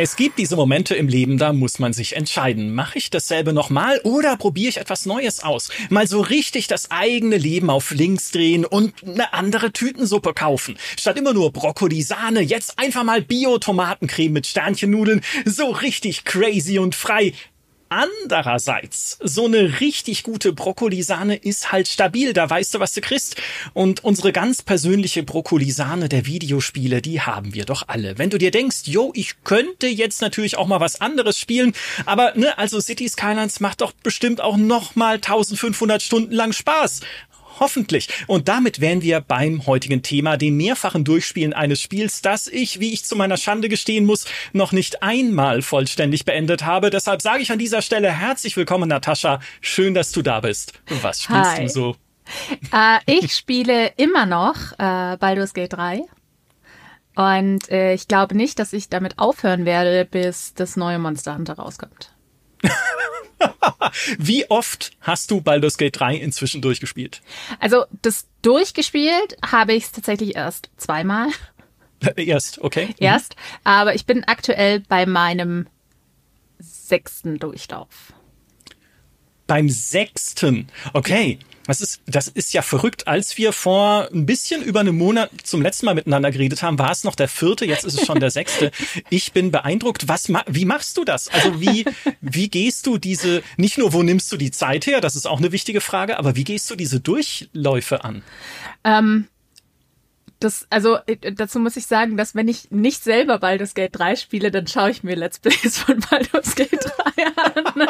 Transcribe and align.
Es 0.00 0.14
gibt 0.14 0.38
diese 0.38 0.54
Momente 0.54 0.94
im 0.94 1.08
Leben, 1.08 1.38
da 1.38 1.52
muss 1.52 1.80
man 1.80 1.92
sich 1.92 2.14
entscheiden. 2.14 2.72
Mache 2.72 2.98
ich 2.98 3.10
dasselbe 3.10 3.52
nochmal 3.52 4.00
oder 4.04 4.36
probiere 4.36 4.68
ich 4.68 4.76
etwas 4.76 5.06
Neues 5.06 5.42
aus? 5.42 5.70
Mal 5.90 6.06
so 6.06 6.20
richtig 6.20 6.68
das 6.68 6.92
eigene 6.92 7.36
Leben 7.36 7.68
auf 7.68 7.90
links 7.90 8.30
drehen 8.30 8.64
und 8.64 8.94
eine 9.02 9.32
andere 9.32 9.72
Tütensuppe 9.72 10.34
kaufen. 10.34 10.78
Statt 10.96 11.18
immer 11.18 11.34
nur 11.34 11.52
Brokkoli, 11.52 12.00
Sahne, 12.02 12.42
jetzt 12.42 12.78
einfach 12.78 13.02
mal 13.02 13.22
Bio-Tomatencreme 13.22 14.34
mit 14.34 14.46
Sternchennudeln. 14.46 15.20
So 15.44 15.70
richtig 15.70 16.24
crazy 16.24 16.78
und 16.78 16.94
frei. 16.94 17.32
Andererseits, 17.90 19.18
so 19.22 19.46
eine 19.46 19.80
richtig 19.80 20.22
gute 20.22 20.52
Brokkolisahne 20.52 21.36
ist 21.36 21.72
halt 21.72 21.88
stabil, 21.88 22.34
da 22.34 22.48
weißt 22.48 22.74
du, 22.74 22.80
was 22.80 22.92
du 22.92 23.00
kriegst. 23.00 23.36
Und 23.72 24.04
unsere 24.04 24.32
ganz 24.32 24.62
persönliche 24.62 25.22
Brokkolisahne 25.22 26.10
der 26.10 26.26
Videospiele, 26.26 27.00
die 27.00 27.22
haben 27.22 27.54
wir 27.54 27.64
doch 27.64 27.88
alle. 27.88 28.18
Wenn 28.18 28.28
du 28.28 28.36
dir 28.36 28.50
denkst, 28.50 28.82
yo, 28.84 29.12
ich 29.14 29.42
könnte 29.42 29.86
jetzt 29.86 30.20
natürlich 30.20 30.58
auch 30.58 30.66
mal 30.66 30.80
was 30.80 31.00
anderes 31.00 31.38
spielen, 31.38 31.72
aber 32.04 32.34
ne, 32.34 32.58
also 32.58 32.78
City 32.80 33.08
Skylines 33.08 33.60
macht 33.60 33.80
doch 33.80 33.92
bestimmt 33.92 34.42
auch 34.42 34.58
noch 34.58 34.94
mal 34.94 35.14
1500 35.14 36.02
Stunden 36.02 36.34
lang 36.34 36.52
Spaß. 36.52 37.00
Hoffentlich. 37.60 38.08
Und 38.26 38.48
damit 38.48 38.80
wären 38.80 39.02
wir 39.02 39.20
beim 39.20 39.66
heutigen 39.66 40.02
Thema, 40.02 40.36
dem 40.36 40.56
mehrfachen 40.56 41.04
Durchspielen 41.04 41.52
eines 41.52 41.80
Spiels, 41.80 42.22
das 42.22 42.46
ich, 42.46 42.80
wie 42.80 42.92
ich 42.92 43.04
zu 43.04 43.16
meiner 43.16 43.36
Schande 43.36 43.68
gestehen 43.68 44.06
muss, 44.06 44.26
noch 44.52 44.72
nicht 44.72 45.02
einmal 45.02 45.62
vollständig 45.62 46.24
beendet 46.24 46.64
habe. 46.64 46.90
Deshalb 46.90 47.22
sage 47.22 47.42
ich 47.42 47.52
an 47.52 47.58
dieser 47.58 47.82
Stelle 47.82 48.10
herzlich 48.10 48.56
willkommen, 48.56 48.88
Natascha. 48.88 49.40
Schön, 49.60 49.94
dass 49.94 50.12
du 50.12 50.22
da 50.22 50.40
bist. 50.40 50.72
Was 51.02 51.22
spielst 51.22 51.56
Hi. 51.56 51.62
du 51.64 51.68
so? 51.68 51.96
Äh, 52.72 52.98
ich 53.06 53.34
spiele 53.34 53.92
immer 53.96 54.26
noch 54.26 54.72
äh, 54.78 55.16
Baldur's 55.16 55.54
Gate 55.54 55.72
3. 55.72 56.02
Und 57.16 57.68
äh, 57.70 57.94
ich 57.94 58.06
glaube 58.06 58.36
nicht, 58.36 58.58
dass 58.58 58.72
ich 58.72 58.88
damit 58.88 59.18
aufhören 59.18 59.64
werde, 59.64 60.04
bis 60.04 60.54
das 60.54 60.76
neue 60.76 60.98
Monster 60.98 61.34
Hunter 61.34 61.54
rauskommt. 61.54 62.12
Wie 64.18 64.48
oft 64.50 64.92
hast 65.00 65.30
du 65.30 65.40
Baldur's 65.40 65.78
Gate 65.78 65.98
3 65.98 66.16
inzwischen 66.16 66.62
durchgespielt? 66.62 67.22
Also 67.60 67.84
das 68.02 68.26
durchgespielt 68.42 69.36
habe 69.44 69.74
ich 69.74 69.84
es 69.84 69.92
tatsächlich 69.92 70.36
erst 70.36 70.70
zweimal. 70.76 71.28
Erst, 72.16 72.60
okay. 72.60 72.86
Mhm. 72.86 72.94
Erst, 72.98 73.34
aber 73.64 73.94
ich 73.94 74.06
bin 74.06 74.22
aktuell 74.24 74.80
bei 74.80 75.04
meinem 75.04 75.66
sechsten 76.60 77.38
Durchlauf. 77.38 78.12
Beim 79.48 79.68
sechsten, 79.68 80.68
okay. 80.92 81.38
Das 81.66 81.82
ist, 81.82 82.00
das 82.06 82.28
ist 82.28 82.54
ja 82.54 82.62
verrückt. 82.62 83.06
Als 83.08 83.36
wir 83.36 83.52
vor 83.52 84.08
ein 84.10 84.24
bisschen 84.24 84.62
über 84.62 84.80
einem 84.80 84.96
Monat 84.96 85.30
zum 85.44 85.60
letzten 85.60 85.84
Mal 85.84 85.94
miteinander 85.94 86.30
geredet 86.30 86.62
haben, 86.62 86.78
war 86.78 86.90
es 86.90 87.04
noch 87.04 87.14
der 87.14 87.28
vierte, 87.28 87.66
jetzt 87.66 87.84
ist 87.84 88.00
es 88.00 88.06
schon 88.06 88.20
der 88.20 88.30
sechste. 88.30 88.70
Ich 89.10 89.32
bin 89.32 89.50
beeindruckt. 89.50 90.08
Was, 90.08 90.32
wie 90.46 90.64
machst 90.64 90.96
du 90.96 91.04
das? 91.04 91.28
Also 91.28 91.60
wie, 91.60 91.84
wie 92.22 92.48
gehst 92.48 92.86
du 92.86 92.96
diese, 92.96 93.42
nicht 93.58 93.76
nur 93.76 93.92
wo 93.92 94.02
nimmst 94.02 94.32
du 94.32 94.38
die 94.38 94.50
Zeit 94.50 94.86
her, 94.86 95.02
das 95.02 95.14
ist 95.14 95.26
auch 95.26 95.40
eine 95.40 95.52
wichtige 95.52 95.82
Frage, 95.82 96.18
aber 96.18 96.36
wie 96.36 96.44
gehst 96.44 96.70
du 96.70 96.74
diese 96.74 97.00
Durchläufe 97.00 98.02
an? 98.02 98.22
Ähm 98.84 99.28
das, 100.40 100.66
also 100.70 100.98
äh, 101.06 101.32
dazu 101.32 101.58
muss 101.58 101.76
ich 101.76 101.86
sagen, 101.86 102.16
dass 102.16 102.34
wenn 102.34 102.48
ich 102.48 102.70
nicht 102.70 103.02
selber 103.02 103.38
Baldur's 103.38 103.74
Gate 103.74 103.98
3 103.98 104.16
spiele, 104.16 104.50
dann 104.50 104.66
schaue 104.66 104.90
ich 104.90 105.02
mir 105.02 105.16
Let's 105.16 105.38
Plays 105.38 105.78
von 105.78 106.00
Baldur's 106.10 106.54
Gate 106.54 106.78
3 107.16 107.26
an. 107.52 107.88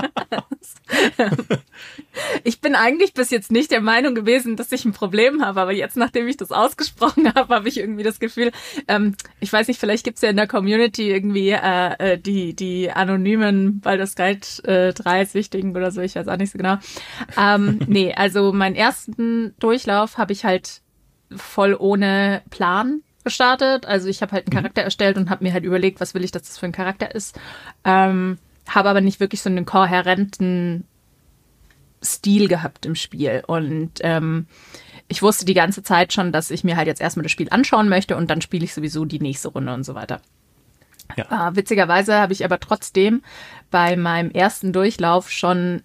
ich 2.44 2.60
bin 2.60 2.74
eigentlich 2.74 3.12
bis 3.12 3.30
jetzt 3.30 3.52
nicht 3.52 3.70
der 3.70 3.82
Meinung 3.82 4.14
gewesen, 4.14 4.56
dass 4.56 4.72
ich 4.72 4.84
ein 4.84 4.92
Problem 4.92 5.44
habe, 5.44 5.60
aber 5.60 5.72
jetzt, 5.72 5.96
nachdem 5.96 6.26
ich 6.26 6.38
das 6.38 6.50
ausgesprochen 6.50 7.32
habe, 7.34 7.54
habe 7.54 7.68
ich 7.68 7.78
irgendwie 7.78 8.02
das 8.02 8.18
Gefühl, 8.18 8.50
ähm, 8.88 9.14
ich 9.40 9.52
weiß 9.52 9.68
nicht, 9.68 9.78
vielleicht 9.78 10.04
gibt's 10.04 10.22
ja 10.22 10.30
in 10.30 10.36
der 10.36 10.46
Community 10.46 11.10
irgendwie 11.10 11.50
äh, 11.50 12.12
äh, 12.12 12.18
die, 12.18 12.54
die 12.54 12.90
anonymen 12.90 13.80
Baldur's 13.80 14.14
Gate 14.14 14.64
äh, 14.64 14.94
3 14.94 15.26
Süchtigen 15.26 15.76
oder 15.76 15.90
so, 15.90 16.00
ich 16.00 16.14
weiß 16.14 16.28
auch 16.28 16.36
nicht 16.36 16.52
so 16.52 16.58
genau. 16.58 16.78
Ähm, 17.36 17.80
nee, 17.86 18.14
also 18.14 18.52
meinen 18.52 18.74
ersten 18.74 19.54
Durchlauf 19.58 20.16
habe 20.16 20.32
ich 20.32 20.44
halt 20.44 20.80
voll 21.34 21.76
ohne 21.78 22.42
Plan 22.50 23.02
gestartet. 23.24 23.86
Also 23.86 24.08
ich 24.08 24.22
habe 24.22 24.32
halt 24.32 24.46
einen 24.46 24.54
mhm. 24.54 24.60
Charakter 24.60 24.82
mhm. 24.82 24.86
erstellt 24.86 25.16
und 25.16 25.30
habe 25.30 25.44
mir 25.44 25.52
halt 25.52 25.64
überlegt, 25.64 26.00
was 26.00 26.14
will 26.14 26.24
ich, 26.24 26.30
dass 26.30 26.42
das 26.42 26.58
für 26.58 26.66
ein 26.66 26.72
Charakter 26.72 27.14
ist. 27.14 27.38
Ähm, 27.84 28.38
habe 28.68 28.88
aber 28.88 29.00
nicht 29.00 29.20
wirklich 29.20 29.42
so 29.42 29.50
einen 29.50 29.64
kohärenten 29.64 30.84
Stil 32.02 32.48
gehabt 32.48 32.86
im 32.86 32.94
Spiel. 32.94 33.42
Und 33.46 33.92
ähm, 34.00 34.46
ich 35.08 35.22
wusste 35.22 35.44
die 35.44 35.54
ganze 35.54 35.82
Zeit 35.82 36.12
schon, 36.12 36.32
dass 36.32 36.50
ich 36.50 36.64
mir 36.64 36.76
halt 36.76 36.86
jetzt 36.86 37.00
erstmal 37.00 37.22
das 37.22 37.32
Spiel 37.32 37.48
anschauen 37.50 37.88
möchte 37.88 38.16
und 38.16 38.30
dann 38.30 38.40
spiele 38.40 38.64
ich 38.64 38.74
sowieso 38.74 39.04
die 39.04 39.20
nächste 39.20 39.48
Runde 39.48 39.72
und 39.72 39.84
so 39.84 39.94
weiter. 39.94 40.20
Ja. 41.16 41.48
Äh, 41.48 41.56
witzigerweise 41.56 42.14
habe 42.16 42.32
ich 42.32 42.44
aber 42.44 42.60
trotzdem 42.60 43.22
bei 43.70 43.96
meinem 43.96 44.30
ersten 44.30 44.72
Durchlauf 44.72 45.30
schon 45.30 45.82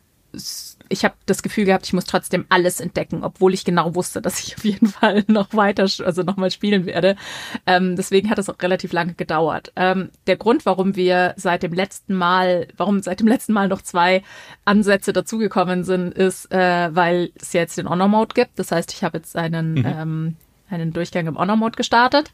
ich 0.94 1.04
habe 1.04 1.16
das 1.26 1.44
Gefühl 1.44 1.66
gehabt, 1.66 1.86
ich 1.86 1.94
muss 1.94 2.06
trotzdem 2.06 2.46
alles 2.50 2.80
entdecken, 2.80 3.24
obwohl 3.24 3.54
ich 3.54 3.66
genau 3.66 3.96
wusste, 3.96 4.22
dass 4.22 4.40
ich 4.42 4.56
auf 4.56 4.64
jeden 4.64 4.88
Fall 4.88 5.24
noch 5.28 5.54
weiter, 5.54 5.84
also 5.84 6.24
nochmal 6.24 6.52
spielen 6.52 6.86
werde. 6.86 7.18
Ähm, 7.66 7.96
deswegen 7.96 8.30
hat 8.30 8.40
es 8.40 8.50
auch 8.50 8.62
relativ 8.62 8.94
lange 8.94 9.16
gedauert. 9.16 9.74
Ähm, 9.76 10.12
der 10.28 10.38
Grund, 10.38 10.66
warum 10.66 10.96
wir 10.96 11.34
seit 11.36 11.64
dem 11.64 11.74
letzten 11.74 12.14
Mal, 12.14 12.68
warum 12.78 13.02
seit 13.02 13.20
dem 13.20 13.28
letzten 13.28 13.54
Mal 13.54 13.68
noch 13.68 13.82
zwei 13.82 14.24
Ansätze 14.64 15.12
dazugekommen 15.12 15.84
sind, 15.84 16.14
ist, 16.14 16.52
äh, 16.52 16.96
weil 16.96 17.32
es 17.36 17.52
jetzt 17.54 17.78
den 17.78 17.90
Honor-Mode 17.90 18.34
gibt. 18.34 18.60
Das 18.60 18.72
heißt, 18.72 18.94
ich 18.94 19.04
habe 19.04 19.18
jetzt 19.18 19.36
einen, 19.36 19.74
mhm. 19.74 19.86
ähm, 19.86 20.36
einen 20.70 20.94
Durchgang 20.94 21.28
im 21.28 21.38
Honor-Mode 21.38 21.76
gestartet 21.76 22.32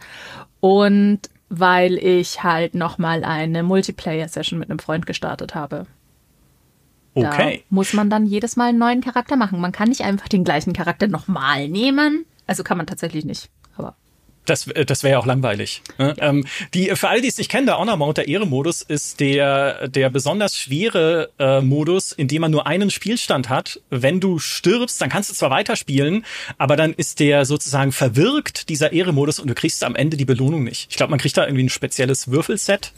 und 0.60 1.22
weil 1.50 1.98
ich 1.98 2.44
halt 2.44 2.76
nochmal 2.76 3.24
eine 3.24 3.64
Multiplayer-Session 3.64 4.60
mit 4.60 4.70
einem 4.70 4.80
Freund 4.80 5.06
gestartet 5.08 5.56
habe. 5.56 5.88
Okay. 7.14 7.58
Da 7.58 7.76
muss 7.76 7.94
man 7.94 8.10
dann 8.10 8.26
jedes 8.26 8.56
Mal 8.56 8.70
einen 8.70 8.78
neuen 8.78 9.02
Charakter 9.02 9.36
machen. 9.36 9.60
Man 9.60 9.72
kann 9.72 9.90
nicht 9.90 10.02
einfach 10.02 10.28
den 10.28 10.44
gleichen 10.44 10.74
Charakter 10.74 11.08
nochmal 11.08 11.68
nehmen. 11.68 12.26
Also 12.48 12.64
kann 12.64 12.78
man 12.78 12.88
tatsächlich 12.88 13.26
nicht. 13.26 13.50
Aber 13.76 13.96
das, 14.46 14.68
äh, 14.68 14.86
das 14.86 15.04
wäre 15.04 15.14
ja 15.14 15.20
auch 15.20 15.26
langweilig. 15.26 15.82
Ne? 15.98 16.16
Ja. 16.18 16.30
Ähm, 16.30 16.46
die, 16.74 16.88
für 16.96 17.10
alle, 17.10 17.22
die 17.22 17.28
es 17.28 17.38
nicht 17.38 17.52
kennen, 17.52 17.66
der 17.66 17.78
Honor 17.78 17.98
Mount, 17.98 18.18
der 18.18 18.28
Ehre-Modus, 18.28 18.82
ist 18.82 19.20
der, 19.20 19.88
der 19.88 20.10
besonders 20.10 20.58
schwere 20.58 21.30
äh, 21.40 21.62
Modus, 21.62 22.12
in 22.12 22.28
dem 22.28 22.42
man 22.42 22.52
nur 22.52 22.68
einen 22.68 22.90
Spielstand 22.90 23.50
hat. 23.50 23.80
Wenn 23.90 24.20
du 24.20 24.40
stirbst, 24.40 25.02
dann 25.02 25.10
kannst 25.10 25.30
du 25.30 25.34
zwar 25.34 25.50
weiterspielen, 25.50 26.26
aber 26.58 26.76
dann 26.76 26.94
ist 26.94 27.20
der 27.20 27.46
sozusagen 27.46 27.92
verwirkt, 27.92 28.70
dieser 28.70 28.92
Ehre-Modus, 28.92 29.40
und 29.40 29.48
du 29.48 29.56
kriegst 29.56 29.84
am 29.84 29.96
Ende 29.96 30.18
die 30.18 30.26
Belohnung 30.26 30.64
nicht. 30.64 30.88
Ich 30.90 30.98
glaube, 30.98 31.12
man 31.12 31.20
kriegt 31.20 31.38
da 31.38 31.46
irgendwie 31.46 31.64
ein 31.64 31.70
spezielles 31.70 32.32
Würfelset 32.32 32.94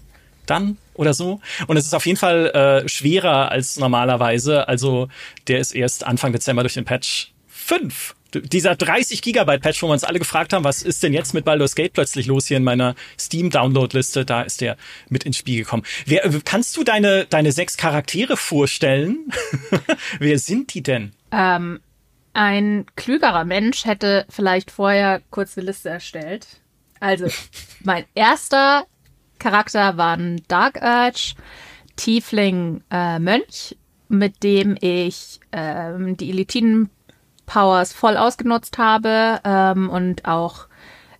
dann 0.51 0.77
oder 0.93 1.13
so. 1.13 1.39
Und 1.67 1.77
es 1.77 1.85
ist 1.85 1.93
auf 1.93 2.05
jeden 2.05 2.17
Fall 2.17 2.47
äh, 2.47 2.87
schwerer 2.89 3.51
als 3.51 3.77
normalerweise. 3.77 4.67
Also 4.67 5.07
der 5.47 5.59
ist 5.59 5.73
erst 5.73 6.05
Anfang 6.05 6.31
Dezember 6.31 6.63
durch 6.63 6.75
den 6.75 6.85
Patch 6.85 7.31
5 7.47 8.15
dieser 8.33 8.75
30 8.75 9.21
Gigabyte 9.21 9.61
Patch, 9.61 9.81
wo 9.81 9.87
wir 9.87 9.93
uns 9.93 10.03
alle 10.03 10.19
gefragt 10.19 10.53
haben, 10.53 10.63
was 10.63 10.83
ist 10.83 11.03
denn 11.03 11.13
jetzt 11.13 11.33
mit 11.33 11.45
Baldur's 11.45 11.75
Gate 11.75 11.93
plötzlich 11.93 12.27
los 12.27 12.47
hier 12.47 12.57
in 12.57 12.63
meiner 12.63 12.95
Steam 13.19 13.49
Download 13.49 13.95
Liste, 13.95 14.25
da 14.25 14.41
ist 14.41 14.61
der 14.61 14.77
mit 15.09 15.23
ins 15.23 15.37
Spiel 15.37 15.57
gekommen. 15.57 15.83
Wer, 16.05 16.29
kannst 16.45 16.77
du 16.77 16.83
deine, 16.83 17.25
deine 17.25 17.51
sechs 17.51 17.77
Charaktere 17.77 18.37
vorstellen? 18.37 19.31
Wer 20.19 20.39
sind 20.39 20.73
die 20.73 20.81
denn? 20.81 21.11
Ähm, 21.31 21.81
ein 22.33 22.85
klügerer 22.95 23.43
Mensch 23.43 23.85
hätte 23.85 24.25
vielleicht 24.29 24.71
vorher 24.71 25.21
kurz 25.29 25.57
eine 25.57 25.67
Liste 25.67 25.89
erstellt. 25.89 26.47
Also, 26.99 27.27
mein 27.83 28.05
erster 28.13 28.85
Charakter 29.41 29.97
war 29.97 30.17
ein 30.17 30.43
Dark 30.47 30.79
Urge, 30.83 31.33
Tiefling 31.95 32.83
äh, 32.91 33.17
Mönch, 33.17 33.75
mit 34.07 34.43
dem 34.43 34.77
ich 34.79 35.39
ähm, 35.51 36.15
die 36.15 36.29
Elitinen 36.29 36.91
Powers 37.47 37.91
voll 37.91 38.17
ausgenutzt 38.17 38.77
habe 38.77 39.41
ähm, 39.43 39.89
und 39.89 40.25
auch 40.25 40.67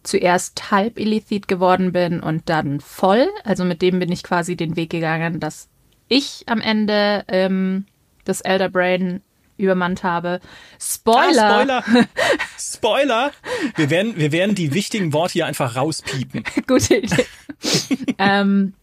zuerst 0.04 0.70
halb 0.70 1.00
Elithid 1.00 1.48
geworden 1.48 1.94
bin 1.94 2.20
und 2.20 2.48
dann 2.48 2.80
voll. 2.80 3.28
Also 3.44 3.66
mit 3.66 3.82
dem 3.82 3.98
bin 3.98 4.12
ich 4.12 4.22
quasi 4.22 4.56
den 4.56 4.76
Weg 4.76 4.92
gegangen, 4.92 5.40
dass 5.40 5.68
ich 6.08 6.44
am 6.46 6.62
Ende 6.62 7.24
ähm, 7.28 7.88
das 8.26 8.42
Elder 8.42 8.70
Brain 8.70 9.22
übermannt 9.62 10.04
habe. 10.04 10.40
Spoiler! 10.80 11.22
Ah, 11.44 11.84
Spoiler! 11.84 12.08
Spoiler! 12.58 13.32
Wir 13.76 13.90
werden, 13.90 14.18
wir 14.18 14.32
werden 14.32 14.56
die 14.56 14.74
wichtigen 14.74 15.14
Worte 15.14 15.34
hier 15.34 15.46
einfach 15.46 15.76
rauspiepen. 15.76 16.44
Gute 16.68 16.98
Idee. 16.98 17.26
ähm, 18.18 18.74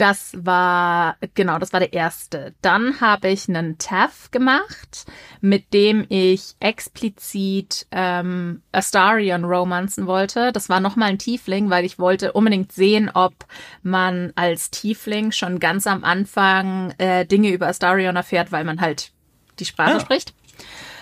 das 0.00 0.32
war, 0.34 1.18
genau, 1.34 1.58
das 1.58 1.74
war 1.74 1.80
der 1.80 1.92
erste. 1.92 2.54
Dann 2.62 3.02
habe 3.02 3.28
ich 3.28 3.50
einen 3.50 3.76
TAF 3.76 4.30
gemacht, 4.30 5.04
mit 5.42 5.74
dem 5.74 6.06
ich 6.08 6.54
explizit 6.58 7.86
ähm, 7.90 8.62
Astarion 8.72 9.44
romanzen 9.44 10.06
wollte. 10.06 10.52
Das 10.52 10.70
war 10.70 10.80
nochmal 10.80 11.10
ein 11.10 11.18
Tiefling, 11.18 11.68
weil 11.68 11.84
ich 11.84 11.98
wollte 11.98 12.32
unbedingt 12.32 12.72
sehen, 12.72 13.10
ob 13.12 13.34
man 13.82 14.32
als 14.36 14.70
Tiefling 14.70 15.32
schon 15.32 15.60
ganz 15.60 15.86
am 15.86 16.02
Anfang 16.02 16.94
äh, 16.96 17.26
Dinge 17.26 17.50
über 17.50 17.66
Astarion 17.66 18.16
erfährt, 18.16 18.52
weil 18.52 18.64
man 18.64 18.80
halt 18.80 19.12
die 19.58 19.66
Sprache 19.66 19.96
ah. 19.96 20.00
spricht. 20.00 20.32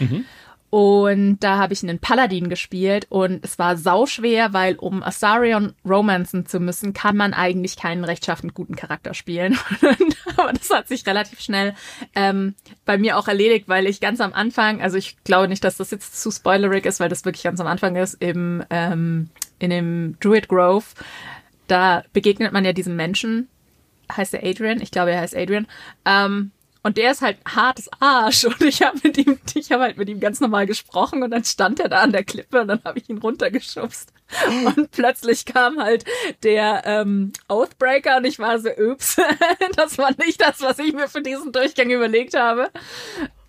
Mhm. 0.00 0.24
Und 0.70 1.38
da 1.40 1.56
habe 1.56 1.72
ich 1.72 1.82
einen 1.82 1.98
Paladin 1.98 2.50
gespielt 2.50 3.06
und 3.08 3.42
es 3.42 3.58
war 3.58 3.78
sauschwer, 3.78 4.52
weil 4.52 4.76
um 4.76 5.02
Asarion 5.02 5.74
romanzen 5.82 6.44
zu 6.44 6.60
müssen, 6.60 6.92
kann 6.92 7.16
man 7.16 7.32
eigentlich 7.32 7.76
keinen 7.76 8.04
rechtschaffend 8.04 8.52
guten 8.52 8.76
Charakter 8.76 9.14
spielen. 9.14 9.58
Aber 10.36 10.52
das 10.52 10.68
hat 10.68 10.86
sich 10.86 11.06
relativ 11.06 11.40
schnell 11.40 11.74
ähm, 12.14 12.54
bei 12.84 12.98
mir 12.98 13.16
auch 13.16 13.28
erledigt, 13.28 13.66
weil 13.68 13.86
ich 13.86 14.00
ganz 14.00 14.20
am 14.20 14.34
Anfang, 14.34 14.82
also 14.82 14.98
ich 14.98 15.16
glaube 15.24 15.48
nicht, 15.48 15.64
dass 15.64 15.78
das 15.78 15.90
jetzt 15.90 16.20
zu 16.20 16.30
spoilerig 16.30 16.84
ist, 16.84 17.00
weil 17.00 17.08
das 17.08 17.24
wirklich 17.24 17.44
ganz 17.44 17.60
am 17.60 17.66
Anfang 17.66 17.96
ist, 17.96 18.14
im, 18.20 18.62
ähm, 18.68 19.30
in 19.58 19.70
dem 19.70 20.16
Druid 20.20 20.48
Grove, 20.48 20.84
da 21.66 22.04
begegnet 22.12 22.52
man 22.52 22.66
ja 22.66 22.74
diesem 22.74 22.94
Menschen, 22.94 23.48
heißt 24.14 24.34
er 24.34 24.44
Adrian? 24.44 24.82
Ich 24.82 24.90
glaube, 24.90 25.12
er 25.12 25.20
heißt 25.20 25.36
Adrian. 25.36 25.66
Ähm, 26.04 26.50
und 26.88 26.96
der 26.96 27.10
ist 27.10 27.20
halt 27.20 27.36
hartes 27.46 27.90
Arsch. 28.00 28.44
Und 28.46 28.62
ich 28.62 28.80
habe 28.80 28.98
mit 29.02 29.18
ihm, 29.18 29.38
ich 29.54 29.70
habe 29.70 29.82
halt 29.82 29.98
mit 29.98 30.08
ihm 30.08 30.20
ganz 30.20 30.40
normal 30.40 30.66
gesprochen 30.66 31.22
und 31.22 31.30
dann 31.30 31.44
stand 31.44 31.80
er 31.80 31.90
da 31.90 31.98
an 32.00 32.12
der 32.12 32.24
Klippe 32.24 32.62
und 32.62 32.68
dann 32.68 32.82
habe 32.82 32.98
ich 32.98 33.10
ihn 33.10 33.18
runtergeschubst. 33.18 34.10
Und 34.64 34.90
plötzlich 34.90 35.44
kam 35.44 35.78
halt 35.78 36.06
der 36.42 36.82
ähm, 36.86 37.32
Oathbreaker 37.48 38.16
und 38.16 38.24
ich 38.24 38.38
war 38.38 38.58
so, 38.58 38.70
ups, 38.70 39.16
das 39.76 39.98
war 39.98 40.12
nicht 40.24 40.40
das, 40.40 40.62
was 40.62 40.78
ich 40.78 40.94
mir 40.94 41.08
für 41.08 41.20
diesen 41.20 41.52
Durchgang 41.52 41.90
überlegt 41.90 42.34
habe. 42.34 42.70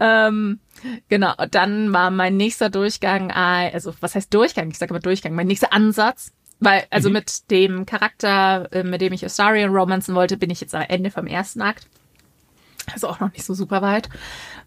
Ähm, 0.01 0.59
genau, 1.07 1.33
dann 1.49 1.93
war 1.93 2.11
mein 2.11 2.35
nächster 2.35 2.69
Durchgang, 2.69 3.31
also 3.31 3.93
was 4.01 4.15
heißt 4.15 4.33
Durchgang? 4.33 4.69
Ich 4.69 4.77
sage 4.77 4.89
immer 4.89 4.99
Durchgang, 4.99 5.33
mein 5.33 5.47
nächster 5.47 5.71
Ansatz. 5.71 6.33
Weil, 6.59 6.83
also 6.89 7.07
mhm. 7.07 7.13
mit 7.13 7.51
dem 7.51 7.85
Charakter, 7.85 8.67
äh, 8.73 8.83
mit 8.83 8.99
dem 8.99 9.13
ich 9.13 9.25
Ostarian 9.25 9.73
romanzen 9.73 10.13
wollte, 10.13 10.35
bin 10.35 10.49
ich 10.49 10.59
jetzt 10.59 10.75
am 10.75 10.81
Ende 10.81 11.09
vom 11.09 11.25
ersten 11.25 11.61
Akt 11.61 11.87
also 12.93 13.07
auch 13.07 13.19
noch 13.19 13.31
nicht 13.31 13.45
so 13.45 13.53
super 13.53 13.81
weit. 13.81 14.09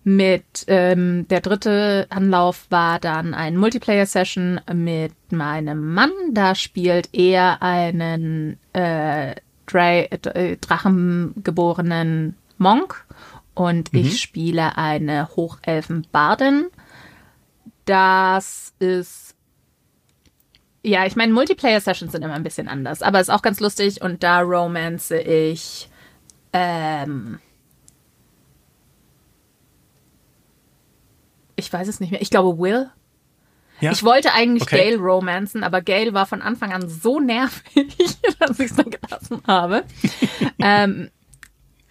Mit 0.04 0.64
ähm, 0.66 1.26
der 1.28 1.40
dritte 1.40 2.06
Anlauf 2.10 2.66
war 2.70 2.98
dann 2.98 3.34
ein 3.34 3.56
Multiplayer-Session 3.56 4.60
mit 4.72 5.14
meinem 5.30 5.94
Mann. 5.94 6.10
Da 6.32 6.54
spielt 6.54 7.08
er 7.12 7.62
einen 7.62 8.58
äh, 8.72 9.34
Dra 9.66 10.00
äh, 10.00 10.56
Drachengeborenen 10.60 12.36
Monk 12.58 13.04
und 13.54 13.92
mhm. 13.92 14.00
ich 14.00 14.20
spiele 14.20 14.76
eine 14.76 15.28
Hochelfen-Bardin. 15.36 16.66
Das 17.84 18.72
ist 18.78 19.32
ja, 20.84 21.06
ich 21.06 21.14
meine, 21.14 21.32
Multiplayer-Sessions 21.32 22.12
sind 22.12 22.24
immer 22.24 22.34
ein 22.34 22.42
bisschen 22.42 22.66
anders, 22.66 23.02
aber 23.02 23.20
ist 23.20 23.30
auch 23.30 23.42
ganz 23.42 23.60
lustig 23.60 24.02
und 24.02 24.22
da 24.24 24.40
romance 24.40 25.12
ich 25.12 25.88
ähm, 26.52 27.38
ich 31.62 31.72
weiß 31.72 31.88
es 31.88 32.00
nicht 32.00 32.10
mehr. 32.10 32.20
Ich 32.20 32.30
glaube 32.30 32.58
Will. 32.58 32.90
Ja? 33.80 33.90
Ich 33.90 34.04
wollte 34.04 34.32
eigentlich 34.32 34.62
okay. 34.62 34.76
Gail 34.76 34.96
romanzen, 34.98 35.64
aber 35.64 35.80
Gail 35.80 36.14
war 36.14 36.26
von 36.26 36.40
Anfang 36.40 36.72
an 36.72 36.88
so 36.88 37.18
nervig, 37.18 37.96
dass 38.38 38.60
ich 38.60 38.70
es 38.70 38.76
dann 38.76 38.90
gelassen 38.90 39.42
habe. 39.46 39.84
ähm, 40.60 41.10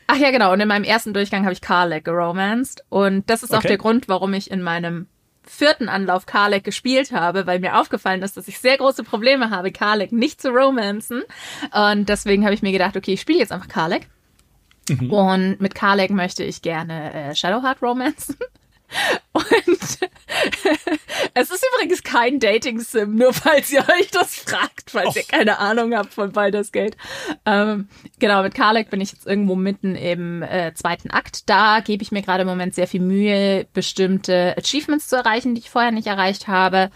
ach 0.08 0.18
ja, 0.18 0.32
genau. 0.32 0.54
Und 0.54 0.62
in 0.62 0.68
meinem 0.68 0.86
ersten 0.86 1.14
Durchgang 1.14 1.44
habe 1.44 1.54
ich 1.54 1.62
Karlek 1.62 2.06
geromanced. 2.06 2.86
Und 2.90 3.30
das 3.30 3.44
ist 3.44 3.52
okay. 3.52 3.58
auch 3.58 3.62
der 3.64 3.78
Grund, 3.78 4.08
warum 4.08 4.34
ich 4.34 4.50
in 4.52 4.62
meinem 4.62 5.08
vierten 5.44 5.90
Anlauf 5.90 6.26
Karlek 6.26 6.64
gespielt 6.64 7.12
habe, 7.12 7.46
weil 7.46 7.60
mir 7.60 7.78
aufgefallen 7.78 8.22
ist, 8.22 8.38
dass 8.38 8.48
ich 8.48 8.60
sehr 8.60 8.78
große 8.78 9.04
Probleme 9.04 9.50
habe, 9.50 9.72
Karlek 9.72 10.14
nicht 10.14 10.42
zu 10.42 10.50
romanzen. 10.50 11.24
Und 11.74 12.08
deswegen 12.08 12.46
habe 12.46 12.54
ich 12.54 12.62
mir 12.62 12.72
gedacht, 12.72 12.96
okay, 12.96 13.14
ich 13.14 13.22
spiele 13.22 13.40
jetzt 13.40 13.52
einfach 13.52 13.68
Karlek. 13.68 14.08
Mhm. 14.88 15.12
Und 15.12 15.62
mit 15.62 15.76
Karlek 15.76 16.12
möchte 16.12 16.44
ich 16.44 16.62
gerne 16.62 17.14
äh, 17.14 17.36
Shadowheart 17.36 17.82
romanzen. 17.82 18.38
Und 19.34 19.48
es 21.34 21.52
ist 21.52 21.66
übrigens 21.74 22.04
kein 22.04 22.40
Dating-Sim, 22.40 23.16
nur 23.16 23.34
falls 23.34 23.72
ihr 23.72 23.82
euch 23.82 24.12
das 24.12 24.36
fragt, 24.36 24.92
falls 24.92 25.16
oh. 25.16 25.20
ihr 25.20 25.24
keine 25.24 25.60
Ahnung 25.60 25.96
habt 25.96 26.14
von 26.14 26.32
Baldur's 26.32 26.72
Gate. 26.72 26.98
Ähm, 27.46 27.88
genau, 28.20 28.44
mit 28.44 28.54
Karlek 28.54 28.90
bin 28.90 29.02
ich 29.02 29.12
jetzt 29.12 29.28
irgendwo 29.28 29.56
mitten 29.56 29.96
im 29.96 30.44
äh, 30.44 30.74
zweiten 30.74 31.12
Akt. 31.12 31.50
Da 31.50 31.80
gebe 31.80 32.04
ich 32.04 32.12
mir 32.12 32.22
gerade 32.22 32.42
im 32.42 32.48
Moment 32.48 32.76
sehr 32.76 32.88
viel 32.88 33.02
Mühe, 33.02 33.68
bestimmte 33.74 34.56
Achievements 34.58 35.08
zu 35.08 35.16
erreichen, 35.16 35.56
die 35.56 35.62
ich 35.62 35.70
vorher 35.70 35.92
nicht 35.92 36.08
erreicht 36.08 36.48
habe. 36.48 36.92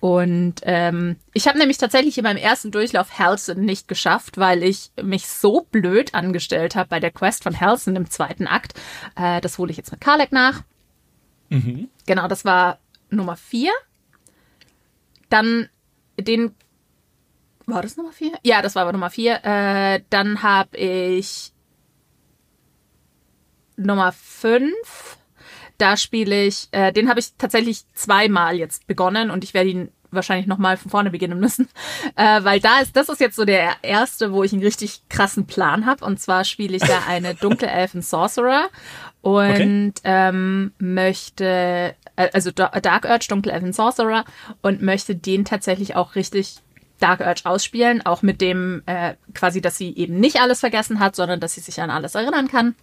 Und 0.00 0.56
ähm, 0.62 1.16
ich 1.34 1.48
habe 1.48 1.58
nämlich 1.58 1.78
tatsächlich 1.78 2.16
in 2.18 2.24
meinem 2.24 2.36
ersten 2.36 2.70
Durchlauf 2.70 3.18
Halson 3.18 3.60
nicht 3.60 3.88
geschafft, 3.88 4.38
weil 4.38 4.62
ich 4.62 4.92
mich 5.02 5.26
so 5.26 5.66
blöd 5.72 6.14
angestellt 6.14 6.76
habe 6.76 6.88
bei 6.88 7.00
der 7.00 7.10
Quest 7.10 7.42
von 7.42 7.60
Halson 7.60 7.96
im 7.96 8.08
zweiten 8.08 8.46
Akt. 8.46 8.74
Äh, 9.16 9.40
das 9.40 9.58
hole 9.58 9.70
ich 9.72 9.76
jetzt 9.76 9.90
mit 9.90 10.00
Karlek 10.00 10.30
nach. 10.30 10.62
Mhm. 11.48 11.88
Genau, 12.06 12.28
das 12.28 12.44
war 12.44 12.78
Nummer 13.10 13.36
vier. 13.36 13.72
Dann 15.28 15.68
den. 16.18 16.54
War 17.66 17.82
das 17.82 17.96
Nummer 17.96 18.12
vier? 18.12 18.32
Ja, 18.42 18.62
das 18.62 18.74
war 18.74 18.82
aber 18.82 18.92
Nummer 18.92 19.10
vier. 19.10 19.44
Äh, 19.44 20.02
dann 20.10 20.42
habe 20.42 20.76
ich 20.76 21.52
Nummer 23.76 24.12
fünf. 24.12 25.18
Da 25.76 25.96
spiele 25.96 26.44
ich, 26.44 26.68
äh, 26.72 26.92
den 26.92 27.08
habe 27.08 27.20
ich 27.20 27.34
tatsächlich 27.34 27.84
zweimal 27.94 28.56
jetzt 28.56 28.86
begonnen 28.88 29.30
und 29.30 29.44
ich 29.44 29.54
werde 29.54 29.70
ihn 29.70 29.92
wahrscheinlich 30.10 30.46
nochmal 30.46 30.76
von 30.76 30.90
vorne 30.90 31.10
beginnen 31.10 31.38
müssen, 31.38 31.68
äh, 32.16 32.42
weil 32.44 32.60
da 32.60 32.80
ist, 32.80 32.96
das 32.96 33.08
ist 33.08 33.20
jetzt 33.20 33.36
so 33.36 33.44
der 33.44 33.72
erste, 33.82 34.32
wo 34.32 34.44
ich 34.44 34.52
einen 34.52 34.62
richtig 34.62 35.02
krassen 35.08 35.46
Plan 35.46 35.86
habe. 35.86 36.04
Und 36.04 36.20
zwar 36.20 36.44
spiele 36.44 36.76
ich 36.76 36.82
da 36.82 37.00
eine 37.08 37.34
dunkle 37.34 37.68
Elfen 37.68 38.02
Sorcerer 38.02 38.68
und 39.20 39.94
okay. 39.98 40.00
ähm, 40.04 40.72
möchte, 40.78 41.94
äh, 42.16 42.28
also 42.32 42.50
Dark 42.50 43.04
Urge, 43.04 43.26
dunkle 43.28 43.52
Elfen 43.52 43.72
Sorcerer 43.72 44.24
und 44.62 44.82
möchte 44.82 45.14
den 45.14 45.44
tatsächlich 45.44 45.96
auch 45.96 46.14
richtig 46.14 46.56
Dark 47.00 47.20
Urge 47.20 47.42
ausspielen, 47.44 48.04
auch 48.04 48.22
mit 48.22 48.40
dem 48.40 48.82
äh, 48.86 49.14
quasi, 49.34 49.60
dass 49.60 49.78
sie 49.78 49.96
eben 49.96 50.18
nicht 50.18 50.40
alles 50.40 50.60
vergessen 50.60 51.00
hat, 51.00 51.16
sondern 51.16 51.40
dass 51.40 51.54
sie 51.54 51.60
sich 51.60 51.80
an 51.80 51.90
alles 51.90 52.14
erinnern 52.14 52.48
kann 52.48 52.74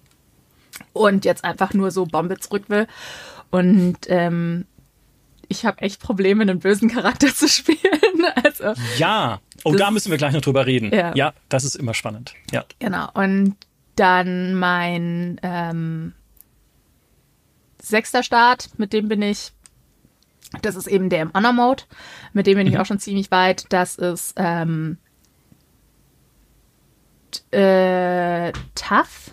und 0.94 1.26
jetzt 1.26 1.44
einfach 1.44 1.74
nur 1.74 1.92
so 1.92 2.06
Bombe 2.06 2.38
zurück 2.40 2.66
will. 2.68 2.88
Und 3.52 3.98
ähm, 4.08 4.66
ich 5.50 5.66
habe 5.66 5.82
echt 5.82 6.02
Probleme, 6.02 6.42
einen 6.42 6.60
bösen 6.60 6.90
Charakter 6.90 7.28
zu 7.36 7.48
spielen. 7.48 8.26
Also, 8.44 8.74
ja, 8.98 9.40
oh, 9.64 9.76
da 9.76 9.92
müssen 9.92 10.12
wir 10.12 10.18
gleich 10.18 10.34
noch 10.34 10.42
drüber 10.42 10.66
reden. 10.66 10.94
Ja. 10.94 11.14
ja, 11.16 11.34
das 11.50 11.64
ist 11.64 11.76
immer 11.76 11.94
spannend. 11.94 12.34
Ja. 12.52 12.66
Genau. 12.80 13.10
Und 13.14 13.56
dann 13.96 14.56
mein 14.56 15.40
ähm, 15.44 16.14
sechster 17.82 18.24
Start, 18.24 18.70
mit 18.78 18.94
dem 18.94 19.08
bin 19.08 19.22
ich, 19.22 19.52
das 20.62 20.76
ist 20.76 20.88
eben 20.88 21.10
der 21.10 21.24
im 21.24 21.34
Honor 21.34 21.54
Mode, 21.54 21.84
mit 22.34 22.48
dem 22.48 22.58
bin 22.58 22.68
mhm. 22.68 22.74
ich 22.74 22.80
auch 22.80 22.86
schon 22.86 23.00
ziemlich 23.00 23.32
weit. 23.32 23.66
Das 23.70 23.96
ist 23.96 24.34
ähm, 24.38 24.98
äh, 27.52 28.52
tough 28.76 29.32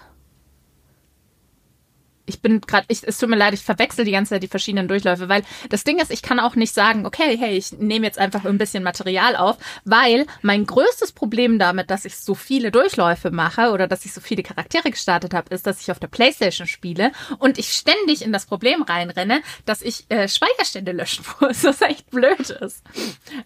ich 2.27 2.41
bin 2.41 2.61
gerade, 2.61 2.87
es 2.89 3.19
tut 3.19 3.29
mir 3.29 3.37
leid, 3.37 3.55
ich 3.55 3.63
verwechsel 3.63 4.05
die 4.05 4.13
ganze 4.13 4.31
Zeit 4.31 4.43
die 4.43 4.49
verschiedenen 4.49 4.89
Durchläufe, 4.89 5.29
weil 5.29 5.43
das 5.69 5.85
Ding 5.85 5.99
ist, 5.99 6.11
ich 6.11 6.23
kann 6.23 6.39
auch 6.39 6.55
nicht 6.55 6.73
sagen, 6.73 7.07
okay, 7.07 7.37
hey, 7.39 7.57
ich 7.57 7.73
nehme 7.73 8.07
jetzt 8.07 8.19
einfach 8.19 8.45
ein 8.45 8.59
bisschen 8.59 8.83
Material 8.83 9.37
auf, 9.37 9.57
weil 9.85 10.27
mein 10.43 10.65
größtes 10.65 11.13
Problem 11.13 11.59
damit, 11.59 11.91
dass 11.91 12.05
ich 12.05 12.17
so 12.17 12.35
viele 12.35 12.71
Durchläufe 12.71 13.31
mache 13.31 13.71
oder 13.71 13.89
dass 13.89 14.05
ich 14.05 14.13
so 14.13 14.21
viele 14.21 14.43
Charaktere 14.43 14.91
gestartet 14.91 15.35
habe, 15.35 15.53
ist, 15.55 15.67
dass 15.67 15.81
ich 15.81 15.91
auf 15.91 15.99
der 15.99 16.09
Playstation 16.09 16.67
spiele 16.67 17.13
und 17.39 17.59
ich 17.59 17.73
ständig 17.73 18.23
in 18.23 18.33
das 18.33 18.47
Problem 18.47 18.83
reinrenne, 18.83 19.43
dass 19.65 19.83
ich 19.83 20.05
äh, 20.09 20.29
Speicherstände 20.29 20.93
löschen 20.93 21.25
muss, 21.41 21.65
was 21.65 21.81
echt 21.83 22.11
blöd 22.11 22.51
ist. 22.51 22.83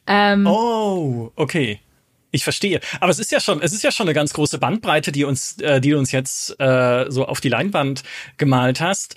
Ähm, 0.06 0.46
oh, 0.46 1.32
okay. 1.36 1.80
Ich 2.36 2.44
verstehe. 2.44 2.80
Aber 3.00 3.10
es 3.10 3.18
ist 3.18 3.32
ja 3.32 3.40
schon, 3.40 3.62
es 3.62 3.72
ist 3.72 3.82
ja 3.82 3.90
schon 3.90 4.06
eine 4.06 4.14
ganz 4.14 4.34
große 4.34 4.58
Bandbreite, 4.58 5.10
die 5.10 5.24
uns, 5.24 5.58
äh, 5.58 5.80
die 5.80 5.90
du 5.90 5.98
uns 5.98 6.12
jetzt 6.12 6.60
äh, 6.60 7.06
so 7.08 7.24
auf 7.24 7.40
die 7.40 7.48
Leinwand 7.48 8.02
gemalt 8.36 8.80
hast. 8.80 9.16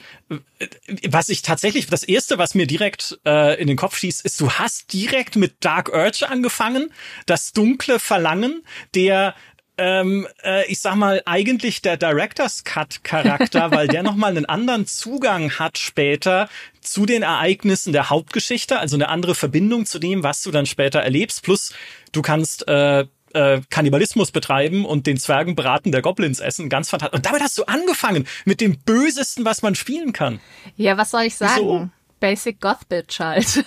Was 1.10 1.28
ich 1.28 1.42
tatsächlich, 1.42 1.88
das 1.88 2.04
erste, 2.04 2.38
was 2.38 2.56
mir 2.56 2.66
direkt 2.66 3.20
äh, 3.26 3.60
in 3.60 3.68
den 3.68 3.76
Kopf 3.76 3.98
schießt, 3.98 4.24
ist, 4.24 4.40
du 4.40 4.52
hast 4.52 4.94
direkt 4.94 5.36
mit 5.36 5.56
Dark 5.60 5.90
Urge 5.90 6.30
angefangen, 6.30 6.94
das 7.26 7.52
dunkle 7.52 8.00
Verlangen, 8.00 8.64
der 8.96 9.36
ähm, 9.80 10.28
äh, 10.44 10.70
ich 10.70 10.82
sag 10.82 10.96
mal, 10.96 11.22
eigentlich 11.26 11.82
der 11.82 11.96
Director's 11.96 12.66
Cut 12.66 13.04
Charakter, 13.04 13.72
weil 13.72 13.88
der 13.88 14.04
nochmal 14.10 14.32
einen 14.32 14.46
anderen 14.46 14.86
Zugang 14.86 15.52
hat 15.52 15.78
später 15.78 16.50
zu 16.82 17.06
den 17.06 17.24
Ereignissen 17.24 17.94
der 17.94 18.10
Hauptgeschichte, 18.10 18.78
also 18.78 18.98
eine 18.98 19.08
andere 19.08 19.36
Verbindung 19.36 19.86
zu 19.86 20.00
dem, 20.00 20.22
was 20.22 20.42
du 20.42 20.52
dann 20.52 20.66
später 20.66 21.00
erlebst. 21.00 21.44
Plus, 21.44 21.74
du 22.12 22.22
kannst 22.22 22.68
äh, 22.68 23.06
äh, 23.34 23.62
Kannibalismus 23.70 24.32
betreiben 24.32 24.86
und 24.86 25.08
den 25.08 25.18
Zwergen 25.18 25.56
beraten 25.56 25.92
der 25.92 26.02
Goblins 26.02 26.40
essen. 26.40 26.70
Ganz 26.70 26.90
fantastisch. 26.90 27.18
Und 27.18 27.26
damit 27.26 27.42
hast 27.42 27.58
du 27.58 27.64
angefangen 27.66 28.28
mit 28.46 28.62
dem 28.62 28.80
Bösesten, 28.80 29.46
was 29.46 29.62
man 29.62 29.76
spielen 29.76 30.14
kann. 30.14 30.40
Ja, 30.76 30.98
was 30.98 31.12
soll 31.12 31.24
ich 31.24 31.36
sagen? 31.36 31.56
So. 31.56 31.90
Basic 32.20 32.60
Goth 32.60 32.90
Bitch 32.90 33.20
halt. 33.20 33.46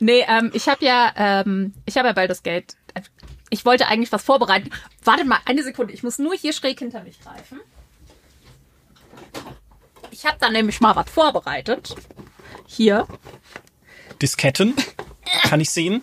nee, 0.00 0.24
ähm, 0.28 0.50
ich 0.52 0.68
habe 0.68 0.84
ja, 0.84 1.12
ähm, 1.16 1.72
ich 1.86 1.96
habe 1.96 2.08
ja 2.08 2.12
Baldur's 2.12 2.42
Gate. 2.42 2.76
Ich 3.48 3.64
wollte 3.64 3.86
eigentlich 3.86 4.12
was 4.12 4.22
vorbereiten. 4.22 4.70
Warte 5.02 5.24
mal, 5.24 5.38
eine 5.46 5.62
Sekunde. 5.62 5.94
Ich 5.94 6.02
muss 6.02 6.18
nur 6.18 6.34
hier 6.34 6.52
schräg 6.52 6.78
hinter 6.78 7.02
mich 7.02 7.20
greifen. 7.20 7.60
Ich 10.10 10.26
habe 10.26 10.36
da 10.38 10.50
nämlich 10.50 10.80
mal 10.80 10.94
was 10.94 11.10
vorbereitet. 11.10 11.94
Hier. 12.66 13.06
Disketten 14.20 14.74
kann 15.42 15.60
ich 15.60 15.70
sehen. 15.70 16.02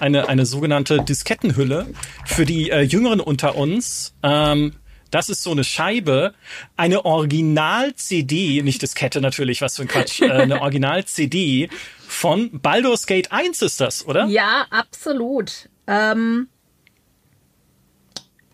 Eine, 0.00 0.28
eine 0.28 0.46
sogenannte 0.46 1.02
Diskettenhülle. 1.02 1.86
Für 2.24 2.44
die 2.44 2.70
äh, 2.70 2.80
Jüngeren 2.80 3.20
unter 3.20 3.56
uns, 3.56 4.14
ähm, 4.22 4.74
das 5.10 5.28
ist 5.28 5.42
so 5.42 5.52
eine 5.52 5.62
Scheibe, 5.62 6.34
eine 6.76 7.04
Original-CD, 7.04 8.62
nicht 8.62 8.82
Diskette 8.82 9.20
natürlich, 9.20 9.60
was 9.60 9.76
für 9.76 9.82
ein 9.82 9.88
Quatsch, 9.88 10.20
äh, 10.20 10.30
eine 10.30 10.60
Original-CD 10.60 11.68
von 12.08 12.60
Baldur's 12.60 13.06
Gate 13.06 13.30
1 13.30 13.62
ist 13.62 13.80
das, 13.80 14.06
oder? 14.06 14.26
Ja, 14.26 14.66
absolut. 14.70 15.68
Ähm, 15.86 16.48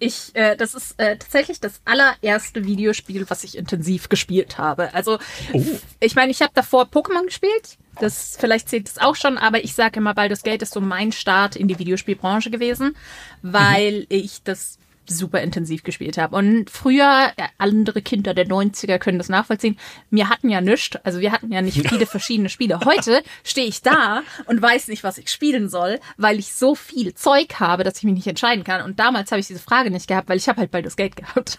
ich, 0.00 0.34
äh, 0.34 0.56
das 0.56 0.74
ist 0.74 0.98
äh, 0.98 1.16
tatsächlich 1.16 1.60
das 1.60 1.80
allererste 1.84 2.64
Videospiel, 2.64 3.24
was 3.28 3.44
ich 3.44 3.56
intensiv 3.56 4.08
gespielt 4.08 4.58
habe. 4.58 4.92
Also, 4.94 5.18
Oh. 5.52 5.62
ich 6.00 6.14
meine, 6.16 6.32
ich 6.32 6.40
habe 6.42 6.52
davor 6.54 6.84
Pokémon 6.86 7.26
gespielt. 7.26 7.76
Das 8.00 8.36
vielleicht 8.40 8.68
zählt 8.68 8.88
es 8.88 8.98
auch 8.98 9.14
schon, 9.14 9.36
aber 9.38 9.62
ich 9.62 9.74
sage 9.74 9.98
immer, 10.00 10.14
Baldur's 10.14 10.42
Gate 10.42 10.62
ist 10.62 10.72
so 10.72 10.80
mein 10.80 11.12
Start 11.12 11.54
in 11.54 11.68
die 11.68 11.78
Videospielbranche 11.78 12.50
gewesen, 12.50 12.96
weil 13.42 14.06
ich 14.08 14.42
das 14.42 14.78
super 15.06 15.40
intensiv 15.40 15.82
gespielt 15.82 16.18
habe. 16.18 16.36
Und 16.36 16.70
früher, 16.70 17.32
andere 17.58 18.02
Kinder 18.02 18.34
der 18.34 18.46
90er 18.46 18.98
können 18.98 19.18
das 19.18 19.28
nachvollziehen, 19.28 19.78
mir 20.10 20.28
hatten 20.28 20.48
ja 20.48 20.60
nichts, 20.60 20.96
also 21.04 21.20
wir 21.20 21.32
hatten 21.32 21.52
ja 21.52 21.62
nicht 21.62 21.86
viele 21.88 22.06
verschiedene 22.06 22.48
Spiele. 22.48 22.80
Heute 22.84 23.22
stehe 23.44 23.66
ich 23.66 23.82
da 23.82 24.22
und 24.46 24.60
weiß 24.60 24.88
nicht, 24.88 25.04
was 25.04 25.18
ich 25.18 25.30
spielen 25.30 25.68
soll, 25.68 25.98
weil 26.16 26.38
ich 26.38 26.54
so 26.54 26.74
viel 26.74 27.14
Zeug 27.14 27.60
habe, 27.60 27.84
dass 27.84 27.98
ich 27.98 28.04
mich 28.04 28.14
nicht 28.14 28.26
entscheiden 28.26 28.64
kann. 28.64 28.82
Und 28.82 28.98
damals 28.98 29.30
habe 29.30 29.40
ich 29.40 29.46
diese 29.46 29.60
Frage 29.60 29.90
nicht 29.90 30.06
gehabt, 30.06 30.28
weil 30.28 30.36
ich 30.36 30.48
habe 30.48 30.60
halt 30.60 30.70
Baldur's 30.70 30.96
Gate 30.96 31.16
gehabt. 31.16 31.58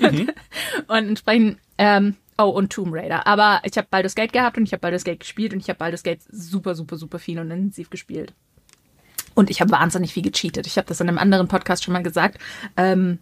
und 0.88 1.08
entsprechend, 1.08 1.58
ähm, 1.76 2.16
oh, 2.38 2.44
und 2.44 2.72
Tomb 2.72 2.94
Raider. 2.94 3.26
Aber 3.26 3.60
ich 3.64 3.76
habe 3.76 3.88
Baldur's 3.90 4.14
Gate 4.14 4.32
gehabt 4.32 4.56
und 4.56 4.64
ich 4.64 4.72
habe 4.72 4.80
Baldur's 4.80 5.04
Gate 5.04 5.20
gespielt 5.20 5.52
und 5.52 5.60
ich 5.60 5.68
habe 5.68 5.78
Baldur's 5.78 6.02
Gate 6.02 6.20
super, 6.30 6.74
super, 6.74 6.96
super 6.96 7.18
viel 7.18 7.38
und 7.38 7.50
intensiv 7.50 7.90
gespielt. 7.90 8.32
Und 9.38 9.50
ich 9.50 9.60
habe 9.60 9.70
wahnsinnig 9.70 10.14
viel 10.14 10.24
gecheatet. 10.24 10.66
Ich 10.66 10.78
habe 10.78 10.88
das 10.88 11.00
in 11.00 11.08
einem 11.08 11.16
anderen 11.16 11.46
Podcast 11.46 11.84
schon 11.84 11.92
mal 11.92 12.02
gesagt. 12.02 12.38
Ähm, 12.76 13.20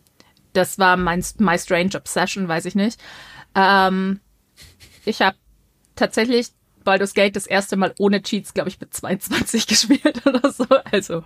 das 0.55 0.79
war 0.79 0.97
mein 0.97 1.23
My 1.37 1.59
Strange 1.59 1.91
Obsession, 1.95 2.49
weiß 2.49 2.65
ich 2.65 2.75
nicht. 2.75 2.99
Ähm, 3.55 4.21
ich 5.05 5.21
habe 5.21 5.37
tatsächlich 5.95 6.47
Baldur's 6.85 7.13
Gate 7.13 7.37
das 7.37 7.47
erste 7.47 7.77
Mal 7.77 7.93
ohne 7.99 8.23
Cheats, 8.23 8.55
glaube 8.55 8.71
ich, 8.71 8.81
mit 8.81 8.95
22 8.95 9.67
gespielt 9.67 10.27
oder 10.27 10.51
so. 10.51 10.65
Also 10.91 11.23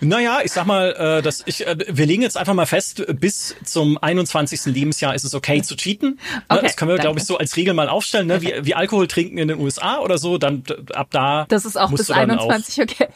Naja, 0.00 0.38
ich 0.44 0.52
sag 0.52 0.66
mal, 0.66 0.92
äh, 0.92 1.22
das, 1.22 1.42
ich, 1.44 1.66
äh, 1.66 1.76
wir 1.88 2.06
legen 2.06 2.22
jetzt 2.22 2.36
einfach 2.36 2.54
mal 2.54 2.66
fest, 2.66 3.04
bis 3.18 3.56
zum 3.64 3.98
21. 4.00 4.66
Lebensjahr 4.66 5.16
ist 5.16 5.24
es 5.24 5.34
okay 5.34 5.62
zu 5.62 5.74
cheaten. 5.74 6.10
Ne? 6.10 6.42
Okay, 6.48 6.60
das 6.62 6.76
können 6.76 6.92
wir, 6.92 6.98
glaube 6.98 7.18
ich, 7.18 7.24
so 7.24 7.38
als 7.38 7.56
Regel 7.56 7.74
mal 7.74 7.88
aufstellen, 7.88 8.28
ne? 8.28 8.40
wie, 8.40 8.54
wie 8.60 8.76
Alkohol 8.76 9.08
trinken 9.08 9.38
in 9.38 9.48
den 9.48 9.58
USA 9.58 9.98
oder 9.98 10.16
so. 10.16 10.38
Dann 10.38 10.62
ab 10.94 11.08
da. 11.10 11.46
das 11.48 11.64
ist 11.64 11.76
auch 11.76 11.90
bis 11.90 12.06
du 12.06 12.12
dann 12.12 12.30
21 12.30 12.82
okay. 12.82 13.08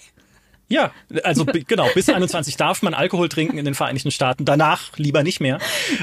Ja, 0.71 0.93
also 1.25 1.45
genau, 1.45 1.89
bis 1.95 2.09
21 2.09 2.57
darf 2.57 2.81
man 2.83 2.95
Alkohol 2.95 3.29
trinken 3.29 3.59
in 3.59 3.65
den 3.65 3.75
Vereinigten 3.75 4.11
Staaten, 4.13 4.45
danach 4.45 4.97
lieber 4.97 5.25
nicht 5.25 5.41
mehr. 5.41 5.59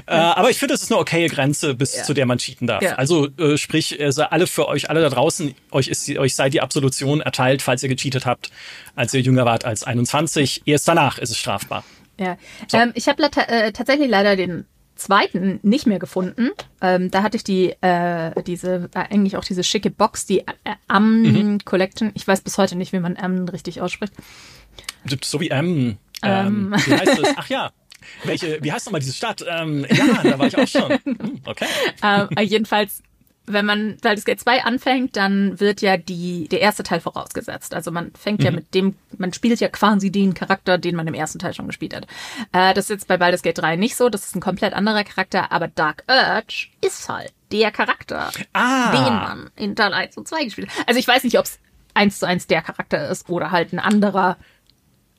Äh, 0.06 0.14
aber 0.14 0.50
ich 0.50 0.60
finde, 0.60 0.74
das 0.74 0.84
ist 0.84 0.92
eine 0.92 1.00
okaye 1.00 1.28
Grenze, 1.30 1.74
bis 1.74 1.96
Ja. 1.96 2.04
zu 2.04 2.14
der 2.14 2.26
man 2.26 2.38
cheaten 2.38 2.68
darf. 2.68 2.84
Ja. 2.84 2.96
Also 2.96 3.28
äh, 3.38 3.58
sprich, 3.58 3.98
also 4.00 4.24
alle 4.24 4.46
für 4.46 4.68
euch, 4.68 4.90
alle 4.90 5.02
da 5.02 5.10
draußen, 5.10 5.56
euch 5.72 5.88
ist 5.88 6.10
euch 6.10 6.36
sei 6.36 6.50
die 6.50 6.60
Absolution 6.62 7.22
erteilt, 7.22 7.62
falls 7.62 7.82
ihr 7.82 7.90
gecheatet 7.90 8.26
habt, 8.26 8.52
als 8.96 9.14
ihr 9.14 9.22
jünger 9.22 9.46
wart 9.46 9.64
als 9.64 9.86
21. 9.86 10.64
Erst 10.66 10.88
danach 10.88 11.18
ist 11.18 11.30
es 11.30 11.38
strafbar. 11.38 11.86
Ja. 12.20 12.38
Ähm, 12.74 12.92
ich 12.94 13.08
habe 13.08 13.24
äh, 13.24 13.72
tatsächlich 13.72 14.10
leider 14.10 14.36
den 14.36 14.66
zweiten 14.98 15.60
nicht 15.64 15.88
mehr 15.88 16.00
gefunden. 16.00 16.50
Ähm, 16.82 17.10
da 17.12 17.24
hatte 17.24 17.38
ich 17.38 17.44
die, 17.44 17.76
äh, 17.82 18.32
diese, 18.44 18.90
äh, 18.94 19.00
eigentlich 19.00 19.38
auch 19.38 19.44
diese 19.44 19.64
schicke 19.64 19.90
Box, 19.90 20.26
die 20.26 20.40
äh, 20.40 20.46
Am 20.88 21.22
Mhm. 21.22 21.60
Collection. 21.66 22.12
Ich 22.16 22.28
weiß 22.28 22.42
bis 22.42 22.58
heute 22.58 22.76
nicht, 22.76 22.94
wie 22.94 23.00
man 23.00 23.18
Am 23.18 23.46
richtig 23.50 23.82
ausspricht. 23.82 24.14
So 25.24 25.40
wie 25.40 25.50
ähm, 25.50 25.98
ähm, 26.24 26.74
wie 26.86 26.94
heißt 26.94 27.20
es? 27.20 27.34
Ach 27.36 27.50
ja. 27.50 27.72
Welche, 28.24 28.64
wie 28.64 28.72
heißt 28.72 28.86
nochmal 28.86 29.02
diese 29.02 29.14
Stadt? 29.14 29.44
Ähm, 29.48 29.86
ja, 29.90 30.24
da 30.24 30.40
war 30.40 30.48
ich 30.48 30.58
auch 30.58 30.68
schon. 30.68 30.92
Hm, 31.06 31.42
Okay. 31.46 31.66
äh, 32.04 32.42
jedenfalls, 32.44 33.02
wenn 33.48 33.66
man 33.66 33.98
Baldur's 34.02 34.26
Gate 34.26 34.40
2 34.40 34.64
anfängt, 34.64 35.16
dann 35.16 35.60
wird 35.60 35.82
ja 35.82 35.98
die, 35.98 36.48
der 36.50 36.62
erste 36.62 36.84
Teil 36.84 37.00
vorausgesetzt. 37.00 37.74
Also 37.74 37.92
man 37.92 38.12
fängt 38.14 38.44
ja 38.44 38.52
mit 38.52 38.74
dem, 38.74 38.96
man 39.18 39.34
spielt 39.34 39.60
ja 39.60 39.70
quasi 39.70 40.12
den 40.12 40.34
Charakter, 40.34 40.78
den 40.78 40.96
man 40.96 41.08
im 41.08 41.14
ersten 41.14 41.40
Teil 41.40 41.54
schon 41.54 41.68
gespielt 41.68 41.96
hat. 41.96 42.06
Äh, 42.52 42.74
das 42.74 42.86
ist 42.86 42.90
jetzt 42.90 43.08
bei 43.08 43.18
Baldur's 43.18 43.42
Gate 43.42 43.58
3 43.58 43.76
nicht 43.78 43.96
so, 43.96 44.10
das 44.10 44.26
ist 44.26 44.36
ein 44.36 44.42
komplett 44.42 44.74
anderer 44.74 45.04
Charakter, 45.04 45.52
aber 45.52 45.68
Dark 45.68 46.04
Urge 46.10 46.68
ist 46.82 47.08
halt 47.10 47.34
der 47.52 47.72
Charakter, 47.72 48.30
Ah. 48.54 48.92
den 48.92 49.14
man 49.14 49.50
in 49.56 49.76
Teil 49.76 49.94
1 49.94 50.18
und 50.18 50.28
2 50.28 50.44
gespielt 50.44 50.70
hat. 50.70 50.88
Also 50.88 51.00
ich 51.00 51.08
weiß 51.08 51.24
nicht, 51.24 51.40
ob 51.40 51.46
es 51.46 51.60
eins 51.94 52.20
zu 52.20 52.28
eins 52.28 52.48
der 52.48 52.62
Charakter 52.62 53.10
ist 53.10 53.30
oder 53.30 53.52
halt 53.52 53.72
ein 53.74 53.80
anderer. 53.80 54.38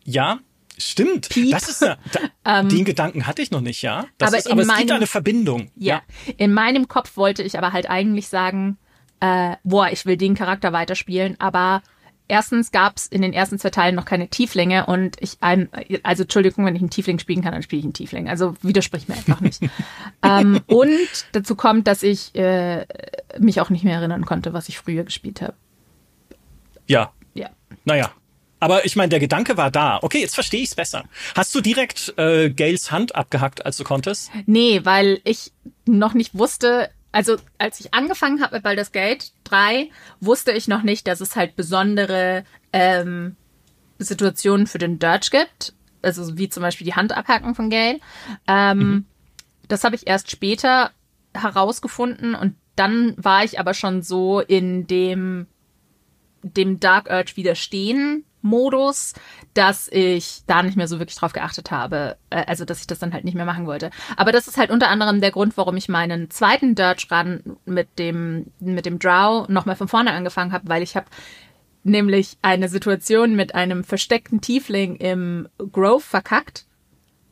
Ja, 0.04 0.38
stimmt. 0.78 1.28
Piep. 1.28 1.50
Das 1.52 1.68
ist 1.68 1.82
ja, 1.82 1.96
da, 2.44 2.62
den 2.62 2.84
Gedanken 2.84 3.26
hatte 3.26 3.42
ich 3.42 3.50
noch 3.50 3.60
nicht, 3.60 3.82
ja. 3.82 4.06
Das 4.18 4.28
aber 4.28 4.38
ist, 4.38 4.50
aber 4.50 4.62
es 4.62 4.68
gibt 4.68 4.88
meinem- 4.88 4.96
eine 4.96 5.06
Verbindung. 5.06 5.70
Ja. 5.76 6.02
In 6.36 6.52
meinem 6.52 6.88
Kopf 6.88 7.16
wollte 7.16 7.42
ich 7.42 7.58
aber 7.58 7.72
halt 7.72 7.90
eigentlich 7.90 8.28
sagen, 8.28 8.78
äh, 9.20 9.56
boah, 9.64 9.88
ich 9.90 10.06
will 10.06 10.16
den 10.16 10.34
Charakter 10.34 10.72
weiterspielen, 10.72 11.36
aber 11.38 11.82
erstens 12.28 12.70
gab 12.70 12.96
es 12.98 13.06
in 13.06 13.22
den 13.22 13.32
ersten 13.32 13.58
zwei 13.58 13.70
Teilen 13.70 13.94
noch 13.94 14.04
keine 14.04 14.28
Tieflinge 14.28 14.86
und 14.86 15.16
ich 15.20 15.38
ein, 15.40 15.68
also 16.02 16.22
Entschuldigung, 16.22 16.64
wenn 16.66 16.76
ich 16.76 16.82
einen 16.82 16.90
Tiefling 16.90 17.18
spielen 17.18 17.42
kann, 17.42 17.52
dann 17.52 17.62
spiele 17.62 17.80
ich 17.80 17.84
einen 17.84 17.94
Tiefling. 17.94 18.28
Also 18.28 18.54
widersprich 18.62 19.08
mir 19.08 19.14
einfach 19.14 19.40
nicht. 19.40 19.62
ähm, 20.22 20.60
und 20.66 21.08
dazu 21.32 21.56
kommt, 21.56 21.86
dass 21.86 22.02
ich 22.02 22.34
äh, 22.34 22.86
mich 23.38 23.60
auch 23.60 23.70
nicht 23.70 23.82
mehr 23.84 23.96
erinnern 23.96 24.26
konnte, 24.26 24.52
was 24.52 24.68
ich 24.68 24.78
früher 24.78 25.04
gespielt 25.04 25.40
habe. 25.40 25.54
Ja. 26.86 27.12
Ja. 27.34 27.50
Naja. 27.84 28.12
Aber 28.60 28.84
ich 28.84 28.96
meine, 28.96 29.10
der 29.10 29.20
Gedanke 29.20 29.56
war 29.56 29.70
da. 29.70 29.98
Okay, 30.02 30.20
jetzt 30.20 30.34
verstehe 30.34 30.62
ich 30.62 30.70
es 30.70 30.74
besser. 30.74 31.04
Hast 31.36 31.54
du 31.54 31.60
direkt 31.60 32.14
äh, 32.16 32.50
Gails 32.50 32.90
Hand 32.90 33.14
abgehackt, 33.14 33.64
als 33.64 33.76
du 33.76 33.84
konntest? 33.84 34.30
Nee, 34.46 34.80
weil 34.84 35.20
ich 35.24 35.52
noch 35.86 36.14
nicht 36.14 36.36
wusste, 36.36 36.90
also 37.12 37.36
als 37.58 37.80
ich 37.80 37.94
angefangen 37.94 38.42
habe 38.42 38.56
mit 38.56 38.64
Baldur's 38.64 38.92
Gate 38.92 39.32
3, 39.44 39.90
wusste 40.20 40.52
ich 40.52 40.68
noch 40.68 40.82
nicht, 40.82 41.06
dass 41.06 41.20
es 41.20 41.36
halt 41.36 41.56
besondere 41.56 42.44
ähm, 42.72 43.36
Situationen 43.98 44.66
für 44.66 44.78
den 44.78 44.98
Dirge 44.98 45.28
gibt. 45.30 45.72
Also 46.02 46.36
wie 46.38 46.48
zum 46.48 46.62
Beispiel 46.62 46.84
die 46.84 46.94
Hand 46.94 47.12
abhacken 47.16 47.54
von 47.54 47.70
Gale. 47.70 48.00
Ähm, 48.46 49.06
Das 49.68 49.84
habe 49.84 49.96
ich 49.96 50.06
erst 50.06 50.30
später 50.30 50.90
herausgefunden 51.34 52.34
und 52.34 52.54
dann 52.76 53.14
war 53.16 53.44
ich 53.44 53.58
aber 53.60 53.74
schon 53.74 54.02
so 54.02 54.40
in 54.40 54.86
dem, 54.86 55.46
dem 56.42 56.80
Dark 56.80 57.10
Urge 57.10 57.36
widerstehen 57.36 58.24
Modus, 58.42 59.14
dass 59.54 59.88
ich 59.88 60.42
da 60.46 60.62
nicht 60.62 60.76
mehr 60.76 60.88
so 60.88 60.98
wirklich 60.98 61.16
drauf 61.16 61.32
geachtet 61.32 61.70
habe, 61.70 62.16
äh, 62.30 62.44
also 62.46 62.64
dass 62.64 62.80
ich 62.80 62.86
das 62.86 62.98
dann 62.98 63.12
halt 63.12 63.24
nicht 63.24 63.34
mehr 63.34 63.44
machen 63.44 63.66
wollte. 63.66 63.90
Aber 64.16 64.32
das 64.32 64.48
ist 64.48 64.56
halt 64.56 64.70
unter 64.70 64.88
anderem 64.88 65.20
der 65.20 65.30
Grund, 65.30 65.56
warum 65.56 65.76
ich 65.76 65.88
meinen 65.88 66.30
zweiten 66.30 66.74
Dirge 66.74 67.06
Run 67.10 67.56
mit 67.64 67.98
dem 67.98 68.46
mit 68.60 68.86
dem 68.86 68.98
Drow 68.98 69.48
nochmal 69.48 69.76
von 69.76 69.88
vorne 69.88 70.12
angefangen 70.12 70.52
habe, 70.52 70.68
weil 70.68 70.82
ich 70.82 70.96
habe 70.96 71.06
nämlich 71.84 72.36
eine 72.42 72.68
Situation 72.68 73.34
mit 73.34 73.54
einem 73.54 73.84
versteckten 73.84 74.40
Tiefling 74.40 74.96
im 74.96 75.48
Grove 75.72 76.00
verkackt 76.00 76.66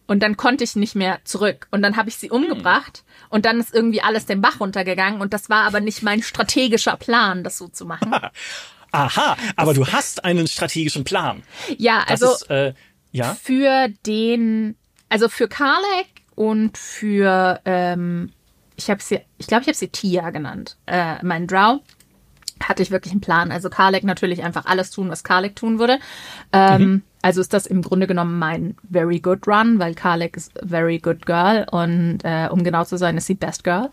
und 0.06 0.22
dann 0.22 0.36
konnte 0.36 0.64
ich 0.64 0.76
nicht 0.76 0.94
mehr 0.94 1.20
zurück 1.24 1.68
und 1.70 1.82
dann 1.82 1.96
habe 1.96 2.08
ich 2.08 2.16
sie 2.16 2.30
umgebracht 2.30 3.04
und 3.28 3.44
dann 3.44 3.60
ist 3.60 3.74
irgendwie 3.74 4.02
alles 4.02 4.26
den 4.26 4.40
Bach 4.40 4.60
runtergegangen 4.60 5.20
und 5.20 5.32
das 5.32 5.50
war 5.50 5.64
aber 5.64 5.80
nicht 5.80 6.02
mein 6.02 6.22
strategischer 6.22 6.96
Plan, 6.96 7.44
das 7.44 7.58
so 7.58 7.68
zu 7.68 7.86
machen. 7.86 8.14
Aha, 8.96 9.36
aber 9.56 9.74
du 9.74 9.86
hast 9.86 10.24
einen 10.24 10.46
strategischen 10.46 11.04
Plan. 11.04 11.42
Ja, 11.76 12.04
Das 12.08 12.22
also 12.22 12.34
ist, 12.34 12.50
äh, 12.50 12.74
ja. 13.12 13.34
für 13.34 13.88
den, 14.06 14.76
also 15.08 15.28
für 15.28 15.48
Karlek 15.48 16.06
und 16.34 16.76
für, 16.78 17.60
ähm, 17.64 18.30
ich 18.76 18.90
habe 18.90 19.02
sie, 19.02 19.20
ich 19.38 19.46
glaube, 19.46 19.62
ich 19.62 19.68
habe 19.68 19.76
sie 19.76 19.88
Tia 19.88 20.30
genannt, 20.30 20.76
äh, 20.86 21.16
mein 21.24 21.46
Drow, 21.46 21.80
hatte 22.62 22.82
ich 22.82 22.90
wirklich 22.90 23.12
einen 23.12 23.20
Plan. 23.20 23.52
Also 23.52 23.68
Karlek 23.68 24.02
natürlich 24.04 24.42
einfach 24.42 24.64
alles 24.64 24.90
tun, 24.90 25.10
was 25.10 25.24
Karlek 25.24 25.56
tun 25.56 25.78
würde. 25.78 25.98
Ähm, 26.52 27.02
Also 27.20 27.40
ist 27.40 27.52
das 27.52 27.66
im 27.66 27.82
Grunde 27.82 28.06
genommen 28.06 28.38
mein 28.38 28.76
Very 28.88 29.18
Good 29.18 29.48
Run, 29.48 29.78
weil 29.80 29.94
Karlek 29.94 30.36
ist 30.36 30.52
Very 30.64 30.98
Good 31.00 31.26
Girl 31.26 31.66
und 31.70 32.18
äh, 32.22 32.48
um 32.50 32.62
genau 32.62 32.84
zu 32.84 32.96
sein, 32.96 33.16
ist 33.16 33.26
sie 33.26 33.34
Best 33.34 33.64
Girl. 33.64 33.90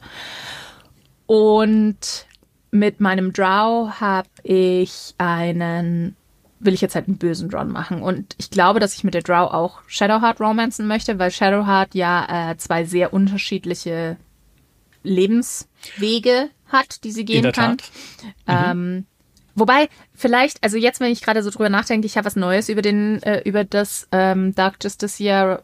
Und 1.25 2.27
mit 2.73 2.99
meinem 2.99 3.33
Drow 3.33 3.87
habe 3.99 4.29
ich 4.41 5.13
einen, 5.19 6.15
will 6.59 6.73
ich 6.73 6.81
jetzt 6.81 6.95
halt 6.95 7.07
einen 7.07 7.17
bösen 7.17 7.49
Drow 7.49 7.65
machen. 7.65 8.01
Und 8.01 8.35
ich 8.39 8.49
glaube, 8.49 8.79
dass 8.79 8.95
ich 8.95 9.03
mit 9.03 9.13
der 9.13 9.21
Drow 9.21 9.53
auch 9.53 9.81
Shadowheart 9.85 10.41
romanzen 10.41 10.87
möchte, 10.87 11.19
weil 11.19 11.29
Shadowheart 11.29 11.93
ja 11.93 12.51
äh, 12.51 12.57
zwei 12.57 12.83
sehr 12.83 13.13
unterschiedliche 13.13 14.17
Lebenswege 15.03 16.49
hat, 16.67 17.03
die 17.03 17.11
sie 17.11 17.25
gehen 17.25 17.51
kann. 17.51 17.77
Ähm, 18.47 19.05
wobei, 19.53 19.87
vielleicht, 20.15 20.63
also 20.63 20.77
jetzt, 20.77 20.99
wenn 20.99 21.11
ich 21.11 21.21
gerade 21.21 21.43
so 21.43 21.51
drüber 21.51 21.69
nachdenke, 21.69 22.07
ich 22.07 22.17
habe 22.17 22.25
was 22.25 22.35
Neues 22.35 22.69
über 22.69 22.81
den, 22.81 23.21
äh, 23.21 23.41
über 23.47 23.63
das 23.65 24.07
ähm, 24.11 24.55
Dark 24.55 24.77
Justice 24.81 25.15
hier 25.15 25.61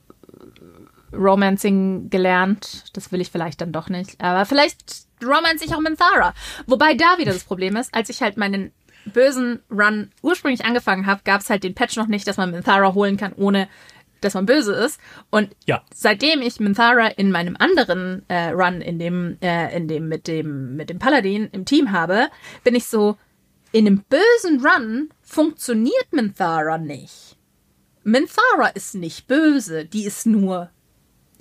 Romancing 1.11 2.11
gelernt. 2.11 2.83
Das 2.93 3.11
will 3.11 3.19
ich 3.19 3.31
vielleicht 3.31 3.61
dann 3.61 3.71
doch 3.71 3.89
nicht. 3.89 4.21
Aber 4.21 4.45
vielleicht 4.45 5.08
romance 5.23 5.63
ich 5.63 5.73
auch 5.73 5.79
mit 5.79 5.97
Thara. 5.99 6.33
Wobei 6.67 6.93
da 6.93 7.17
wieder 7.17 7.33
das 7.33 7.43
Problem 7.43 7.75
ist, 7.75 7.93
als 7.93 8.09
ich 8.09 8.21
halt 8.21 8.37
meinen 8.37 8.71
bösen 9.05 9.61
Run 9.71 10.11
ursprünglich 10.21 10.65
angefangen 10.65 11.05
habe, 11.05 11.21
gab 11.23 11.41
es 11.41 11.49
halt 11.49 11.63
den 11.63 11.73
Patch 11.75 11.95
noch 11.97 12.07
nicht, 12.07 12.27
dass 12.27 12.37
man 12.37 12.51
Minthara 12.51 12.93
holen 12.93 13.17
kann, 13.17 13.33
ohne 13.33 13.67
dass 14.21 14.33
man 14.33 14.45
böse 14.45 14.73
ist. 14.73 14.99
Und 15.29 15.55
Ja. 15.65 15.81
seitdem 15.93 16.41
ich 16.41 16.59
Minthara 16.59 17.07
in 17.07 17.31
meinem 17.31 17.55
anderen 17.57 18.23
äh, 18.27 18.49
Run, 18.49 18.81
in 18.81 18.99
dem, 18.99 19.37
äh, 19.41 19.75
in 19.75 19.87
dem 19.87 20.09
mit 20.09 20.27
dem 20.27 20.75
mit 20.75 20.89
dem 20.89 20.99
Paladin 20.99 21.47
im 21.53 21.65
Team 21.65 21.91
habe, 21.91 22.27
bin 22.63 22.75
ich 22.75 22.85
so 22.85 23.17
in 23.71 23.87
einem 23.87 24.03
bösen 24.09 24.65
Run 24.65 25.09
funktioniert 25.21 26.11
Minthara 26.11 26.77
nicht. 26.77 27.37
Minthara 28.03 28.67
ist 28.73 28.95
nicht 28.95 29.27
böse, 29.27 29.85
die 29.85 30.05
ist 30.05 30.25
nur 30.25 30.69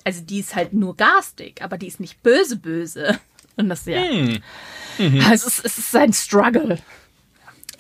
also 0.05 0.23
die 0.23 0.39
ist 0.39 0.55
halt 0.55 0.73
nur 0.73 0.97
garstig, 0.97 1.61
aber 1.63 1.77
die 1.77 1.87
ist 1.89 2.01
nicht 2.01 2.23
böse 2.23 2.57
böse. 2.57 3.19
Und 3.59 3.69
das 3.69 3.85
ja. 3.85 4.03
Es, 5.33 5.45
ist, 5.45 5.65
es 5.65 5.79
ist 5.79 5.95
ein 5.95 6.13
Struggle. 6.13 6.79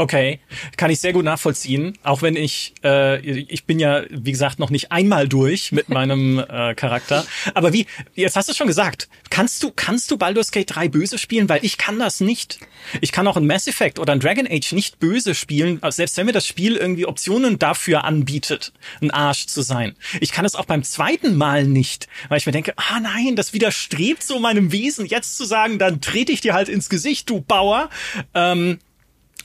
Okay, 0.00 0.38
kann 0.76 0.92
ich 0.92 1.00
sehr 1.00 1.12
gut 1.12 1.24
nachvollziehen. 1.24 1.98
Auch 2.04 2.22
wenn 2.22 2.36
ich, 2.36 2.72
äh, 2.84 3.18
ich 3.18 3.64
bin 3.64 3.80
ja, 3.80 4.04
wie 4.10 4.30
gesagt, 4.30 4.60
noch 4.60 4.70
nicht 4.70 4.92
einmal 4.92 5.28
durch 5.28 5.72
mit 5.72 5.88
meinem 5.88 6.38
äh, 6.38 6.76
Charakter. 6.76 7.26
Aber 7.52 7.72
wie, 7.72 7.84
jetzt 8.14 8.36
hast 8.36 8.48
du 8.48 8.54
schon 8.54 8.68
gesagt, 8.68 9.08
kannst 9.28 9.60
du, 9.60 9.72
kannst 9.74 10.08
du 10.12 10.16
Baldur's 10.16 10.52
Gate 10.52 10.72
3 10.72 10.88
böse 10.88 11.18
spielen? 11.18 11.48
Weil 11.48 11.64
ich 11.64 11.78
kann 11.78 11.98
das 11.98 12.20
nicht. 12.20 12.60
Ich 13.00 13.10
kann 13.10 13.26
auch 13.26 13.36
in 13.36 13.48
Mass 13.48 13.66
Effect 13.66 13.98
oder 13.98 14.12
in 14.12 14.20
Dragon 14.20 14.46
Age 14.48 14.70
nicht 14.70 15.00
böse 15.00 15.34
spielen, 15.34 15.80
selbst 15.88 16.16
wenn 16.16 16.26
mir 16.26 16.32
das 16.32 16.46
Spiel 16.46 16.76
irgendwie 16.76 17.06
Optionen 17.06 17.58
dafür 17.58 18.04
anbietet, 18.04 18.72
ein 19.02 19.10
Arsch 19.10 19.46
zu 19.46 19.62
sein. 19.62 19.96
Ich 20.20 20.30
kann 20.30 20.44
es 20.44 20.54
auch 20.54 20.66
beim 20.66 20.84
zweiten 20.84 21.34
Mal 21.34 21.64
nicht, 21.64 22.06
weil 22.28 22.38
ich 22.38 22.46
mir 22.46 22.52
denke, 22.52 22.74
ah 22.76 23.00
nein, 23.00 23.34
das 23.34 23.52
widerstrebt 23.52 24.22
so 24.22 24.38
meinem 24.38 24.70
Wesen, 24.70 25.06
jetzt 25.06 25.36
zu 25.36 25.44
sagen, 25.44 25.80
dann 25.80 26.00
trete 26.00 26.30
ich 26.30 26.40
dir 26.40 26.54
halt 26.54 26.68
ins 26.68 26.88
Gesicht, 26.88 27.28
du 27.28 27.40
Bauer. 27.40 27.90
Ähm, 28.32 28.78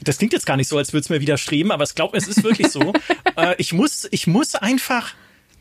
das 0.01 0.17
klingt 0.17 0.33
jetzt 0.33 0.45
gar 0.45 0.57
nicht 0.57 0.67
so, 0.67 0.77
als 0.77 0.93
würde 0.93 1.03
es 1.03 1.09
mir 1.09 1.21
widerstreben, 1.21 1.71
aber 1.71 1.83
ich 1.83 1.95
glaube, 1.95 2.17
es 2.17 2.27
ist 2.27 2.43
wirklich 2.43 2.67
so. 2.69 2.93
äh, 3.37 3.55
ich 3.57 3.73
muss, 3.73 4.07
ich 4.11 4.27
muss 4.27 4.55
einfach 4.55 5.13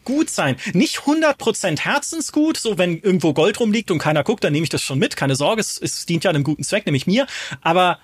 gut 0.04 0.30
sein. 0.30 0.56
Nicht 0.72 0.98
100% 0.98 1.80
herzensgut, 1.80 2.56
so 2.56 2.78
wenn 2.78 3.00
irgendwo 3.00 3.34
Gold 3.34 3.60
rumliegt 3.60 3.90
und 3.90 3.98
keiner 3.98 4.24
guckt, 4.24 4.44
dann 4.44 4.52
nehme 4.52 4.64
ich 4.64 4.70
das 4.70 4.82
schon 4.82 4.98
mit. 4.98 5.16
Keine 5.16 5.36
Sorge, 5.36 5.60
es, 5.60 5.78
es 5.78 6.06
dient 6.06 6.24
ja 6.24 6.30
einem 6.30 6.44
guten 6.44 6.64
Zweck, 6.64 6.86
nämlich 6.86 7.06
mir. 7.06 7.26
Aber 7.60 7.98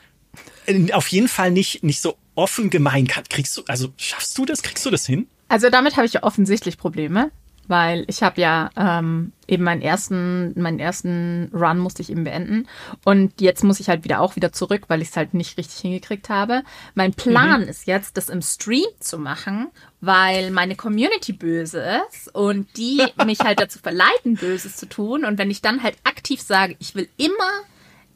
äh, 0.66 0.92
auf 0.92 1.08
jeden 1.08 1.28
Fall 1.28 1.50
nicht, 1.50 1.82
nicht 1.82 2.00
so 2.00 2.16
offen 2.34 2.70
gemein. 2.70 3.08
Kriegst 3.08 3.56
du, 3.56 3.62
also 3.66 3.92
schaffst 3.96 4.36
du 4.38 4.44
das? 4.44 4.62
Kriegst 4.62 4.86
du 4.86 4.90
das 4.90 5.06
hin? 5.06 5.26
Also 5.48 5.70
damit 5.70 5.96
habe 5.96 6.06
ich 6.06 6.12
ja 6.12 6.22
offensichtlich 6.22 6.78
Probleme, 6.78 7.30
weil 7.68 8.04
ich 8.08 8.22
habe 8.22 8.40
ja 8.40 8.70
ähm, 8.76 9.32
eben 9.46 9.62
meinen 9.62 9.82
ersten, 9.82 10.58
meinen 10.60 10.80
ersten 10.80 11.50
Run 11.52 11.78
musste 11.78 12.02
ich 12.02 12.10
eben 12.10 12.24
beenden. 12.24 12.66
Und 13.04 13.40
jetzt 13.40 13.62
muss 13.62 13.78
ich 13.78 13.88
halt 13.88 14.04
wieder 14.04 14.20
auch 14.20 14.36
wieder 14.36 14.52
zurück, 14.52 14.84
weil 14.88 15.02
ich 15.02 15.08
es 15.08 15.16
halt 15.16 15.34
nicht 15.34 15.58
richtig 15.58 15.78
hingekriegt 15.78 16.30
habe. 16.30 16.62
Mein 16.94 17.12
Plan 17.12 17.62
ist 17.62 17.86
jetzt, 17.86 18.16
das 18.16 18.30
im 18.30 18.42
Stream 18.42 18.88
zu 19.00 19.18
machen, 19.18 19.68
weil 20.00 20.50
meine 20.50 20.76
Community 20.76 21.32
böse 21.32 21.84
ist 22.10 22.34
und 22.34 22.74
die 22.76 23.02
mich 23.26 23.40
halt 23.40 23.60
dazu 23.60 23.78
verleiten, 23.78 24.34
Böses 24.34 24.76
zu 24.76 24.88
tun. 24.88 25.24
Und 25.24 25.38
wenn 25.38 25.50
ich 25.50 25.60
dann 25.60 25.82
halt 25.82 25.96
aktiv 26.04 26.40
sage, 26.40 26.74
ich 26.78 26.94
will 26.94 27.08
immer 27.18 27.32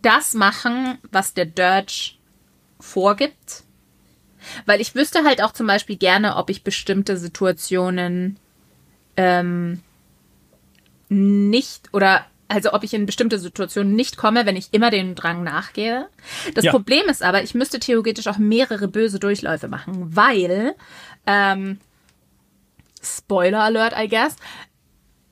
das 0.00 0.34
machen, 0.34 0.98
was 1.10 1.34
der 1.34 1.46
Dirge 1.46 2.12
vorgibt, 2.80 3.64
weil 4.66 4.80
ich 4.80 4.94
wüsste 4.94 5.24
halt 5.24 5.42
auch 5.42 5.52
zum 5.52 5.66
Beispiel 5.66 5.96
gerne, 5.96 6.36
ob 6.36 6.50
ich 6.50 6.64
bestimmte 6.64 7.16
Situationen 7.16 8.38
ähm, 9.16 9.80
nicht 11.08 11.92
oder 11.92 12.26
also 12.48 12.74
ob 12.74 12.84
ich 12.84 12.92
in 12.92 13.06
bestimmte 13.06 13.38
Situationen 13.38 13.94
nicht 13.94 14.18
komme, 14.18 14.44
wenn 14.44 14.56
ich 14.56 14.68
immer 14.72 14.90
dem 14.90 15.14
Drang 15.14 15.42
nachgehe. 15.42 16.08
Das 16.54 16.64
Ja. 16.64 16.70
Problem 16.70 17.08
ist 17.08 17.22
aber, 17.22 17.42
ich 17.42 17.54
müsste 17.54 17.80
theoretisch 17.80 18.26
auch 18.26 18.36
mehrere 18.36 18.88
böse 18.88 19.18
Durchläufe 19.18 19.68
machen, 19.68 20.14
weil 20.14 20.74
ähm, 21.26 21.78
Spoiler 23.02 23.62
Alert, 23.62 23.94
I 23.98 24.06
guess. 24.06 24.36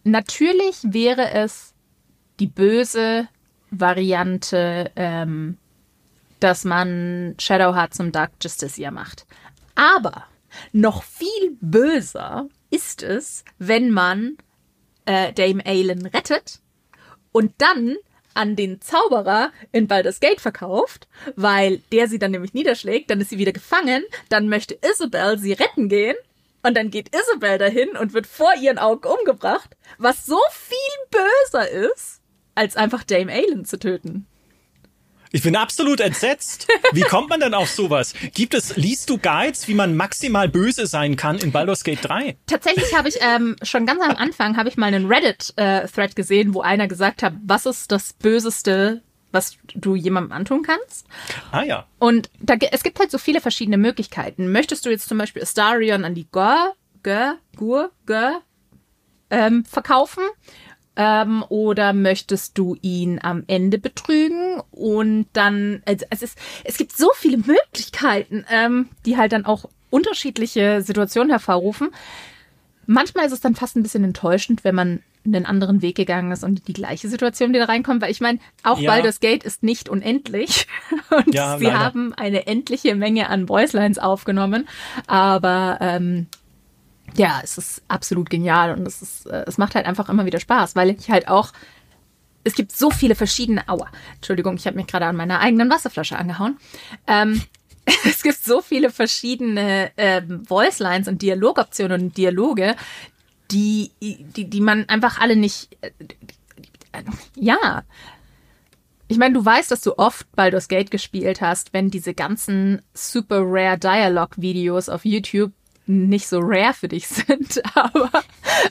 Natürlich 0.02 0.78
wäre 0.82 1.30
es 1.30 1.74
die 2.40 2.46
böse 2.46 3.28
Variante, 3.70 4.90
ähm, 4.96 5.58
dass 6.40 6.64
man 6.64 7.34
Shadowheart 7.38 7.92
zum 7.94 8.12
Dark 8.12 8.32
Justiciar 8.42 8.92
macht. 8.92 9.26
Aber 9.74 10.24
noch 10.72 11.02
viel 11.02 11.56
böser 11.60 12.48
ist 12.70 13.02
es, 13.02 13.44
wenn 13.58 13.90
man 13.90 14.36
äh, 15.06 15.32
Dame 15.32 15.64
Aelin 15.66 16.06
rettet 16.06 16.60
und 17.32 17.52
dann 17.58 17.96
an 18.34 18.56
den 18.56 18.80
Zauberer 18.80 19.52
in 19.72 19.88
Baldur's 19.88 20.20
Gate 20.20 20.40
verkauft, 20.40 21.08
weil 21.36 21.78
der 21.92 22.08
sie 22.08 22.18
dann 22.18 22.30
nämlich 22.30 22.54
niederschlägt, 22.54 23.10
dann 23.10 23.20
ist 23.20 23.30
sie 23.30 23.38
wieder 23.38 23.52
gefangen, 23.52 24.04
dann 24.28 24.48
möchte 24.48 24.78
Isabel 24.88 25.38
sie 25.38 25.52
retten 25.52 25.88
gehen 25.88 26.16
und 26.62 26.76
dann 26.76 26.90
geht 26.90 27.14
Isabel 27.14 27.58
dahin 27.58 27.90
und 27.96 28.12
wird 28.12 28.26
vor 28.26 28.52
ihren 28.60 28.78
Augen 28.78 29.08
umgebracht, 29.08 29.76
was 29.98 30.26
so 30.26 30.38
viel 30.52 30.76
böser 31.10 31.68
ist, 31.68 32.20
als 32.54 32.76
einfach 32.76 33.02
Dame 33.02 33.32
Aelin 33.32 33.64
zu 33.64 33.78
töten. 33.78 34.26
Ich 35.32 35.42
bin 35.42 35.54
absolut 35.54 36.00
entsetzt. 36.00 36.66
Wie 36.92 37.02
kommt 37.02 37.28
man 37.28 37.40
denn 37.40 37.54
auf 37.54 37.70
sowas? 37.70 38.14
Gibt 38.34 38.52
es, 38.52 38.76
liest 38.76 39.08
du 39.10 39.18
Guides, 39.18 39.68
wie 39.68 39.74
man 39.74 39.96
maximal 39.96 40.48
böse 40.48 40.86
sein 40.86 41.14
kann 41.14 41.38
in 41.38 41.52
Baldur's 41.52 41.84
Gate 41.84 42.00
3? 42.02 42.36
Tatsächlich 42.46 42.96
habe 42.96 43.08
ich 43.08 43.18
ähm, 43.20 43.54
schon 43.62 43.86
ganz 43.86 44.02
am 44.02 44.16
Anfang 44.16 44.56
habe 44.56 44.68
ich 44.68 44.76
mal 44.76 44.86
einen 44.86 45.06
Reddit-Thread 45.06 46.16
gesehen, 46.16 46.52
wo 46.54 46.62
einer 46.62 46.88
gesagt 46.88 47.22
hat, 47.22 47.34
was 47.44 47.64
ist 47.66 47.92
das 47.92 48.12
Böseste, 48.14 49.02
was 49.30 49.56
du 49.74 49.94
jemandem 49.94 50.32
antun 50.32 50.62
kannst? 50.62 51.06
Ah 51.52 51.62
ja. 51.62 51.86
Und 52.00 52.28
da, 52.40 52.54
es 52.54 52.82
gibt 52.82 52.98
halt 52.98 53.12
so 53.12 53.18
viele 53.18 53.40
verschiedene 53.40 53.78
Möglichkeiten. 53.78 54.50
Möchtest 54.50 54.84
du 54.84 54.90
jetzt 54.90 55.08
zum 55.08 55.18
Beispiel 55.18 55.42
Astarion 55.42 56.04
an 56.04 56.14
die 56.14 56.28
Gör, 56.30 56.74
Gör, 57.04 57.36
Gur, 57.56 57.92
Gör 58.04 58.42
ähm, 59.30 59.64
verkaufen? 59.64 60.24
Ähm, 60.96 61.44
oder 61.48 61.92
möchtest 61.92 62.58
du 62.58 62.76
ihn 62.82 63.20
am 63.22 63.44
Ende 63.46 63.78
betrügen 63.78 64.60
und 64.72 65.26
dann, 65.32 65.82
also 65.86 66.04
es 66.10 66.22
ist, 66.22 66.38
es 66.64 66.76
gibt 66.76 66.96
so 66.96 67.08
viele 67.14 67.38
Möglichkeiten, 67.38 68.44
ähm, 68.50 68.88
die 69.06 69.16
halt 69.16 69.32
dann 69.32 69.46
auch 69.46 69.66
unterschiedliche 69.90 70.82
Situationen 70.82 71.30
hervorrufen. 71.30 71.90
Manchmal 72.86 73.26
ist 73.26 73.32
es 73.32 73.40
dann 73.40 73.54
fast 73.54 73.76
ein 73.76 73.82
bisschen 73.82 74.02
enttäuschend, 74.04 74.64
wenn 74.64 74.74
man 74.74 75.00
einen 75.24 75.46
anderen 75.46 75.80
Weg 75.82 75.96
gegangen 75.96 76.32
ist 76.32 76.42
und 76.42 76.66
die 76.66 76.72
gleiche 76.72 77.08
Situation 77.08 77.52
wieder 77.52 77.68
reinkommt, 77.68 78.00
weil 78.02 78.10
ich 78.10 78.20
meine, 78.20 78.38
auch 78.62 78.78
Ja. 78.80 78.90
Baldur's 78.90 79.20
Gate 79.20 79.44
ist 79.44 79.62
nicht 79.62 79.88
unendlich 79.88 80.66
und 81.10 81.34
Ja, 81.34 81.58
sie 81.58 81.64
leider. 81.66 81.78
haben 81.78 82.14
eine 82.14 82.46
endliche 82.46 82.94
Menge 82.96 83.28
an 83.28 83.48
Voicelines 83.48 83.98
aufgenommen, 83.98 84.66
aber 85.06 85.78
ähm, 85.80 86.26
ja, 87.14 87.40
es 87.42 87.58
ist 87.58 87.82
absolut 87.88 88.30
genial 88.30 88.72
und 88.78 88.86
es 88.86 89.02
ist, 89.02 89.26
äh, 89.26 89.44
es 89.46 89.58
macht 89.58 89.74
halt 89.74 89.86
einfach 89.86 90.08
immer 90.08 90.26
wieder 90.26 90.40
Spaß, 90.40 90.76
weil 90.76 90.90
ich 90.90 91.10
halt 91.10 91.28
auch 91.28 91.52
es 92.44 92.54
gibt 92.54 92.72
so 92.72 92.90
viele 92.90 93.14
verschiedene. 93.14 93.68
Aua, 93.68 93.88
Entschuldigung, 94.14 94.56
ich 94.56 94.66
habe 94.66 94.76
mich 94.76 94.86
gerade 94.86 95.06
an 95.06 95.16
meiner 95.16 95.40
eigenen 95.40 95.70
Wasserflasche 95.70 96.16
angehauen. 96.16 96.58
Ähm, 97.06 97.42
es 98.04 98.22
gibt 98.22 98.42
so 98.42 98.60
viele 98.60 98.90
verschiedene 98.90 99.90
ähm, 99.96 100.48
Voicelines 100.48 101.08
und 101.08 101.22
Dialogoptionen 101.22 102.00
und 102.00 102.16
Dialoge, 102.16 102.76
die, 103.50 103.90
die, 104.00 104.48
die 104.48 104.60
man 104.60 104.88
einfach 104.88 105.20
alle 105.20 105.36
nicht. 105.36 105.76
Äh, 105.80 105.90
äh, 106.92 107.02
ja. 107.36 107.82
Ich 109.08 109.18
meine, 109.18 109.34
du 109.34 109.44
weißt, 109.44 109.72
dass 109.72 109.80
du 109.80 109.98
oft 109.98 110.30
Baldur's 110.36 110.68
Gate 110.68 110.92
gespielt 110.92 111.40
hast, 111.40 111.72
wenn 111.72 111.90
diese 111.90 112.14
ganzen 112.14 112.80
super 112.94 113.40
rare 113.42 113.76
Dialog-Videos 113.76 114.88
auf 114.88 115.04
YouTube 115.04 115.52
nicht 115.90 116.28
so 116.28 116.38
rare 116.40 116.74
für 116.74 116.88
dich 116.88 117.06
sind, 117.08 117.60
aber 117.74 118.10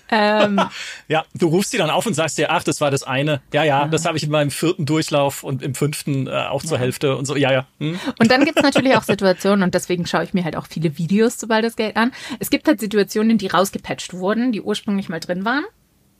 ähm, 0.09 0.59
Ja, 1.07 1.25
du 1.35 1.47
rufst 1.47 1.71
sie 1.71 1.77
dann 1.77 1.89
auf 1.89 2.05
und 2.05 2.13
sagst 2.13 2.37
dir, 2.37 2.51
ach, 2.51 2.63
das 2.63 2.81
war 2.81 2.91
das 2.91 3.03
eine. 3.03 3.41
Ja, 3.53 3.63
ja, 3.63 3.87
das 3.87 4.05
habe 4.05 4.17
ich 4.17 4.23
in 4.23 4.31
meinem 4.31 4.51
vierten 4.51 4.85
Durchlauf 4.85 5.43
und 5.43 5.61
im 5.61 5.75
fünften 5.75 6.27
äh, 6.27 6.31
auch 6.31 6.63
zur 6.63 6.77
Hälfte 6.77 7.15
und 7.17 7.25
so. 7.25 7.35
Ja, 7.35 7.51
ja. 7.51 7.67
Hm? 7.79 7.99
Und 8.19 8.31
dann 8.31 8.45
gibt's 8.45 8.61
natürlich 8.63 8.95
auch 8.95 9.03
Situationen, 9.03 9.63
und 9.63 9.73
deswegen 9.73 10.05
schaue 10.05 10.23
ich 10.23 10.33
mir 10.33 10.43
halt 10.43 10.55
auch 10.55 10.67
viele 10.67 10.97
Videos 10.97 11.37
zu 11.37 11.47
Baldur's 11.47 11.75
Gate 11.75 11.97
an. 11.97 12.11
Es 12.39 12.49
gibt 12.49 12.67
halt 12.67 12.79
Situationen, 12.79 13.37
die 13.37 13.47
rausgepatcht 13.47 14.13
wurden, 14.13 14.51
die 14.51 14.61
ursprünglich 14.61 15.09
mal 15.09 15.19
drin 15.19 15.45
waren. 15.45 15.65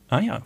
Ah 0.10 0.20
ja. 0.20 0.42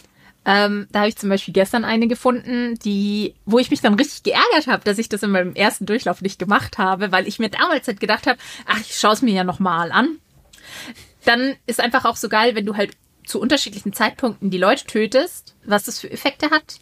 Ähm, 0.46 0.88
da 0.92 1.00
habe 1.00 1.10
ich 1.10 1.16
zum 1.16 1.30
Beispiel 1.30 1.54
gestern 1.54 1.86
eine 1.86 2.08
gefunden, 2.08 2.78
die, 2.84 3.34
wo 3.46 3.60
ich 3.60 3.72
mich 3.72 3.80
dann 3.80 3.94
richtig 3.94 4.24
geärgert 4.24 4.68
habe, 4.68 4.84
dass 4.84 4.98
ich 4.98 5.08
das 5.08 5.24
in 5.24 5.32
meinem 5.32 5.56
ersten 5.56 5.86
Durchlauf 5.86 6.22
nicht 6.22 6.38
gemacht 6.38 6.78
habe, 6.78 7.12
weil 7.14 7.28
ich 7.28 7.40
mir 7.40 7.50
damals 7.50 7.88
halt 7.88 8.02
gedacht 8.02 8.28
habe, 8.28 8.38
ach, 8.66 8.80
ich 8.82 8.98
schaue 8.98 9.14
es 9.14 9.22
mir 9.22 9.34
ja 9.34 9.44
nochmal 9.46 9.92
an. 9.92 10.18
Dann 11.26 11.56
ist 11.66 11.80
einfach 11.80 12.06
auch 12.06 12.18
so 12.18 12.30
geil, 12.30 12.56
wenn 12.56 12.66
du 12.66 12.76
halt 12.76 12.92
zu 13.26 13.40
unterschiedlichen 13.40 13.94
Zeitpunkten 13.94 14.50
die 14.50 14.58
Leute 14.58 14.86
tötest, 14.86 15.56
was 15.66 15.86
das 15.86 16.00
für 16.00 16.12
Effekte 16.12 16.50
hat. 16.50 16.80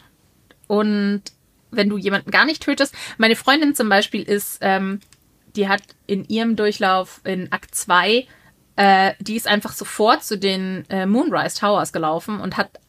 Und 0.68 1.24
wenn 1.72 1.90
du 1.90 1.98
jemanden 1.98 2.32
gar 2.32 2.46
nicht 2.46 2.64
tötest. 2.64 2.94
Meine 3.18 3.36
Freundin 3.36 3.76
zum 3.76 3.90
Beispiel 3.90 4.24
ist, 4.24 4.60
ähm, 4.62 5.00
die 5.56 5.68
hat 5.68 5.84
in 6.08 6.26
ihrem 6.26 6.56
Durchlauf 6.56 7.22
in 7.24 7.52
Akt 7.52 7.76
2, 7.76 8.28
äh, 8.76 9.14
die 9.20 9.36
ist 9.36 9.48
einfach 9.48 9.74
sofort 9.74 10.24
zu 10.24 10.38
den 10.38 10.86
äh, 10.90 11.06
Moonrise 11.06 11.60
Towers 11.60 11.94
gelaufen 11.94 12.40
und 12.40 12.58
hat 12.58 12.80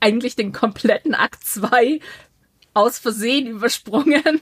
eigentlich 0.00 0.36
den 0.36 0.52
kompletten 0.52 1.14
Akt 1.14 1.44
2 1.44 2.00
aus 2.74 2.98
Versehen 2.98 3.46
übersprungen. 3.46 4.22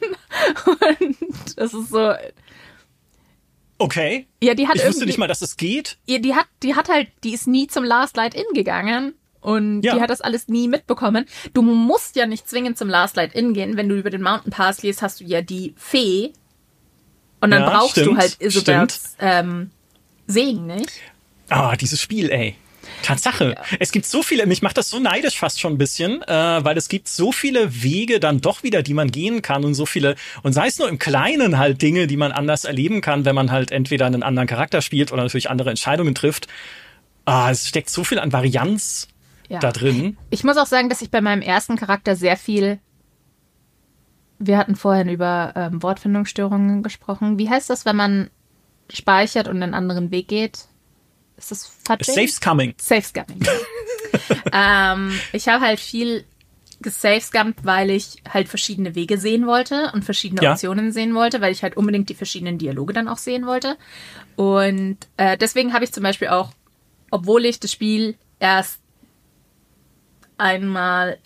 Und 0.67 1.17
das 1.57 1.73
ist 1.73 1.91
so. 1.91 2.13
Okay. 3.79 4.27
Ja, 4.43 4.55
die 4.55 4.67
hat 4.69 4.77
Ich 4.77 4.87
wusste 4.87 5.07
nicht 5.07 5.19
mal, 5.19 5.29
dass 5.29 5.43
es 5.43 5.57
geht. 5.57 5.99
Ja, 6.07 6.19
die 6.19 6.35
hat, 6.35 6.47
die 6.63 6.75
hat 6.75 6.89
halt, 6.89 7.09
die 7.25 7.35
ist 7.35 7.47
nie 7.47 7.67
zum 7.67 7.85
Last 7.85 8.17
Light 8.17 8.35
Inn 8.35 8.45
gegangen. 8.55 9.15
Und 9.41 9.83
Ja. 9.83 9.95
die 9.95 10.01
hat 10.01 10.11
das 10.11 10.21
alles 10.23 10.49
nie 10.49 10.67
mitbekommen. 10.67 11.27
Du 11.53 11.63
musst 11.63 12.17
ja 12.17 12.27
nicht 12.27 12.49
zwingend 12.49 12.79
zum 12.79 12.89
Last 12.89 13.17
Light 13.17 13.35
Inn 13.35 13.53
gehen. 13.55 13.77
Wenn 13.77 13.89
du 13.89 13.97
über 13.97 14.11
den 14.11 14.23
Mountain 14.23 14.51
Pass 14.51 14.83
liest, 14.83 15.03
hast 15.03 15.21
du 15.21 15.25
ja 15.25 15.41
die 15.43 15.75
Fee. 15.77 16.33
Und 17.41 17.51
dann 17.51 17.63
Ja, 17.63 17.71
brauchst 17.71 17.97
du 17.97 18.01
stimmt, 18.03 18.19
halt 18.19 18.37
Isabels 18.41 19.15
ähm, 19.21 19.71
Segen, 20.27 20.67
nicht? 20.67 20.91
Ah, 21.49 21.77
dieses 21.77 22.01
Spiel, 22.01 22.31
ey. 22.31 22.57
Tatsache. 23.03 23.55
Es 23.79 23.93
gibt 23.93 24.07
so 24.07 24.23
viele, 24.23 24.47
mich 24.47 24.63
macht 24.63 24.77
das 24.79 24.89
so 24.91 24.99
neidisch 24.99 25.39
fast 25.39 25.61
schon 25.61 25.75
ein 25.75 25.79
bisschen, 25.79 26.23
äh, 26.23 26.65
weil 26.65 26.77
es 26.77 26.89
gibt 26.89 27.09
so 27.09 27.33
viele 27.33 27.83
Wege 27.83 28.21
dann 28.21 28.41
doch 28.41 28.63
wieder, 28.63 28.83
die 28.83 28.95
man 28.95 29.11
gehen 29.11 29.43
kann 29.43 29.65
und 29.65 29.75
so 29.75 29.87
viele, 29.87 30.17
und 30.43 30.53
sei 30.53 30.67
es 30.67 30.79
nur 30.79 30.89
im 30.89 30.99
Kleinen 30.99 31.59
halt 31.59 31.83
Dinge, 31.83 32.07
die 32.07 32.17
man 32.17 32.33
anders 32.33 32.65
erleben 32.65 33.01
kann, 33.01 33.25
wenn 33.25 33.35
man 33.35 33.51
halt 33.51 33.71
entweder 33.71 34.07
einen 34.07 34.23
anderen 34.23 34.49
Charakter 34.49 34.83
spielt 34.83 35.13
oder 35.13 35.23
natürlich 35.23 35.51
andere 35.51 35.71
Entscheidungen 35.71 36.15
trifft. 36.15 36.49
Ah, 37.25 37.51
es 37.51 37.69
steckt 37.69 37.91
so 37.91 38.05
viel 38.05 38.19
an 38.19 38.33
Varianz 38.33 39.09
Ja. 39.49 39.59
da 39.61 39.73
drin. 39.73 40.17
Ich 40.31 40.45
muss 40.45 40.57
auch 40.57 40.67
sagen, 40.67 40.89
dass 40.89 41.03
ich 41.03 41.11
bei 41.11 41.21
meinem 41.21 41.43
ersten 41.43 41.77
Charakter 41.77 42.17
sehr 42.17 42.37
viel. 42.37 42.79
Wir 44.39 44.59
hatten 44.59 44.77
vorhin 44.77 45.09
über 45.09 45.53
ähm, 45.57 45.83
Wortfindungsstörungen 45.83 46.83
gesprochen. 46.83 47.39
Wie 47.39 47.49
heißt 47.49 47.71
das, 47.71 47.85
wenn 47.85 47.97
man 47.97 48.31
speichert 48.93 49.49
und 49.49 49.63
einen 49.63 49.75
anderen 49.75 50.11
Weg 50.11 50.29
geht? 50.29 50.67
Ist 51.37 51.51
das 51.51 51.67
Fudging? 51.67 52.15
Safe's 52.15 52.41
coming. 52.41 52.75
Safe 52.79 53.03
Scamming. 53.03 53.41
ähm, 54.53 55.21
ich 55.33 55.49
habe 55.49 55.65
halt 55.65 55.81
viel 55.81 56.25
gesafescammt, 56.81 57.65
weil 57.65 57.91
ich 57.91 58.23
halt 58.33 58.49
verschiedene 58.49 58.95
Wege 58.95 59.19
sehen 59.19 59.47
wollte 59.47 59.91
und 59.95 60.05
verschiedene 60.05 60.43
Ja. 60.43 60.53
Optionen 60.53 60.93
sehen 60.93 61.15
wollte, 61.15 61.41
weil 61.41 61.53
ich 61.53 61.63
halt 61.63 61.77
unbedingt 61.77 62.09
die 62.09 62.15
verschiedenen 62.15 62.59
Dialoge 62.59 62.93
dann 62.93 63.09
auch 63.09 63.19
sehen 63.19 63.47
wollte. 63.47 63.77
Und 64.37 64.99
äh, 65.17 65.39
deswegen 65.39 65.73
habe 65.73 65.85
ich 65.85 65.93
zum 65.93 66.03
Beispiel 66.03 66.29
auch, 66.29 66.51
obwohl 67.11 67.45
ich 67.47 67.61
das 67.61 67.73
Spiel 67.73 68.17
erst 68.41 68.81
einmal 70.39 71.19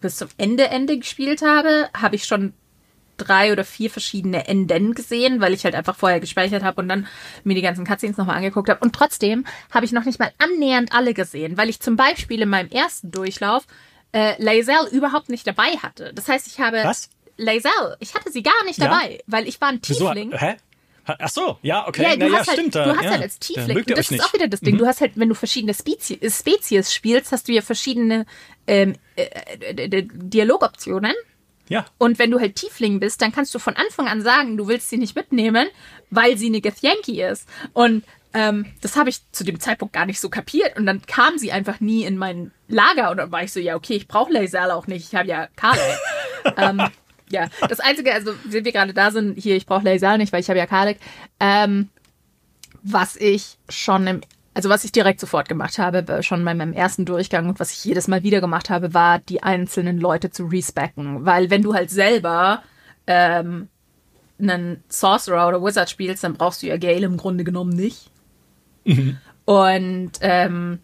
bis 0.00 0.16
zum 0.16 0.28
Ende 0.36 0.68
Ende 0.68 0.98
gespielt 0.98 1.42
habe, 1.42 1.88
habe 1.96 2.14
ich 2.14 2.24
schon 2.24 2.52
drei 3.16 3.52
oder 3.52 3.64
vier 3.64 3.90
verschiedene 3.90 4.46
Enden 4.48 4.94
gesehen, 4.94 5.40
weil 5.40 5.52
ich 5.54 5.64
halt 5.64 5.74
einfach 5.74 5.96
vorher 5.96 6.20
gespeichert 6.20 6.62
habe 6.62 6.80
und 6.80 6.88
dann 6.88 7.06
mir 7.44 7.54
die 7.54 7.62
ganzen 7.62 7.84
Cutscenes 7.84 8.16
nochmal 8.16 8.36
angeguckt 8.36 8.68
habe. 8.68 8.80
Und 8.80 8.94
trotzdem 8.94 9.44
habe 9.70 9.84
ich 9.84 9.92
noch 9.92 10.04
nicht 10.04 10.18
mal 10.18 10.32
annähernd 10.38 10.92
alle 10.92 11.14
gesehen, 11.14 11.56
weil 11.56 11.68
ich 11.68 11.80
zum 11.80 11.96
Beispiel 11.96 12.42
in 12.42 12.48
meinem 12.48 12.70
ersten 12.70 13.10
Durchlauf 13.10 13.66
äh, 14.12 14.34
Lae'zel 14.42 14.88
überhaupt 14.90 15.28
nicht 15.28 15.46
dabei 15.46 15.76
hatte. 15.82 16.12
Das 16.14 16.28
heißt, 16.28 16.46
ich 16.46 16.60
habe 16.60 16.78
Was? 16.84 17.10
Lae'zel, 17.38 17.96
ich 18.00 18.14
hatte 18.14 18.30
sie 18.30 18.42
gar 18.42 18.64
nicht 18.64 18.78
Ja? 18.78 18.86
dabei, 18.88 19.20
weil 19.26 19.48
ich 19.48 19.60
war 19.60 19.68
ein 19.68 19.80
Wieso? 19.84 20.06
Tiefling. 20.06 20.32
Hä? 20.36 20.56
Ach 21.06 21.28
so, 21.28 21.58
ja, 21.60 21.86
okay. 21.86 22.02
Ja, 22.02 22.08
Na 22.16 22.26
du 22.26 22.32
ja, 22.32 22.38
hast 22.38 22.48
halt, 22.48 22.58
stimmt. 22.58 22.74
du 22.76 22.96
hast 22.96 23.04
ja. 23.04 23.10
halt 23.10 23.22
als 23.22 23.38
Tiefling, 23.38 23.76
ihr 23.76 23.84
das 23.84 23.98
ist 24.06 24.10
nicht. 24.12 24.20
Mhm. 24.22 24.26
auch 24.26 24.32
wieder 24.32 24.48
das 24.48 24.60
Ding, 24.60 24.78
du 24.78 24.86
hast 24.86 25.02
halt, 25.02 25.12
wenn 25.16 25.28
du 25.28 25.34
verschiedene 25.34 25.74
Spezies, 25.74 26.38
Spezies 26.38 26.94
spielst, 26.94 27.30
hast 27.30 27.46
du 27.46 27.52
ja 27.52 27.60
verschiedene 27.60 28.24
ähm, 28.66 28.94
äh, 29.16 29.24
äh, 29.24 29.84
äh, 29.84 30.08
Dialogoptionen. 30.10 31.12
Ja. 31.68 31.86
Und 31.98 32.18
wenn 32.18 32.30
du 32.30 32.40
halt 32.40 32.56
Tiefling 32.56 33.00
bist, 33.00 33.22
dann 33.22 33.32
kannst 33.32 33.54
du 33.54 33.58
von 33.58 33.76
Anfang 33.76 34.06
an 34.06 34.22
sagen, 34.22 34.56
du 34.56 34.68
willst 34.68 34.90
sie 34.90 34.98
nicht 34.98 35.16
mitnehmen, 35.16 35.68
weil 36.10 36.36
sie 36.36 36.46
eine 36.46 36.60
Githyanki 36.60 37.22
ist. 37.22 37.48
Und 37.72 38.04
ähm, 38.34 38.66
das 38.80 38.96
habe 38.96 39.08
ich 39.08 39.20
zu 39.32 39.44
dem 39.44 39.60
Zeitpunkt 39.60 39.94
gar 39.94 40.06
nicht 40.06 40.20
so 40.20 40.28
kapiert. 40.28 40.76
Und 40.76 40.86
dann 40.86 41.02
kam 41.06 41.38
sie 41.38 41.52
einfach 41.52 41.80
nie 41.80 42.04
in 42.04 42.18
mein 42.18 42.50
Lager. 42.68 43.10
Und 43.10 43.16
dann 43.18 43.32
war 43.32 43.42
ich 43.42 43.52
so, 43.52 43.60
ja, 43.60 43.76
okay, 43.76 43.94
ich 43.94 44.08
brauche 44.08 44.32
Lae'zel 44.32 44.70
auch 44.70 44.86
nicht. 44.86 45.06
Ich 45.06 45.14
habe 45.14 45.28
ja 45.28 45.48
Kale. 45.56 45.80
ähm, 46.56 46.82
ja, 47.30 47.48
das 47.68 47.80
Einzige, 47.80 48.12
also 48.12 48.34
wenn 48.44 48.64
wir 48.64 48.72
gerade 48.72 48.92
da 48.92 49.10
sind, 49.10 49.38
hier, 49.38 49.56
ich 49.56 49.66
brauche 49.66 49.84
Lae'zel 49.84 50.18
nicht, 50.18 50.32
weil 50.32 50.40
ich 50.40 50.48
habe 50.48 50.58
ja 50.58 50.66
Kalek. 50.66 50.98
Ähm, 51.40 51.88
was 52.82 53.16
ich 53.16 53.56
schon 53.70 54.06
im, 54.06 54.20
also 54.54 54.68
was 54.68 54.84
ich 54.84 54.92
direkt 54.92 55.20
sofort 55.20 55.48
gemacht 55.48 55.78
habe, 55.78 55.98
äh, 55.98 56.22
schon 56.22 56.44
bei 56.44 56.54
meinem 56.54 56.72
ersten 56.72 57.04
Durchgang 57.04 57.48
und 57.48 57.60
was 57.60 57.72
ich 57.72 57.84
jedes 57.84 58.08
Mal 58.08 58.22
wieder 58.22 58.40
gemacht 58.40 58.70
habe, 58.70 58.94
war, 58.94 59.18
die 59.18 59.42
einzelnen 59.42 59.98
Leute 59.98 60.30
zu 60.30 60.46
respecken. 60.46 61.26
Weil 61.26 61.50
wenn 61.50 61.62
du 61.62 61.74
halt 61.74 61.90
selber 61.90 62.62
ähm, 63.06 63.68
einen 64.38 64.82
Sorcerer 64.88 65.48
oder 65.48 65.62
Wizard 65.62 65.90
spielst, 65.90 66.24
dann 66.24 66.34
brauchst 66.34 66.62
du 66.62 66.66
ja 66.66 66.76
Gale 66.76 67.04
im 67.04 67.16
Grunde 67.16 67.44
genommen 67.44 67.72
nicht. 67.72 68.10
Und 69.44 70.12
ähm, 70.20 70.78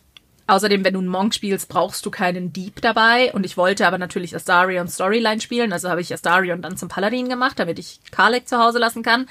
außerdem, 0.47 0.85
wenn 0.85 0.95
du 0.95 1.01
einen 1.01 1.09
Monk 1.09 1.35
spielst, 1.35 1.69
brauchst 1.69 2.05
du 2.05 2.11
keinen 2.11 2.53
Dieb 2.53 2.81
dabei. 2.83 3.33
Und 3.33 3.47
ich 3.47 3.57
wollte 3.57 3.87
aber 3.87 3.99
natürlich 3.99 4.35
Astarion 4.35 4.89
Storyline 4.89 5.41
spielen, 5.41 5.73
also 5.73 5.89
habe 5.89 6.01
ich 6.01 6.13
Astarion 6.13 6.61
dann 6.61 6.77
zum 6.77 6.89
Paladin 6.89 7.29
gemacht, 7.29 7.59
damit 7.59 7.79
ich 7.79 8.01
Karlek 8.11 8.49
zu 8.49 8.59
Hause 8.59 8.79
lassen 8.79 9.03
kann. 9.03 9.27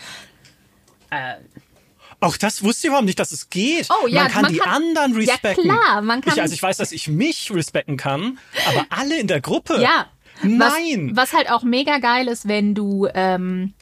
Auch 2.21 2.35
das 2.37 2.63
wusste 2.63 2.87
ich 2.87 2.89
überhaupt 2.89 3.05
nicht, 3.05 3.19
dass 3.19 3.31
es 3.31 3.49
geht. 3.49 3.87
Oh, 4.03 4.07
ja, 4.07 4.23
man 4.23 4.31
kann 4.31 4.41
man 4.43 4.53
die 4.53 4.59
kann- 4.59 4.73
anderen 4.73 5.13
Ja, 5.13 5.33
respekten. 5.33 5.63
klar, 5.69 6.01
man 6.01 6.21
kann- 6.21 6.33
Ich, 6.33 6.41
also 6.41 6.53
ich 6.53 6.61
weiß, 6.61 6.77
dass 6.77 6.91
ich 6.91 7.07
mich 7.07 7.49
respekten 7.53 7.95
kann, 7.97 8.39
aber 8.67 8.85
alle 8.89 9.17
in 9.19 9.27
der 9.27 9.39
Gruppe. 9.41 9.81
Ja. 9.81 10.07
Nein. 10.43 11.11
Was, 11.15 11.31
was 11.31 11.33
halt 11.33 11.49
auch 11.51 11.63
mega 11.63 11.97
geil 11.99 12.27
ist, 12.27 12.47
wenn 12.47 12.75
du. 12.75 13.07
Ähm, 13.13 13.73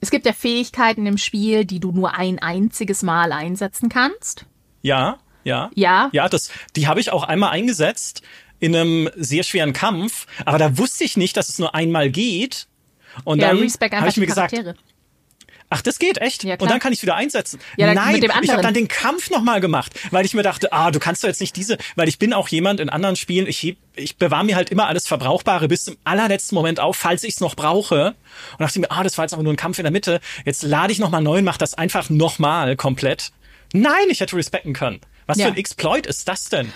es 0.00 0.10
gibt 0.10 0.26
ja 0.26 0.32
Fähigkeiten 0.32 1.06
im 1.06 1.18
Spiel, 1.18 1.64
die 1.64 1.80
du 1.80 1.90
nur 1.92 2.14
ein 2.14 2.38
einziges 2.38 3.02
Mal 3.02 3.32
einsetzen 3.32 3.88
kannst. 3.88 4.44
Ja, 4.82 5.18
ja. 5.44 5.70
Ja. 5.74 6.10
Ja, 6.12 6.28
das, 6.28 6.50
die 6.76 6.86
habe 6.88 7.00
ich 7.00 7.10
auch 7.10 7.22
einmal 7.24 7.50
eingesetzt 7.50 8.22
in 8.60 8.74
einem 8.76 9.08
sehr 9.16 9.42
schweren 9.44 9.72
Kampf, 9.72 10.26
aber 10.44 10.58
da 10.58 10.78
wusste 10.78 11.04
ich 11.04 11.16
nicht, 11.16 11.36
dass 11.36 11.48
es 11.48 11.58
nur 11.58 11.74
einmal 11.74 12.10
geht. 12.10 12.66
Und 13.24 13.40
Ja, 13.40 13.48
dann 13.54 13.58
habe 14.00 14.08
ich 14.08 14.16
mir 14.16 14.26
gesagt, 14.26 14.50
Charaktere. 14.52 14.74
Ach, 15.74 15.82
das 15.82 15.98
geht 15.98 16.18
echt? 16.18 16.44
Ja, 16.44 16.54
und 16.60 16.70
dann 16.70 16.78
kann 16.78 16.92
ich 16.92 17.02
wieder 17.02 17.16
einsetzen. 17.16 17.58
Ja, 17.76 17.86
dann 17.86 17.96
Nein, 17.96 18.22
ich 18.22 18.50
habe 18.50 18.62
dann 18.62 18.74
den 18.74 18.86
Kampf 18.86 19.30
nochmal 19.30 19.60
gemacht, 19.60 19.92
weil 20.12 20.24
ich 20.24 20.32
mir 20.32 20.44
dachte, 20.44 20.72
ah, 20.72 20.92
du 20.92 21.00
kannst 21.00 21.24
doch 21.24 21.28
jetzt 21.28 21.40
nicht 21.40 21.56
diese, 21.56 21.78
weil 21.96 22.06
ich 22.08 22.20
bin 22.20 22.32
auch 22.32 22.46
jemand 22.46 22.78
in 22.78 22.90
anderen 22.90 23.16
Spielen, 23.16 23.48
ich, 23.48 23.76
ich 23.96 24.16
bewahre 24.16 24.44
mir 24.44 24.54
halt 24.54 24.70
immer 24.70 24.86
alles 24.86 25.08
Verbrauchbare 25.08 25.66
bis 25.66 25.82
zum 25.86 25.96
allerletzten 26.04 26.54
Moment 26.54 26.78
auf, 26.78 26.96
falls 26.96 27.24
ich 27.24 27.34
es 27.34 27.40
noch 27.40 27.56
brauche. 27.56 28.14
Und 28.52 28.60
dachte 28.60 28.78
mir, 28.78 28.88
ah, 28.92 29.02
das 29.02 29.18
war 29.18 29.24
jetzt 29.24 29.32
aber 29.32 29.42
nur 29.42 29.52
ein 29.52 29.56
Kampf 29.56 29.78
in 29.80 29.84
der 29.84 29.90
Mitte. 29.90 30.20
Jetzt 30.44 30.62
lade 30.62 30.92
ich 30.92 31.00
nochmal 31.00 31.22
neu 31.22 31.38
und 31.38 31.44
mach 31.44 31.56
das 31.58 31.74
einfach 31.74 32.08
nochmal 32.08 32.76
komplett. 32.76 33.32
Nein, 33.72 34.06
ich 34.10 34.20
hätte 34.20 34.36
respekten 34.36 34.74
können. 34.74 35.00
Was 35.26 35.38
Ja. 35.38 35.46
für 35.46 35.52
ein 35.54 35.58
Exploit 35.58 36.06
ist 36.06 36.28
das 36.28 36.44
denn, 36.50 36.72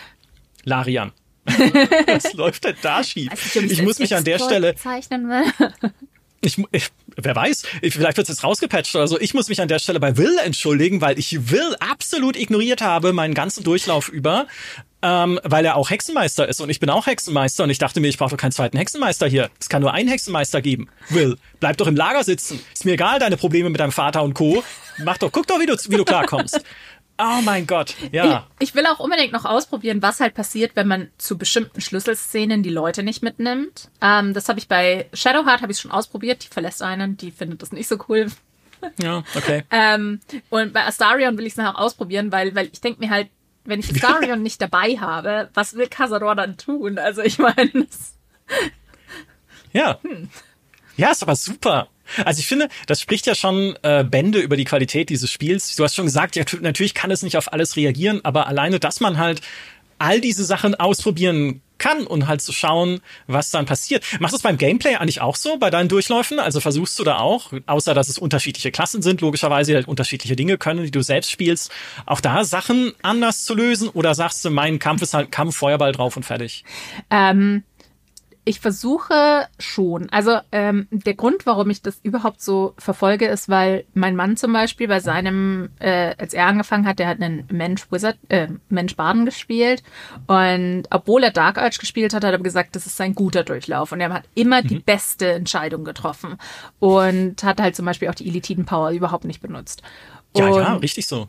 Larian? 0.64 1.12
Was 2.08 2.32
läuft 2.32 2.64
denn 2.64 2.74
da 2.82 3.04
schief? 3.04 3.30
Ich 3.32 3.62
als 3.62 3.82
muss 3.82 4.00
mich 4.00 4.14
an 4.14 4.24
der 4.24 4.40
Stelle. 4.40 4.74
ich, 6.40 6.56
ich, 6.70 6.88
wer 7.16 7.34
weiß, 7.34 7.64
ich, 7.82 7.94
vielleicht 7.94 8.16
wird 8.16 8.28
es 8.28 8.36
jetzt 8.36 8.44
rausgepatcht 8.44 8.94
oder 8.94 9.08
so. 9.08 9.18
Ich 9.18 9.34
muss 9.34 9.48
mich 9.48 9.60
an 9.60 9.68
der 9.68 9.78
Stelle 9.78 9.98
bei 9.98 10.16
Will 10.16 10.38
entschuldigen, 10.44 11.00
weil 11.00 11.18
ich 11.18 11.50
Will 11.50 11.74
absolut 11.80 12.36
ignoriert 12.36 12.80
habe, 12.80 13.12
meinen 13.12 13.34
ganzen 13.34 13.64
Durchlauf 13.64 14.08
über, 14.08 14.46
ähm, 15.02 15.40
weil 15.42 15.64
er 15.64 15.76
auch 15.76 15.90
Hexenmeister 15.90 16.48
ist 16.48 16.60
und 16.60 16.70
ich 16.70 16.80
bin 16.80 16.90
auch 16.90 17.06
Hexenmeister 17.06 17.64
und 17.64 17.70
ich 17.70 17.78
dachte 17.78 18.00
mir, 18.00 18.08
ich 18.08 18.18
brauche 18.18 18.30
doch 18.30 18.36
keinen 18.36 18.52
zweiten 18.52 18.76
Hexenmeister 18.76 19.26
hier. 19.26 19.50
Es 19.60 19.68
kann 19.68 19.82
nur 19.82 19.92
einen 19.92 20.08
Hexenmeister 20.08 20.62
geben. 20.62 20.88
Will, 21.08 21.36
bleib 21.60 21.76
doch 21.76 21.86
im 21.86 21.96
Lager 21.96 22.22
sitzen. 22.22 22.60
Ist 22.72 22.84
mir 22.84 22.92
egal, 22.92 23.18
deine 23.18 23.36
Probleme 23.36 23.70
mit 23.70 23.80
deinem 23.80 23.92
Vater 23.92 24.22
und 24.22 24.34
Co. 24.34 24.62
Mach 25.04 25.18
doch, 25.18 25.30
guck 25.32 25.46
doch, 25.46 25.60
wie 25.60 25.66
du, 25.66 25.76
wie 25.88 25.96
du 25.96 26.04
klarkommst. 26.04 26.60
Oh 27.20 27.40
mein 27.42 27.66
Gott, 27.66 27.96
ja. 28.12 28.46
Ich, 28.60 28.68
ich 28.68 28.74
will 28.76 28.86
auch 28.86 29.00
unbedingt 29.00 29.32
noch 29.32 29.44
ausprobieren, 29.44 30.02
was 30.02 30.20
halt 30.20 30.34
passiert, 30.34 30.76
wenn 30.76 30.86
man 30.86 31.10
zu 31.18 31.36
bestimmten 31.36 31.80
Schlüsselszenen 31.80 32.62
die 32.62 32.70
Leute 32.70 33.02
nicht 33.02 33.22
mitnimmt. 33.22 33.90
Ähm, 34.00 34.34
das 34.34 34.48
habe 34.48 34.60
ich 34.60 34.68
bei 34.68 35.08
Shadowheart 35.12 35.60
habe 35.62 35.72
ich 35.72 35.80
schon 35.80 35.90
ausprobiert. 35.90 36.44
Die 36.44 36.48
verlässt 36.48 36.80
einen, 36.80 37.16
die 37.16 37.32
findet 37.32 37.60
das 37.60 37.72
nicht 37.72 37.88
so 37.88 37.98
cool. 38.08 38.28
Ja, 39.02 39.24
okay. 39.34 39.64
Ähm, 39.72 40.20
und 40.50 40.72
bei 40.72 40.86
Astarion 40.86 41.36
will 41.36 41.46
ich 41.46 41.54
es 41.54 41.56
nachher 41.56 41.74
auch 41.76 41.80
ausprobieren, 41.80 42.30
weil, 42.30 42.54
weil 42.54 42.68
ich 42.72 42.80
denke 42.80 43.00
mir 43.00 43.10
halt, 43.10 43.28
wenn 43.64 43.80
ich 43.80 43.90
Astarion 43.90 44.42
nicht 44.44 44.62
dabei 44.62 44.96
habe, 44.98 45.50
was 45.54 45.74
will 45.74 45.88
Cazador 45.88 46.36
dann 46.36 46.56
tun? 46.56 46.98
Also 46.98 47.22
ich 47.22 47.38
meine, 47.38 47.86
Ja. 49.72 49.98
Hm. 50.02 50.30
Ja, 50.96 51.10
ist 51.10 51.22
aber 51.22 51.36
super. 51.36 51.88
Also 52.24 52.40
ich 52.40 52.46
finde, 52.46 52.68
das 52.86 53.00
spricht 53.00 53.26
ja 53.26 53.34
schon 53.34 53.76
äh, 53.82 54.04
Bände 54.04 54.38
über 54.38 54.56
die 54.56 54.64
Qualität 54.64 55.08
dieses 55.10 55.30
Spiels. 55.30 55.74
Du 55.76 55.84
hast 55.84 55.94
schon 55.94 56.06
gesagt, 56.06 56.36
ja, 56.36 56.44
natürlich 56.60 56.94
kann 56.94 57.10
es 57.10 57.22
nicht 57.22 57.36
auf 57.36 57.52
alles 57.52 57.76
reagieren, 57.76 58.20
aber 58.24 58.46
alleine, 58.46 58.78
dass 58.78 59.00
man 59.00 59.18
halt 59.18 59.40
all 59.98 60.20
diese 60.20 60.44
Sachen 60.44 60.74
ausprobieren 60.74 61.60
kann 61.78 62.06
und 62.06 62.26
halt 62.26 62.42
zu 62.42 62.52
schauen, 62.52 63.00
was 63.26 63.50
dann 63.50 63.66
passiert. 63.66 64.04
Machst 64.20 64.32
du 64.32 64.36
es 64.36 64.42
beim 64.42 64.58
Gameplay 64.58 64.96
eigentlich 64.96 65.20
auch 65.20 65.36
so, 65.36 65.58
bei 65.58 65.70
deinen 65.70 65.88
Durchläufen? 65.88 66.40
Also 66.40 66.60
versuchst 66.60 66.98
du 66.98 67.04
da 67.04 67.18
auch, 67.18 67.52
außer 67.66 67.94
dass 67.94 68.08
es 68.08 68.18
unterschiedliche 68.18 68.72
Klassen 68.72 69.00
sind, 69.00 69.20
logischerweise 69.20 69.74
halt 69.74 69.88
unterschiedliche 69.88 70.36
Dinge 70.36 70.58
können, 70.58 70.84
die 70.84 70.90
du 70.90 71.02
selbst 71.02 71.30
spielst, 71.30 71.70
auch 72.04 72.20
da 72.20 72.44
Sachen 72.44 72.92
anders 73.02 73.44
zu 73.44 73.54
lösen? 73.54 73.88
Oder 73.88 74.14
sagst 74.14 74.44
du, 74.44 74.50
mein 74.50 74.78
Kampf 74.78 75.02
ist 75.02 75.14
halt 75.14 75.30
Kampf, 75.30 75.56
Feuerball 75.56 75.92
drauf 75.92 76.16
und 76.16 76.24
fertig? 76.24 76.64
ähm, 77.10 77.62
Ich 78.48 78.60
versuche 78.60 79.46
schon. 79.58 80.08
Also 80.08 80.38
ähm, 80.52 80.88
der 80.90 81.12
Grund, 81.12 81.44
warum 81.44 81.68
ich 81.68 81.82
das 81.82 82.00
überhaupt 82.02 82.40
so 82.40 82.72
verfolge, 82.78 83.26
ist, 83.26 83.50
weil 83.50 83.84
mein 83.92 84.16
Mann 84.16 84.38
zum 84.38 84.54
Beispiel 84.54 84.88
bei 84.88 85.00
seinem, 85.00 85.68
äh, 85.80 86.14
als 86.16 86.32
er 86.32 86.46
angefangen 86.46 86.86
hat, 86.86 86.98
der 86.98 87.08
hat 87.08 87.20
einen 87.20 87.46
Mensch 87.52 87.92
Wizard, 87.92 88.16
äh, 88.30 88.48
Mensch 88.70 88.96
Baden 88.96 89.26
gespielt 89.26 89.82
und 90.28 90.84
obwohl 90.88 91.24
er 91.24 91.30
Dark 91.30 91.58
Age 91.58 91.78
gespielt 91.78 92.14
hat, 92.14 92.24
hat 92.24 92.32
er 92.32 92.38
gesagt, 92.38 92.74
das 92.74 92.86
ist 92.86 92.96
sein 92.96 93.14
guter 93.14 93.44
Durchlauf 93.44 93.92
und 93.92 94.00
er 94.00 94.10
hat 94.14 94.24
immer 94.34 94.62
mhm. 94.62 94.68
die 94.68 94.78
beste 94.78 95.30
Entscheidung 95.32 95.84
getroffen 95.84 96.38
und 96.78 97.44
hat 97.44 97.60
halt 97.60 97.76
zum 97.76 97.84
Beispiel 97.84 98.08
auch 98.08 98.14
die 98.14 98.28
Elitiden 98.28 98.64
Power 98.64 98.92
überhaupt 98.92 99.24
nicht 99.24 99.42
benutzt. 99.42 99.82
Ja, 100.34 100.46
und, 100.46 100.54
ja, 100.54 100.74
richtig 100.76 101.06
so. 101.06 101.28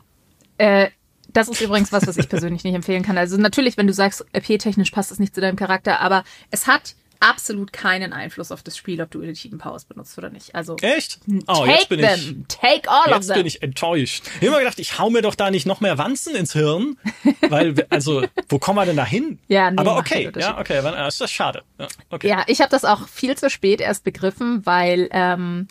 Äh, 0.56 0.88
das 1.34 1.48
ist 1.48 1.60
übrigens 1.60 1.92
was, 1.92 2.06
was 2.06 2.16
ich 2.16 2.28
persönlich 2.30 2.64
nicht 2.64 2.74
empfehlen 2.74 3.02
kann. 3.02 3.18
Also 3.18 3.36
natürlich, 3.36 3.76
wenn 3.76 3.86
du 3.86 3.92
sagst, 3.92 4.24
RP-technisch 4.34 4.90
passt 4.90 5.12
es 5.12 5.18
nicht 5.18 5.34
zu 5.34 5.42
deinem 5.42 5.56
Charakter, 5.56 6.00
aber 6.00 6.24
es 6.50 6.66
hat 6.66 6.94
absolut 7.20 7.72
keinen 7.72 8.12
Einfluss 8.12 8.50
auf 8.50 8.62
das 8.62 8.76
Spiel, 8.76 9.00
ob 9.00 9.10
du 9.10 9.20
Elitiden 9.20 9.58
Powers 9.58 9.84
benutzt 9.84 10.16
oder 10.18 10.30
nicht. 10.30 10.54
Also 10.54 10.76
echt? 10.80 11.20
Oh, 11.46 11.64
take 11.64 11.70
jetzt 11.70 11.88
bin 11.88 12.00
them, 12.00 12.46
ich, 12.48 12.56
take 12.56 12.90
all 12.90 13.00
of 13.00 13.04
them. 13.04 13.14
Jetzt 13.20 13.34
bin 13.34 13.46
ich 13.46 13.62
enttäuscht. 13.62 14.24
Ich 14.26 14.36
habe 14.36 14.46
immer 14.46 14.58
gedacht, 14.58 14.78
ich 14.78 14.98
hau 14.98 15.10
mir 15.10 15.22
doch 15.22 15.34
da 15.34 15.50
nicht 15.50 15.66
noch 15.66 15.80
mehr 15.80 15.98
Wanzen 15.98 16.34
ins 16.34 16.54
Hirn, 16.54 16.96
weil 17.48 17.86
also 17.90 18.24
wo 18.48 18.58
kommen 18.58 18.78
wir 18.78 18.86
denn 18.86 18.96
da 18.96 19.04
hin? 19.04 19.38
Ja, 19.48 19.70
nee, 19.70 19.78
aber 19.78 19.96
okay, 19.98 20.32
ja, 20.36 20.58
okay, 20.58 20.80
das 20.82 21.20
ist 21.20 21.30
schade. 21.30 21.62
Ja, 21.78 21.88
okay. 22.08 22.28
ja 22.28 22.44
ich 22.46 22.60
habe 22.60 22.70
das 22.70 22.84
auch 22.84 23.06
viel 23.06 23.36
zu 23.36 23.50
spät 23.50 23.80
erst 23.80 24.02
begriffen, 24.04 24.64
weil 24.64 25.08
ähm, 25.12 25.68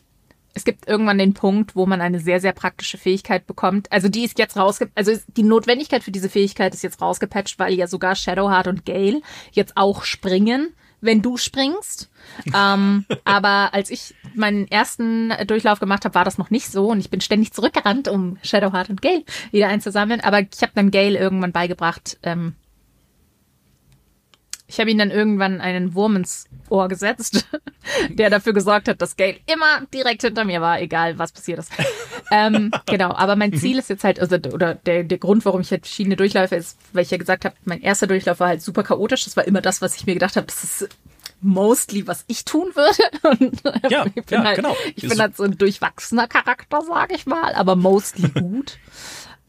es 0.53 0.65
gibt 0.65 0.87
irgendwann 0.87 1.17
den 1.17 1.33
Punkt, 1.33 1.75
wo 1.75 1.85
man 1.85 2.01
eine 2.01 2.19
sehr, 2.19 2.39
sehr 2.39 2.53
praktische 2.53 2.97
Fähigkeit 2.97 3.47
bekommt. 3.47 3.91
Also 3.91 4.09
die 4.09 4.25
ist 4.25 4.37
jetzt 4.39 4.57
rausge... 4.57 4.89
Also 4.95 5.13
die 5.27 5.43
Notwendigkeit 5.43 6.03
für 6.03 6.11
diese 6.11 6.29
Fähigkeit 6.29 6.73
ist 6.73 6.83
jetzt 6.83 7.01
rausgepatcht, 7.01 7.59
weil 7.59 7.73
ja 7.73 7.87
sogar 7.87 8.15
Shadowheart 8.15 8.67
und 8.67 8.85
Gale 8.85 9.21
jetzt 9.51 9.77
auch 9.77 10.03
springen 10.03 10.73
wenn 11.01 11.21
du 11.21 11.37
springst. 11.37 12.09
ähm, 12.55 13.05
aber 13.23 13.73
als 13.73 13.89
ich 13.89 14.15
meinen 14.35 14.67
ersten 14.67 15.33
Durchlauf 15.47 15.79
gemacht 15.79 16.05
habe, 16.05 16.15
war 16.15 16.25
das 16.25 16.37
noch 16.37 16.49
nicht 16.49 16.67
so 16.71 16.89
und 16.89 16.99
ich 16.99 17.09
bin 17.09 17.21
ständig 17.21 17.53
zurückgerannt, 17.53 18.07
um 18.07 18.37
Shadowheart 18.43 18.89
und 18.89 19.01
Gale 19.01 19.23
wieder 19.51 19.67
einzusammeln. 19.67 20.21
Aber 20.21 20.41
ich 20.41 20.61
habe 20.61 20.73
dann 20.75 20.91
Gale 20.91 21.17
irgendwann 21.17 21.51
beigebracht, 21.51 22.17
ähm, 22.23 22.55
ich 24.69 24.79
habe 24.79 24.91
ihm 24.91 24.99
dann 24.99 25.09
irgendwann 25.09 25.61
einen 25.61 25.95
Wurm 25.95 26.15
ins 26.15 26.45
Ohr 26.69 26.87
gesetzt, 26.87 27.47
der 28.09 28.29
dafür 28.29 28.53
gesorgt 28.53 28.87
hat, 28.87 29.01
dass 29.01 29.17
Gale 29.17 29.37
immer 29.47 29.87
direkt 29.91 30.21
hinter 30.21 30.45
mir 30.45 30.61
war, 30.61 30.79
egal 30.79 31.17
was 31.17 31.31
passiert 31.31 31.57
ist. 31.57 31.71
ähm, 32.31 32.71
genau, 32.85 33.11
aber 33.11 33.35
mein 33.35 33.51
Ziel 33.51 33.79
ist 33.79 33.89
jetzt 33.89 34.03
halt, 34.03 34.19
also, 34.19 34.35
oder 34.35 34.75
der, 34.75 35.03
der 35.03 35.17
Grund, 35.17 35.43
warum 35.43 35.61
ich 35.61 35.71
halt 35.71 35.87
verschiedene 35.87 36.15
Durchläufe 36.15 36.55
ist, 36.55 36.77
weil 36.93 37.01
ich 37.01 37.09
ja 37.09 37.17
gesagt 37.17 37.45
habe, 37.45 37.55
mein 37.65 37.81
erster 37.81 38.05
Durchlauf 38.05 38.39
war 38.39 38.49
halt 38.49 38.61
super 38.61 38.83
chaotisch. 38.83 39.23
Das 39.23 39.35
war 39.35 39.47
immer 39.47 39.61
das, 39.61 39.81
was 39.81 39.95
ich 39.95 40.05
mir 40.05 40.13
gedacht 40.13 40.35
habe, 40.35 40.45
das 40.45 40.63
ist 40.63 40.89
mostly, 41.41 42.05
was 42.05 42.23
ich 42.27 42.45
tun 42.45 42.67
würde. 42.75 43.03
Und 43.43 43.91
ja, 43.91 44.05
ich 44.15 44.25
bin 44.25 44.39
ja, 44.39 44.43
halt, 44.43 44.57
genau. 44.57 44.75
Ich 44.95 45.07
bin 45.07 45.19
halt 45.19 45.35
so 45.35 45.43
ein 45.43 45.57
durchwachsener 45.57 46.27
Charakter, 46.27 46.81
sage 46.81 47.15
ich 47.15 47.25
mal, 47.25 47.55
aber 47.55 47.75
mostly 47.75 48.29
gut. 48.29 48.77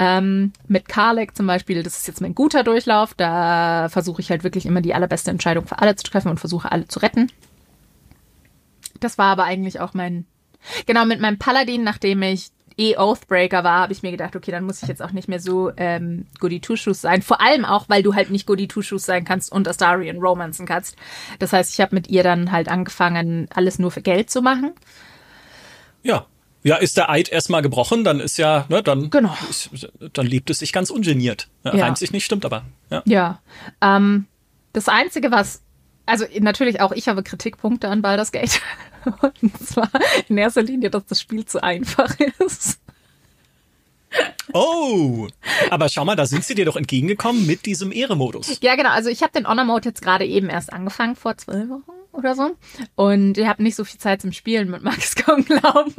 Ähm, 0.02 0.54
mit 0.66 0.88
Karlek 0.88 1.36
zum 1.36 1.46
Beispiel, 1.46 1.82
das 1.82 1.98
ist 1.98 2.08
jetzt 2.08 2.22
mein 2.22 2.34
guter 2.34 2.64
Durchlauf. 2.64 3.12
Da 3.14 3.90
versuche 3.90 4.22
ich 4.22 4.30
halt 4.30 4.44
wirklich 4.44 4.64
immer 4.64 4.80
die 4.80 4.94
allerbeste 4.94 5.30
Entscheidung 5.30 5.66
für 5.66 5.78
alle 5.78 5.94
zu 5.94 6.04
treffen 6.04 6.30
und 6.30 6.40
versuche 6.40 6.72
alle 6.72 6.88
zu 6.88 7.00
retten. 7.00 7.30
Das 8.98 9.18
war 9.18 9.26
aber 9.26 9.44
eigentlich 9.44 9.78
auch 9.78 9.92
mein. 9.92 10.24
Genau, 10.86 11.04
mit 11.04 11.20
meinem 11.20 11.38
Paladin, 11.38 11.84
nachdem 11.84 12.22
ich 12.22 12.50
eh 12.78 12.96
Oathbreaker 12.96 13.62
war, 13.62 13.80
habe 13.80 13.92
ich 13.92 14.02
mir 14.02 14.10
gedacht, 14.10 14.34
okay, 14.36 14.50
dann 14.50 14.64
muss 14.64 14.82
ich 14.82 14.88
jetzt 14.88 15.02
auch 15.02 15.12
nicht 15.12 15.28
mehr 15.28 15.40
so 15.40 15.70
ähm, 15.76 16.26
Goody 16.38 16.60
Two 16.60 16.76
Shoes 16.76 17.02
sein. 17.02 17.20
Vor 17.20 17.42
allem 17.42 17.66
auch, 17.66 17.90
weil 17.90 18.02
du 18.02 18.14
halt 18.14 18.30
nicht 18.30 18.46
Goody 18.46 18.68
Two 18.68 18.80
Shoes 18.80 19.04
sein 19.04 19.24
kannst 19.26 19.52
und 19.52 19.68
Astarian 19.68 20.16
romanzen 20.16 20.64
kannst. 20.64 20.96
Das 21.38 21.52
heißt, 21.52 21.74
ich 21.74 21.80
habe 21.82 21.94
mit 21.94 22.08
ihr 22.08 22.22
dann 22.22 22.52
halt 22.52 22.70
angefangen, 22.70 23.48
alles 23.54 23.78
nur 23.78 23.90
für 23.90 24.00
Geld 24.00 24.30
zu 24.30 24.40
machen. 24.40 24.72
Ja, 26.02 26.26
ja, 26.62 26.76
ist 26.76 26.96
der 26.96 27.08
Eid 27.08 27.30
erstmal 27.30 27.62
gebrochen, 27.62 28.04
dann 28.04 28.20
ist 28.20 28.36
ja, 28.36 28.66
ne, 28.68 28.82
dann, 28.82 29.10
genau. 29.10 29.36
ist, 29.48 29.70
dann 30.12 30.26
liebt 30.26 30.50
es 30.50 30.58
sich 30.58 30.72
ganz 30.72 30.90
ungeniert. 30.90 31.48
Ja, 31.64 31.74
ja. 31.74 31.84
Reimt 31.84 31.98
sich 31.98 32.12
nicht, 32.12 32.24
stimmt 32.24 32.44
aber. 32.44 32.64
Ja. 32.90 33.02
ja. 33.06 33.42
Ähm, 33.80 34.26
das 34.72 34.88
Einzige, 34.88 35.30
was, 35.30 35.62
also 36.06 36.26
natürlich 36.38 36.80
auch 36.80 36.92
ich 36.92 37.08
habe 37.08 37.22
Kritikpunkte 37.22 37.88
an 37.88 38.02
Baldur's 38.02 38.32
Gate. 38.32 38.60
Und 39.40 39.66
zwar 39.66 39.90
in 40.28 40.36
erster 40.36 40.62
Linie, 40.62 40.90
dass 40.90 41.06
das 41.06 41.20
Spiel 41.20 41.46
zu 41.46 41.62
einfach 41.62 42.14
ist. 42.38 42.78
Oh, 44.52 45.28
aber 45.70 45.88
schau 45.88 46.04
mal, 46.04 46.16
da 46.16 46.26
sind 46.26 46.44
sie 46.44 46.56
dir 46.56 46.64
doch 46.64 46.76
entgegengekommen 46.76 47.46
mit 47.46 47.64
diesem 47.64 47.92
Ehre-Modus. 47.92 48.58
Ja, 48.60 48.74
genau. 48.74 48.90
Also 48.90 49.08
ich 49.08 49.22
habe 49.22 49.32
den 49.32 49.46
Honor-Mode 49.46 49.88
jetzt 49.88 50.02
gerade 50.02 50.26
eben 50.26 50.50
erst 50.50 50.72
angefangen, 50.72 51.14
vor 51.14 51.36
zwölf 51.36 51.68
Wochen 51.70 51.92
oder 52.12 52.34
so. 52.34 52.56
Und 52.96 53.38
ihr 53.38 53.48
habt 53.48 53.60
nicht 53.60 53.76
so 53.76 53.84
viel 53.84 54.00
Zeit 54.00 54.20
zum 54.20 54.32
Spielen, 54.32 54.68
man 54.68 54.82
mag 54.82 54.98
es 54.98 55.14
kaum 55.14 55.44
glauben 55.44 55.94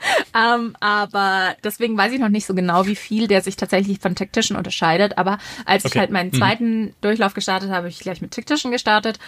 ähm, 0.34 0.76
aber 0.80 1.56
deswegen 1.64 1.96
weiß 1.96 2.12
ich 2.12 2.20
noch 2.20 2.28
nicht 2.28 2.46
so 2.46 2.54
genau, 2.54 2.86
wie 2.86 2.96
viel 2.96 3.26
der 3.28 3.42
sich 3.42 3.56
tatsächlich 3.56 3.98
von 3.98 4.14
Tactician 4.14 4.56
unterscheidet. 4.56 5.18
Aber 5.18 5.38
als 5.64 5.84
okay. 5.84 5.94
ich 5.94 6.00
halt 6.00 6.10
meinen 6.10 6.32
hm. 6.32 6.38
zweiten 6.38 6.82
hm. 6.86 6.94
Durchlauf 7.00 7.34
gestartet 7.34 7.68
habe, 7.68 7.78
habe 7.78 7.88
ich 7.88 8.00
gleich 8.00 8.20
mit 8.20 8.32
Tactician 8.32 8.72
gestartet. 8.72 9.18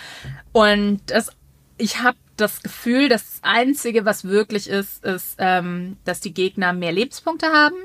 Und 0.52 1.00
das, 1.06 1.30
ich 1.78 2.02
habe 2.02 2.16
das 2.36 2.62
Gefühl, 2.62 3.08
das 3.08 3.40
Einzige, 3.42 4.04
was 4.04 4.24
wirklich 4.24 4.68
ist, 4.68 5.04
ist, 5.04 5.36
ähm, 5.38 5.96
dass 6.04 6.20
die 6.20 6.34
Gegner 6.34 6.72
mehr 6.72 6.92
Lebenspunkte 6.92 7.46
haben. 7.46 7.76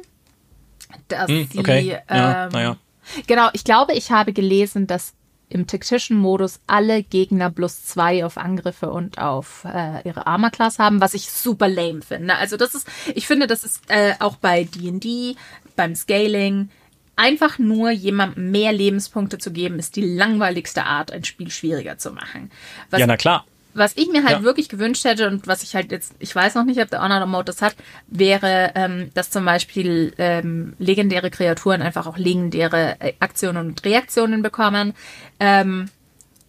Dass 1.10 1.30
hm, 1.30 1.50
okay. 1.58 1.82
sie, 1.82 1.92
ähm, 2.10 2.52
ja, 2.54 2.78
Genau, 3.26 3.50
ich 3.54 3.64
glaube, 3.64 3.94
ich 3.94 4.12
habe 4.12 4.34
gelesen, 4.34 4.88
dass 4.88 5.14
im 5.50 5.66
Tactician-Modus 5.66 6.60
alle 6.68 7.04
Gegner 7.04 7.50
plus 7.50 7.86
zwei 7.86 8.26
auf 8.26 8.38
Angriffe 8.38 8.90
und 8.90 9.18
auf 9.18 9.66
äh, 9.66 10.06
ihre 10.08 10.28
Armor-Class 10.28 10.78
haben, 10.80 11.00
was 11.00 11.14
ich 11.14 11.30
super 11.30 11.68
lame 11.70 12.02
finde. 12.02 12.36
Also 12.36 12.58
das 12.58 12.76
ist, 12.76 12.88
ich 13.16 13.28
finde, 13.28 13.48
das 13.48 13.64
ist 13.64 13.84
äh, 13.88 14.14
auch 14.20 14.36
bei 14.36 14.66
D&D, 14.66 15.36
beim 15.76 15.96
Scaling, 15.96 16.70
einfach 17.16 17.60
nur 17.60 17.92
jemandem 17.92 18.52
mehr 18.52 18.74
Lebenspunkte 18.74 19.38
zu 19.38 19.52
geben, 19.52 19.80
ist 19.80 19.96
die 19.96 20.16
langweiligste 20.16 20.84
Art, 20.84 21.12
ein 21.12 21.24
Spiel 21.24 21.50
schwieriger 21.50 21.98
zu 21.98 22.12
machen. 22.12 22.52
Was, 22.90 23.00
ja, 23.00 23.08
na 23.08 23.18
klar. 23.18 23.46
Was 23.78 23.96
ich 23.96 24.10
mir 24.10 24.24
halt 24.24 24.40
ja. 24.40 24.44
wirklich 24.44 24.70
gewünscht 24.70 25.06
hätte 25.06 25.28
und 25.28 25.48
was 25.48 25.62
ich 25.62 25.76
halt 25.76 25.92
jetzt, 25.92 26.16
ich 26.20 26.36
weiß 26.36 26.56
noch 26.56 26.66
nicht, 26.66 26.82
ob 26.82 26.90
der 26.90 27.02
Honor 27.02 27.26
Mode 27.26 27.46
das 27.46 27.62
hat, 27.62 27.76
wäre, 28.08 28.72
ähm, 28.76 29.12
dass 29.14 29.30
zum 29.30 29.46
Beispiel 29.46 30.14
ähm, 30.18 30.74
legendäre 30.80 31.30
Kreaturen 31.30 31.82
einfach 31.82 32.08
auch 32.08 32.18
legendäre 32.18 32.96
äh, 33.00 33.14
Aktionen 33.20 33.68
und 33.68 33.86
Reaktionen 33.86 34.42
bekommen. 34.42 34.94
Ähm, 35.40 35.90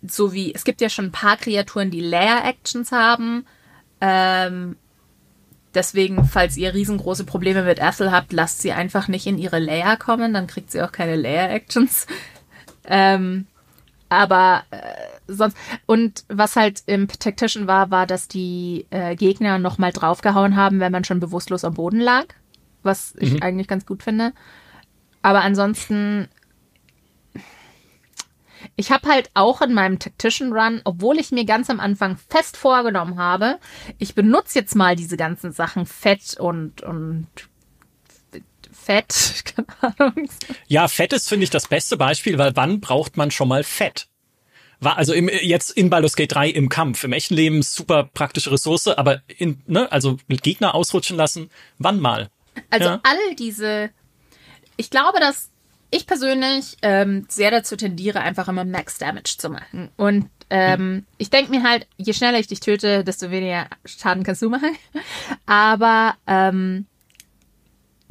so 0.06 0.32
wie, 0.32 0.54
es 0.54 0.64
gibt 0.64 0.80
ja 0.80 0.88
schon 0.88 1.06
ein 1.06 1.12
paar 1.12 1.36
Kreaturen, 1.36 1.90
die 1.90 2.00
Layer-Actions 2.00 2.92
haben. 2.92 3.44
Ähm, 4.00 4.76
deswegen, 5.74 6.24
falls 6.24 6.56
ihr 6.56 6.72
riesengroße 6.72 7.24
Probleme 7.24 7.62
mit 7.62 7.78
Ethel 7.78 8.10
habt, 8.12 8.32
lasst 8.32 8.62
sie 8.62 8.72
einfach 8.72 9.08
nicht 9.08 9.26
in 9.26 9.38
ihre 9.38 9.58
Layer 9.58 9.96
kommen, 9.96 10.32
dann 10.32 10.46
kriegt 10.46 10.70
sie 10.70 10.82
auch 10.82 10.92
keine 10.92 11.16
Layer-Actions. 11.16 12.06
Ähm, 12.84 13.46
aber 14.08 14.62
äh, 14.70 15.17
sonst 15.28 15.56
und 15.86 16.24
was 16.28 16.56
halt 16.56 16.82
im 16.86 17.06
Tactician 17.06 17.66
war, 17.66 17.90
war, 17.90 18.06
dass 18.06 18.28
die 18.28 18.86
äh, 18.90 19.14
Gegner 19.14 19.58
noch 19.58 19.78
mal 19.78 19.92
draufgehauen 19.92 20.56
haben, 20.56 20.80
wenn 20.80 20.92
man 20.92 21.04
schon 21.04 21.20
bewusstlos 21.20 21.64
am 21.64 21.74
Boden 21.74 22.00
lag, 22.00 22.26
was 22.82 23.14
ich 23.18 23.34
mhm. 23.34 23.42
eigentlich 23.42 23.68
ganz 23.68 23.86
gut 23.86 24.02
finde. 24.02 24.32
Aber 25.22 25.42
ansonsten 25.42 26.28
ich 28.76 28.90
habe 28.90 29.08
halt 29.08 29.30
auch 29.34 29.60
in 29.60 29.72
meinem 29.72 29.98
Tactician 29.98 30.52
Run, 30.52 30.80
obwohl 30.84 31.18
ich 31.18 31.30
mir 31.30 31.44
ganz 31.44 31.70
am 31.70 31.80
Anfang 31.80 32.16
fest 32.28 32.56
vorgenommen 32.56 33.18
habe, 33.18 33.58
ich 33.98 34.14
benutze 34.14 34.58
jetzt 34.58 34.74
mal 34.74 34.96
diese 34.96 35.16
ganzen 35.16 35.52
Sachen 35.52 35.86
Fett 35.86 36.36
und 36.38 36.82
und 36.82 37.28
Fett, 38.72 39.44
keine 39.56 39.94
Ahnung. 39.98 40.28
Ja, 40.66 40.88
Fett 40.88 41.12
ist, 41.12 41.28
finde 41.28 41.44
ich, 41.44 41.50
das 41.50 41.68
beste 41.68 41.96
Beispiel, 41.96 42.38
weil 42.38 42.56
wann 42.56 42.80
braucht 42.80 43.16
man 43.16 43.30
schon 43.30 43.48
mal 43.48 43.64
Fett? 43.64 44.07
War 44.80 44.96
also 44.96 45.12
im, 45.12 45.28
jetzt 45.28 45.70
in 45.70 45.90
Baldur's 45.90 46.14
Gate 46.14 46.32
3 46.32 46.50
im 46.50 46.68
Kampf, 46.68 47.02
im 47.02 47.12
echten 47.12 47.34
Leben 47.34 47.62
super 47.62 48.04
praktische 48.04 48.52
Ressource, 48.52 48.86
aber 48.86 49.22
in, 49.26 49.60
ne, 49.66 49.90
also 49.90 50.18
mit 50.28 50.42
Gegner 50.42 50.74
ausrutschen 50.74 51.16
lassen, 51.16 51.50
wann 51.78 51.98
mal? 51.98 52.28
Also 52.70 52.88
ja? 52.88 53.00
all 53.02 53.34
diese, 53.34 53.90
ich 54.76 54.90
glaube, 54.90 55.18
dass 55.18 55.50
ich 55.90 56.06
persönlich 56.06 56.76
ähm, 56.82 57.26
sehr 57.28 57.50
dazu 57.50 57.76
tendiere, 57.76 58.20
einfach 58.20 58.48
immer 58.48 58.64
Max 58.64 58.98
Damage 58.98 59.36
zu 59.38 59.48
machen. 59.48 59.90
Und 59.96 60.28
ähm, 60.50 60.78
hm. 60.78 61.06
ich 61.16 61.30
denke 61.30 61.50
mir 61.50 61.62
halt, 61.62 61.86
je 61.96 62.12
schneller 62.12 62.38
ich 62.38 62.46
dich 62.46 62.60
töte, 62.60 63.04
desto 63.04 63.30
weniger 63.30 63.68
Schaden 63.84 64.22
kannst 64.22 64.42
du 64.42 64.50
machen. 64.50 64.76
Aber 65.46 66.14
ähm, 66.26 66.86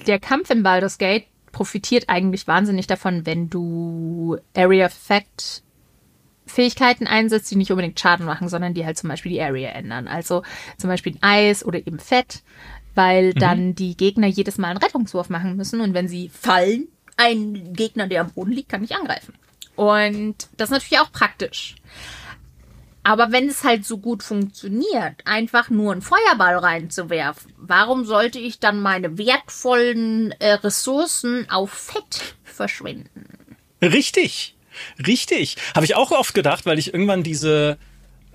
der 0.05 0.19
Kampf 0.19 0.49
in 0.49 0.63
Baldur's 0.63 0.97
Gate 0.97 1.27
profitiert 1.51 2.05
eigentlich 2.07 2.47
wahnsinnig 2.47 2.87
davon, 2.87 3.25
wenn 3.25 3.49
du 3.49 4.37
Area 4.55 4.85
Effect 4.85 5.63
Fähigkeiten 6.47 7.07
einsetzt, 7.07 7.51
die 7.51 7.55
nicht 7.55 7.71
unbedingt 7.71 7.99
Schaden 7.99 8.25
machen, 8.25 8.49
sondern 8.49 8.73
die 8.73 8.85
halt 8.85 8.97
zum 8.97 9.09
Beispiel 9.09 9.31
die 9.31 9.41
Area 9.41 9.69
ändern. 9.69 10.07
Also 10.07 10.43
zum 10.77 10.89
Beispiel 10.89 11.17
Eis 11.21 11.65
oder 11.65 11.79
eben 11.79 11.99
Fett, 11.99 12.43
weil 12.95 13.29
mhm. 13.29 13.39
dann 13.39 13.75
die 13.75 13.95
Gegner 13.95 14.27
jedes 14.27 14.57
Mal 14.57 14.69
einen 14.69 14.77
Rettungswurf 14.77 15.29
machen 15.29 15.55
müssen 15.55 15.81
und 15.81 15.93
wenn 15.93 16.07
sie 16.07 16.29
fallen, 16.29 16.87
ein 17.17 17.73
Gegner, 17.73 18.07
der 18.07 18.21
am 18.21 18.31
Boden 18.31 18.51
liegt, 18.51 18.69
kann 18.69 18.81
nicht 18.81 18.95
angreifen. 18.95 19.33
Und 19.75 20.49
das 20.57 20.69
ist 20.69 20.73
natürlich 20.73 20.99
auch 20.99 21.11
praktisch. 21.11 21.75
Aber 23.07 23.31
wenn 23.31 23.47
es 23.47 23.63
halt 23.63 23.85
so 23.85 23.99
gut 23.99 24.21
funktioniert, 24.21 25.25
einfach 25.25 25.69
nur 25.69 25.93
einen 25.93 26.01
Feuerball 26.01 26.57
reinzuwerfen, 26.57 27.53
warum 27.55 28.03
sollte 28.03 28.37
ich 28.37 28.59
dann 28.59 28.81
meine 28.81 29.17
wertvollen 29.17 30.33
äh, 30.39 30.53
Ressourcen 30.55 31.49
auf 31.49 31.71
Fett 31.71 32.35
verschwenden? 32.43 33.57
Richtig. 33.81 34.56
Richtig. 35.05 35.57
Habe 35.75 35.85
ich 35.85 35.95
auch 35.95 36.11
oft 36.11 36.33
gedacht, 36.33 36.65
weil 36.65 36.79
ich 36.79 36.93
irgendwann 36.93 37.23
diese 37.23 37.77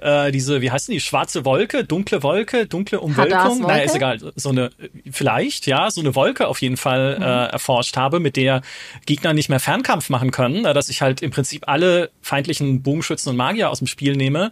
äh, 0.03 0.33
diese, 0.33 0.61
wie 0.61 0.71
heißt 0.71 0.89
die, 0.89 1.01
schwarze 1.01 1.45
Wolke, 1.45 1.85
dunkle 1.85 2.23
Wolke, 2.23 2.67
dunkle 2.67 3.01
Umwölkung, 3.01 3.61
naja, 3.61 3.85
ist 3.85 3.95
egal, 3.95 4.19
so 4.35 4.49
eine, 4.49 4.71
vielleicht, 5.11 5.67
ja, 5.67 5.91
so 5.91 6.01
eine 6.01 6.17
Wolke 6.17 6.49
auf 6.49 6.61
jeden 6.61 6.77
Fall 6.77 7.17
mhm. 7.17 7.23
äh, 7.23 7.47
erforscht 7.47 7.97
habe, 7.97 8.19
mit 8.19 8.37
der 8.37 8.63
Gegner 9.07 9.33
nicht 9.33 9.49
mehr 9.49 9.61
Fernkampf 9.61 10.11
machen 10.11 10.33
können, 10.33 10.65
dass 10.65 10.89
ich 10.89 11.03
halt 11.03 11.23
im 11.23 11.31
Prinzip 11.31 11.69
alle 11.69 12.11
feindlichen 12.21 12.83
Bogenschützen 12.83 13.31
und 13.31 13.37
Magier 13.37 13.71
aus 13.71 13.79
dem 13.79 13.87
Spiel 13.87 14.17
nehme. 14.17 14.51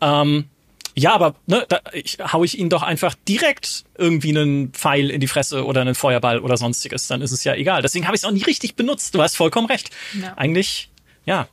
Ähm, 0.00 0.44
ja, 0.94 1.12
aber 1.12 1.34
ne, 1.46 1.64
da 1.68 1.80
ich, 1.92 2.18
hau 2.32 2.42
ich 2.42 2.58
ihnen 2.58 2.70
doch 2.70 2.82
einfach 2.82 3.14
direkt 3.28 3.84
irgendwie 3.96 4.36
einen 4.36 4.72
Pfeil 4.72 5.10
in 5.10 5.20
die 5.20 5.28
Fresse 5.28 5.64
oder 5.64 5.80
einen 5.80 5.94
Feuerball 5.94 6.40
oder 6.40 6.56
sonstiges, 6.56 7.06
dann 7.06 7.22
ist 7.22 7.30
es 7.30 7.44
ja 7.44 7.54
egal. 7.54 7.82
Deswegen 7.82 8.06
habe 8.06 8.16
ich 8.16 8.22
es 8.22 8.24
auch 8.24 8.32
nie 8.32 8.42
richtig 8.42 8.74
benutzt. 8.74 9.14
Du 9.14 9.22
hast 9.22 9.36
vollkommen 9.36 9.68
recht. 9.68 9.90
Ja. 10.20 10.34
Eigentlich, 10.36 10.90
ja, 11.28 11.48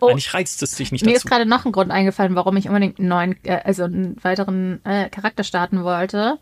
Oh, 0.00 0.08
Eigentlich 0.08 0.34
reizt 0.34 0.62
es 0.62 0.74
dich 0.74 0.92
nicht 0.92 1.04
Mir 1.04 1.12
dazu. 1.12 1.24
ist 1.24 1.30
gerade 1.30 1.46
noch 1.46 1.64
ein 1.64 1.72
Grund 1.72 1.90
eingefallen, 1.90 2.34
warum 2.34 2.56
ich 2.56 2.68
unbedingt 2.68 2.98
einen 2.98 3.08
neuen, 3.08 3.44
äh, 3.44 3.60
also 3.64 3.84
einen 3.84 4.22
weiteren 4.22 4.84
äh, 4.84 5.08
Charakter 5.08 5.44
starten 5.44 5.82
wollte. 5.84 6.38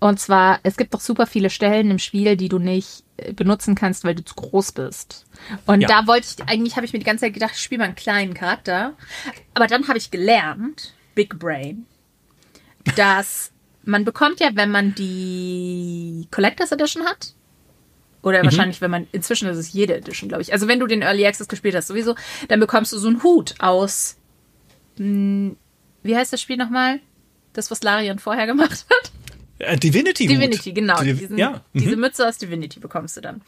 Und 0.00 0.18
zwar, 0.20 0.60
es 0.62 0.76
gibt 0.76 0.94
doch 0.94 1.00
super 1.00 1.26
viele 1.26 1.50
Stellen 1.50 1.90
im 1.90 1.98
Spiel, 1.98 2.36
die 2.36 2.48
du 2.48 2.58
nicht 2.58 3.04
äh, 3.18 3.32
benutzen 3.32 3.74
kannst, 3.74 4.04
weil 4.04 4.14
du 4.14 4.24
zu 4.24 4.34
groß 4.34 4.72
bist. 4.72 5.26
Und 5.66 5.82
ja. 5.82 5.88
da 5.88 6.06
wollte 6.06 6.26
ich, 6.26 6.48
eigentlich 6.48 6.76
habe 6.76 6.86
ich 6.86 6.92
mir 6.92 6.98
die 6.98 7.04
ganze 7.04 7.26
Zeit 7.26 7.34
gedacht, 7.34 7.52
ich 7.54 7.62
spiele 7.62 7.80
mal 7.80 7.84
einen 7.86 7.94
kleinen 7.94 8.34
Charakter. 8.34 8.94
Aber 9.54 9.66
dann 9.66 9.88
habe 9.88 9.98
ich 9.98 10.10
gelernt, 10.10 10.94
Big 11.14 11.38
Brain, 11.38 11.86
dass 12.96 13.52
man 13.84 14.04
bekommt 14.04 14.40
ja, 14.40 14.50
wenn 14.54 14.70
man 14.70 14.94
die 14.94 16.26
Collectors 16.30 16.72
Edition 16.72 17.04
hat, 17.04 17.34
oder 18.22 18.40
mhm. 18.40 18.44
wahrscheinlich, 18.44 18.80
wenn 18.80 18.90
man, 18.90 19.06
inzwischen 19.12 19.48
ist 19.48 19.58
es 19.58 19.72
jede 19.72 19.96
Edition, 19.96 20.28
glaube 20.28 20.42
ich. 20.42 20.52
Also 20.52 20.68
wenn 20.68 20.80
du 20.80 20.86
den 20.86 21.02
Early 21.02 21.26
Access 21.26 21.48
gespielt 21.48 21.74
hast, 21.74 21.88
sowieso, 21.88 22.14
dann 22.48 22.60
bekommst 22.60 22.92
du 22.92 22.98
so 22.98 23.08
einen 23.08 23.22
Hut 23.22 23.54
aus, 23.58 24.16
mh, 24.98 25.04
hm, 25.04 25.56
wie 26.02 26.16
heißt 26.16 26.32
das 26.32 26.40
Spiel 26.40 26.56
nochmal? 26.56 27.00
Das, 27.52 27.70
was 27.70 27.82
Larian 27.82 28.18
vorher 28.18 28.46
gemacht 28.46 28.86
hat? 28.90 29.12
Äh, 29.58 29.76
Divinity. 29.76 30.26
Divinity, 30.26 30.72
genau. 30.72 31.00
Div 31.00 31.18
Diesen, 31.18 31.38
ja. 31.38 31.62
Mhm. 31.72 31.80
Diese 31.80 31.96
Mütze 31.96 32.26
aus 32.26 32.38
Divinity 32.38 32.80
bekommst 32.80 33.16
du 33.16 33.20
dann. 33.20 33.42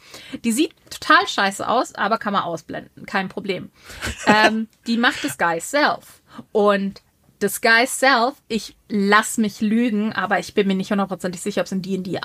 Die 0.44 0.52
sieht 0.52 0.72
total 0.90 1.26
scheiße 1.26 1.66
aus, 1.66 1.94
aber 1.94 2.18
kann 2.18 2.32
man 2.32 2.42
ausblenden. 2.42 3.06
Kein 3.06 3.28
Problem. 3.28 3.70
ähm, 4.26 4.68
die 4.86 4.96
macht 4.96 5.24
das 5.24 5.38
Guy 5.38 5.60
Self. 5.60 6.22
Und 6.52 7.02
das 7.40 7.60
Guy 7.60 7.86
Self, 7.86 8.34
ich 8.48 8.76
lass 8.88 9.38
mich 9.38 9.60
lügen, 9.60 10.12
aber 10.12 10.38
ich 10.38 10.54
bin 10.54 10.68
mir 10.68 10.74
nicht 10.74 10.90
hundertprozentig 10.90 11.40
sicher, 11.40 11.62
ob 11.62 11.66
es 11.66 11.72
in 11.72 11.82
D&D 11.82 12.20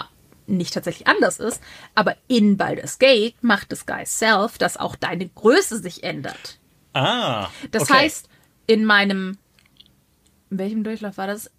nicht 0.49 0.73
tatsächlich 0.73 1.07
anders 1.07 1.39
ist, 1.39 1.61
aber 1.95 2.15
in 2.27 2.57
Baldur's 2.57 2.99
Gate 2.99 3.35
macht 3.41 3.71
das 3.71 3.85
Guy 3.85 4.05
Self, 4.05 4.57
dass 4.57 4.77
auch 4.77 4.95
deine 4.95 5.27
Größe 5.27 5.79
sich 5.79 6.03
ändert. 6.03 6.59
Ah. 6.93 7.49
Das 7.71 7.83
okay. 7.83 7.93
heißt, 7.93 8.29
in 8.67 8.85
meinem, 8.85 9.37
in 10.49 10.57
welchem 10.57 10.83
Durchlauf 10.83 11.17
war 11.17 11.27
das? 11.27 11.51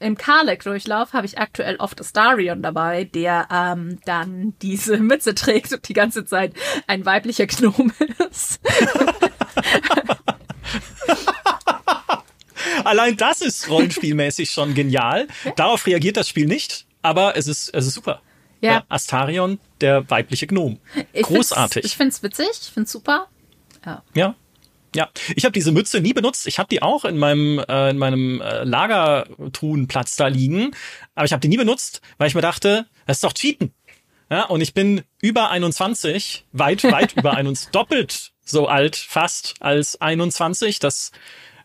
Im 0.00 0.16
Karlek-Durchlauf 0.16 1.12
habe 1.12 1.26
ich 1.26 1.38
aktuell 1.38 1.76
oft 1.76 2.00
Astarion 2.00 2.60
dabei, 2.60 3.04
der 3.04 3.46
ähm, 3.52 4.00
dann 4.04 4.54
diese 4.60 4.96
Mütze 4.98 5.34
trägt 5.34 5.72
und 5.72 5.88
die 5.88 5.92
ganze 5.92 6.24
Zeit 6.24 6.54
ein 6.88 7.06
weiblicher 7.06 7.46
Gnome 7.46 7.92
ist. 8.28 8.60
Allein 12.84 13.16
das 13.16 13.42
ist 13.42 13.68
rollenspielmäßig 13.70 14.50
schon 14.50 14.74
genial. 14.74 15.28
Darauf 15.54 15.86
reagiert 15.86 16.16
das 16.16 16.28
Spiel 16.28 16.46
nicht 16.46 16.86
aber 17.02 17.36
es 17.36 17.46
ist, 17.46 17.68
es 17.74 17.86
ist 17.86 17.94
super. 17.94 18.22
Ja. 18.60 18.72
ja 18.72 18.84
Astarion, 18.88 19.58
der 19.80 20.08
weibliche 20.08 20.46
Gnom. 20.46 20.78
Ich 21.12 21.24
Großartig. 21.24 21.84
ich 21.84 21.96
finde 21.96 22.10
es 22.10 22.22
witzig, 22.22 22.48
ich 22.52 22.70
finde 22.70 22.86
es 22.86 22.92
super. 22.92 23.28
Ja. 23.84 24.02
Ja. 24.14 24.34
Ja, 24.94 25.08
ich 25.34 25.46
habe 25.46 25.52
diese 25.52 25.72
Mütze 25.72 26.00
nie 26.00 26.12
benutzt. 26.12 26.46
Ich 26.46 26.58
habe 26.58 26.68
die 26.68 26.82
auch 26.82 27.06
in 27.06 27.16
meinem 27.16 27.58
äh, 27.66 27.90
in 27.90 27.96
meinem 27.96 28.42
äh, 28.42 28.62
Lagertruhenplatz 28.62 30.16
da 30.16 30.26
liegen, 30.26 30.72
aber 31.14 31.24
ich 31.24 31.32
habe 31.32 31.40
die 31.40 31.48
nie 31.48 31.56
benutzt, 31.56 32.02
weil 32.18 32.28
ich 32.28 32.34
mir 32.34 32.42
dachte, 32.42 32.86
das 33.06 33.16
ist 33.16 33.24
doch 33.24 33.32
Cheaten. 33.32 33.72
Ja, 34.30 34.44
und 34.44 34.60
ich 34.60 34.74
bin 34.74 35.02
über 35.22 35.48
21, 35.48 36.44
weit 36.52 36.84
weit 36.84 37.12
über 37.16 37.32
21, 37.32 37.70
doppelt 37.70 38.32
so 38.44 38.68
alt 38.68 38.96
fast 38.96 39.54
als 39.60 39.98
21. 39.98 40.78
Das 40.78 41.10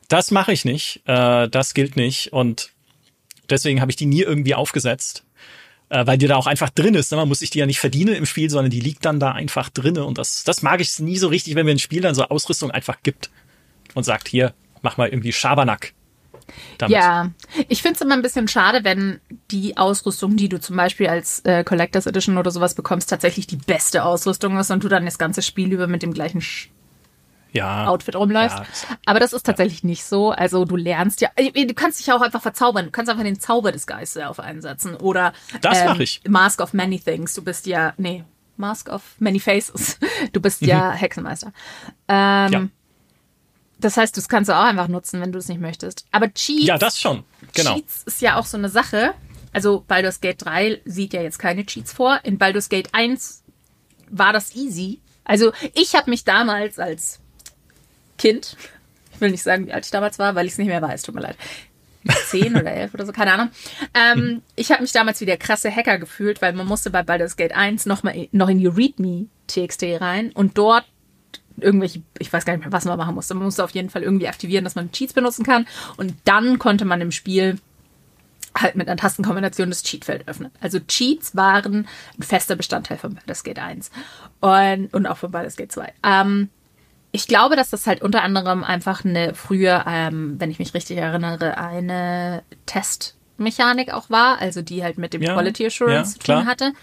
das 0.08 0.32
mache 0.32 0.54
ich 0.54 0.64
nicht. 0.64 1.02
Äh, 1.06 1.50
das 1.50 1.74
gilt 1.74 1.98
nicht 1.98 2.32
und 2.32 2.72
deswegen 3.50 3.82
habe 3.82 3.92
ich 3.92 3.98
die 3.98 4.06
nie 4.06 4.22
irgendwie 4.22 4.56
aufgesetzt 4.56 5.26
weil 5.90 6.18
die 6.18 6.28
da 6.28 6.36
auch 6.36 6.48
einfach 6.48 6.70
drin 6.70 6.96
ist. 6.96 7.12
Ne? 7.12 7.18
Man 7.18 7.28
muss 7.28 7.40
sich 7.40 7.50
die 7.50 7.60
ja 7.60 7.66
nicht 7.66 7.80
verdienen 7.80 8.16
im 8.16 8.26
Spiel, 8.26 8.50
sondern 8.50 8.72
die 8.72 8.80
liegt 8.80 9.06
dann 9.06 9.20
da 9.20 9.32
einfach 9.32 9.70
drinne. 9.70 10.04
Und 10.04 10.18
das, 10.18 10.44
das 10.44 10.62
mag 10.62 10.82
ich 10.82 11.00
nie 11.00 11.18
so 11.18 11.28
richtig, 11.28 11.56
wenn 11.56 11.66
mir 11.66 11.72
ein 11.72 11.80
Spiel 11.80 12.02
dann 12.02 12.16
so 12.16 12.24
Ausrüstung 12.24 12.72
einfach 12.72 12.98
gibt 13.04 13.30
und 13.94 14.04
sagt, 14.04 14.28
hier, 14.28 14.54
mach 14.82 14.98
mal 14.98 15.10
irgendwie 15.10 15.32
Schabernack. 15.32 15.94
Damit. 16.78 16.96
Ja, 16.96 17.32
ich 17.68 17.82
finde 17.82 17.96
es 17.96 18.02
immer 18.02 18.16
ein 18.16 18.22
bisschen 18.22 18.48
schade, 18.48 18.84
wenn 18.84 19.20
die 19.52 19.76
Ausrüstung, 19.76 20.38
die 20.38 20.48
du 20.48 20.62
zum 20.62 20.78
Beispiel 20.78 21.08
als 21.08 21.42
äh, 21.42 21.66
Collectors 21.66 22.06
Edition 22.06 22.38
oder 22.38 22.52
sowas 22.52 22.74
bekommst, 22.74 23.10
tatsächlich 23.10 23.48
die 23.48 23.58
beste 23.58 24.06
Ausrüstung 24.06 24.58
ist 24.58 24.72
und 24.72 24.82
du 24.84 24.88
dann 24.88 25.04
das 25.04 25.18
ganze 25.18 25.42
Spiel 25.42 25.74
über 25.74 25.88
mit 25.88 26.04
dem 26.04 26.14
gleichen 26.14 26.42
ja, 27.52 27.88
Outfit 27.88 28.16
rumläufst. 28.16 28.58
Ja, 28.58 28.66
Aber 29.06 29.20
das 29.20 29.34
ist 29.34 29.44
tatsächlich 29.44 29.84
ja. 29.84 29.88
nicht 29.88 30.04
so. 30.04 30.32
Also 30.32 30.66
du 30.66 30.76
lernst 30.76 31.22
ja, 31.22 31.30
du 31.38 31.74
kannst 31.74 32.00
dich 32.00 32.08
ja 32.08 32.16
auch 32.16 32.22
einfach 32.22 32.42
verzaubern. 32.42 32.86
Du 32.86 32.92
kannst 32.92 33.10
einfach 33.10 33.24
den 33.24 33.40
Zauber 33.40 33.72
des 33.72 33.88
Geistes 33.88 34.24
auf 34.24 34.40
einsetzen. 34.40 34.96
Oder 34.96 35.34
das 35.62 35.80
ähm, 35.80 36.02
ich. 36.02 36.22
Mask 36.28 36.62
of 36.62 36.74
Many 36.74 37.00
Things. 37.00 37.34
Du 37.34 37.44
bist 37.44 37.66
ja, 37.66 37.94
nee, 37.98 38.24
Mask 38.58 38.90
of 38.90 39.02
Many 39.20 39.40
Faces. 39.40 40.00
Du 40.34 40.42
bist 40.42 40.62
ja 40.62 40.92
mhm. 40.92 40.96
Hexenmeister. 40.96 41.54
Ähm, 42.08 42.52
ja. 42.52 42.68
Das 43.80 43.98
heißt, 43.98 44.18
das 44.18 44.28
kannst 44.28 44.50
du 44.50 44.54
auch 44.54 44.64
einfach 44.64 44.88
nutzen, 44.88 45.22
wenn 45.22 45.32
du 45.32 45.38
es 45.38 45.48
nicht 45.48 45.62
möchtest. 45.62 46.08
Aber 46.12 46.34
Cheats. 46.34 46.66
Ja, 46.66 46.78
das 46.78 47.00
schon. 47.00 47.24
Genau. 47.54 47.76
Cheats 47.76 48.04
ist 48.04 48.22
ja 48.22 48.38
auch 48.38 48.46
so 48.46 48.58
eine 48.58 48.70
Sache. 48.70 49.14
Also 49.54 49.84
Baldur's 49.88 50.20
Gate 50.20 50.44
3 50.44 50.82
sieht 50.86 51.14
ja 51.14 51.22
jetzt 51.22 51.40
keine 51.40 51.66
Cheats 51.66 51.94
vor. 51.94 52.20
In 52.24 52.38
Baldur's 52.38 52.70
Gate 52.70 52.90
1 52.94 53.44
war 54.10 54.34
das 54.34 54.56
easy. 54.56 55.02
Also 55.24 55.52
ich 55.74 55.96
habe 55.96 56.10
mich 56.10 56.24
damals 56.24 56.80
als 56.80 57.20
Kind. 58.18 58.58
Ich 59.14 59.22
will 59.22 59.32
nicht 59.32 59.44
sagen, 59.44 59.68
wie 59.68 59.74
alt 59.74 59.86
ich 59.86 59.92
damals 59.92 60.20
war, 60.20 60.36
weil 60.36 60.46
ich 60.46 60.54
es 60.54 60.58
nicht 60.58 60.68
mehr 60.68 60.82
weiß. 60.82 61.02
Tut 61.04 61.16
mir 61.16 61.22
leid. 61.22 61.38
Zehn 62.28 62.56
oder 62.56 62.72
elf 62.72 62.94
oder 62.94 63.06
so, 63.06 63.12
keine 63.12 63.34
Ahnung. 63.34 63.50
Ähm, 63.94 64.42
ich 64.56 64.72
habe 64.72 64.82
mich 64.82 64.92
damals 64.92 65.20
wie 65.22 65.26
der 65.26 65.38
krasse 65.38 65.74
Hacker 65.74 65.98
gefühlt, 65.98 66.42
weil 66.42 66.54
man 66.54 66.68
musste 66.68 66.90
bei 66.90 67.04
Baldur's 67.04 67.36
Gate 67.36 67.56
1 67.56 67.86
noch, 67.86 68.04
mal, 68.04 68.28
noch 68.32 68.50
in 68.50 68.60
die 68.60 68.68
README 68.68 69.28
TXT 69.48 70.00
rein 70.00 70.32
und 70.32 70.58
dort 70.58 70.86
irgendwelche, 71.60 72.04
ich 72.20 72.32
weiß 72.32 72.46
gar 72.46 72.54
nicht 72.54 72.64
mehr, 72.64 72.72
was 72.72 72.86
man 72.86 72.98
machen 72.98 73.16
musste. 73.16 73.34
Man 73.34 73.46
musste 73.46 73.64
auf 73.64 73.72
jeden 73.72 73.90
Fall 73.90 74.04
irgendwie 74.04 74.28
aktivieren, 74.28 74.64
dass 74.64 74.76
man 74.76 74.92
Cheats 74.92 75.14
benutzen 75.14 75.44
kann. 75.44 75.68
Und 75.98 76.14
dann 76.26 76.60
konnte 76.60 76.86
man 76.86 77.02
im 77.02 77.12
Spiel 77.12 77.58
halt 78.56 78.76
mit 78.76 78.88
einer 78.88 78.98
Tastenkombination 78.98 79.70
das 79.70 79.84
Cheatfeld 79.84 80.28
öffnen. 80.28 80.52
Also 80.62 80.80
Cheats 80.80 81.36
waren 81.36 81.88
ein 82.18 82.24
fester 82.24 82.56
Bestandteil 82.56 82.98
von 82.98 83.16
Baldur's 83.16 83.44
Gate 83.44 83.60
1 83.60 83.92
und, 84.40 84.94
und 84.94 85.06
auch 85.08 85.18
von 85.18 85.32
Baldur's 85.32 85.56
Gate 85.56 85.72
2. 85.72 85.94
Ähm, 86.04 86.50
ich 87.12 87.28
glaube, 87.28 87.56
dass 87.56 87.70
das 87.70 87.88
halt 87.88 88.02
unter 88.02 88.22
anderem 88.22 88.64
einfach 88.64 89.06
eine 89.06 89.34
früher, 89.34 89.86
ähm, 89.88 90.36
wenn 90.40 90.52
ich 90.52 90.60
mich 90.60 90.74
richtig 90.74 90.98
erinnere, 90.98 91.58
eine 91.58 92.44
Testmechanik 92.66 93.94
auch 93.94 94.10
war, 94.10 94.40
also 94.40 94.62
die 94.62 94.84
halt 94.84 94.98
mit 94.98 95.14
dem 95.14 95.22
ja, 95.22 95.34
Quality 95.34 95.68
Assurance 95.68 96.16
ja, 96.16 96.20
zu 96.20 96.32
tun 96.32 96.46
hatte. 96.46 96.74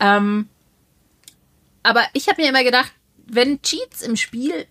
Ähm, 0.00 0.48
aber 1.82 2.02
ich 2.12 2.28
habe 2.28 2.42
mir 2.42 2.48
immer 2.48 2.64
gedacht, 2.64 2.92
wenn 3.26 3.62
Cheats 3.62 4.02
im 4.02 4.16
Spiel 4.16 4.66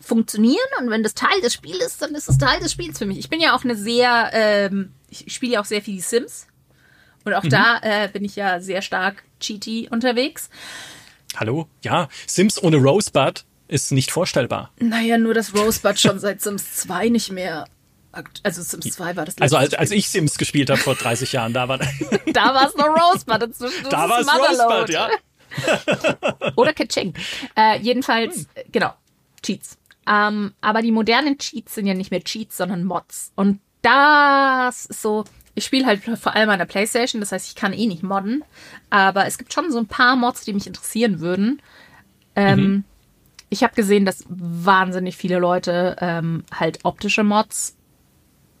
funktionieren 0.00 0.58
und 0.80 0.90
wenn 0.90 1.02
das 1.02 1.14
Teil 1.14 1.40
des 1.42 1.54
Spiels 1.54 1.84
ist, 1.84 2.02
dann 2.02 2.14
ist 2.14 2.28
es 2.28 2.38
Teil 2.38 2.60
des 2.60 2.72
Spiels 2.72 2.98
für 2.98 3.06
mich. 3.06 3.18
Ich 3.18 3.30
bin 3.30 3.40
ja 3.40 3.56
auch 3.56 3.64
eine 3.64 3.76
sehr, 3.76 4.30
ähm, 4.32 4.92
ich 5.08 5.32
spiele 5.32 5.54
ja 5.54 5.60
auch 5.60 5.64
sehr 5.64 5.82
viel 5.82 5.94
die 5.94 6.00
Sims. 6.00 6.46
Und 7.24 7.32
auch 7.32 7.42
mhm. 7.42 7.50
da 7.50 7.80
äh, 7.82 8.08
bin 8.08 8.24
ich 8.24 8.36
ja 8.36 8.60
sehr 8.60 8.82
stark 8.82 9.24
cheaty 9.40 9.88
unterwegs. 9.90 10.50
Hallo? 11.36 11.68
Ja, 11.82 12.08
Sims 12.26 12.62
ohne 12.62 12.76
Rosebud 12.76 13.44
ist 13.68 13.92
nicht 13.92 14.10
vorstellbar. 14.10 14.70
Naja, 14.78 15.18
nur 15.18 15.34
das 15.34 15.54
Rosebud 15.54 15.98
schon 15.98 16.18
seit 16.18 16.40
Sims 16.40 16.74
2 16.74 17.08
nicht 17.08 17.32
mehr. 17.32 17.66
Also 18.42 18.62
Sims 18.62 18.94
2 18.94 19.16
war 19.16 19.24
das 19.24 19.38
Also 19.38 19.56
als, 19.56 19.74
als 19.74 19.90
ich 19.90 20.08
Sims 20.08 20.38
gespielt 20.38 20.70
habe 20.70 20.80
vor 20.80 20.94
30 20.94 21.32
Jahren, 21.32 21.52
da 21.52 21.68
war 21.68 21.78
Da 22.32 22.54
war 22.54 22.68
es 22.68 22.76
noch 22.76 22.86
Rosebud 22.86 23.42
inzwischen. 23.42 23.88
Da 23.90 24.08
war 24.08 24.20
es 24.20 24.28
Rosebud, 24.28 24.90
ja. 24.90 25.08
Oder 26.56 26.72
Kitching. 26.72 27.14
Äh, 27.56 27.78
jedenfalls, 27.78 28.36
hm. 28.36 28.46
genau, 28.70 28.92
Cheats. 29.42 29.78
Ähm, 30.06 30.52
aber 30.60 30.82
die 30.82 30.92
modernen 30.92 31.38
Cheats 31.38 31.74
sind 31.74 31.86
ja 31.86 31.94
nicht 31.94 32.10
mehr 32.10 32.22
Cheats, 32.22 32.56
sondern 32.56 32.84
Mods. 32.84 33.32
Und 33.34 33.60
das 33.80 34.86
ist 34.86 35.00
so, 35.00 35.24
ich 35.54 35.64
spiele 35.64 35.86
halt 35.86 36.02
vor 36.02 36.34
allem 36.34 36.50
an 36.50 36.58
der 36.58 36.66
Playstation, 36.66 37.20
das 37.20 37.32
heißt, 37.32 37.48
ich 37.48 37.54
kann 37.54 37.72
eh 37.72 37.86
nicht 37.86 38.02
modden. 38.02 38.44
Aber 38.90 39.26
es 39.26 39.38
gibt 39.38 39.52
schon 39.52 39.72
so 39.72 39.78
ein 39.78 39.86
paar 39.86 40.16
Mods, 40.16 40.44
die 40.44 40.52
mich 40.52 40.66
interessieren 40.66 41.20
würden. 41.20 41.62
Ähm, 42.36 42.60
mhm 42.60 42.84
ich 43.54 43.62
habe 43.62 43.74
gesehen, 43.74 44.04
dass 44.04 44.24
wahnsinnig 44.28 45.16
viele 45.16 45.38
Leute 45.38 45.96
ähm, 46.00 46.44
halt 46.52 46.80
optische 46.84 47.22
Mods 47.24 47.76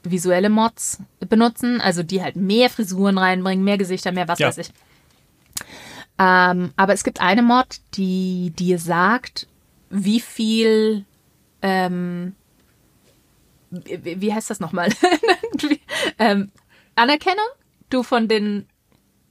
visuelle 0.04 0.50
Mods 0.50 1.00
benutzen, 1.20 1.80
also 1.80 2.02
die 2.02 2.22
halt 2.22 2.36
mehr 2.36 2.70
Frisuren 2.70 3.18
reinbringen, 3.18 3.64
mehr 3.64 3.78
Gesichter, 3.78 4.12
mehr 4.12 4.28
was 4.28 4.38
Ja. 4.38 4.48
weiß 4.48 4.58
ich. 4.58 4.70
Ähm, 6.18 6.72
aber 6.76 6.92
es 6.92 7.02
gibt 7.04 7.20
eine 7.20 7.42
Mod, 7.42 7.80
die 7.94 8.52
dir 8.56 8.78
sagt, 8.78 9.48
wie 9.90 10.20
viel, 10.20 11.04
ähm, 11.62 12.36
wie, 13.70 14.20
wie 14.20 14.32
heißt 14.32 14.50
das 14.50 14.60
nochmal? 14.60 14.90
Ähm, 16.18 16.50
Anerkennung 16.96 17.46
du 17.90 18.02
von 18.02 18.28
den 18.28 18.66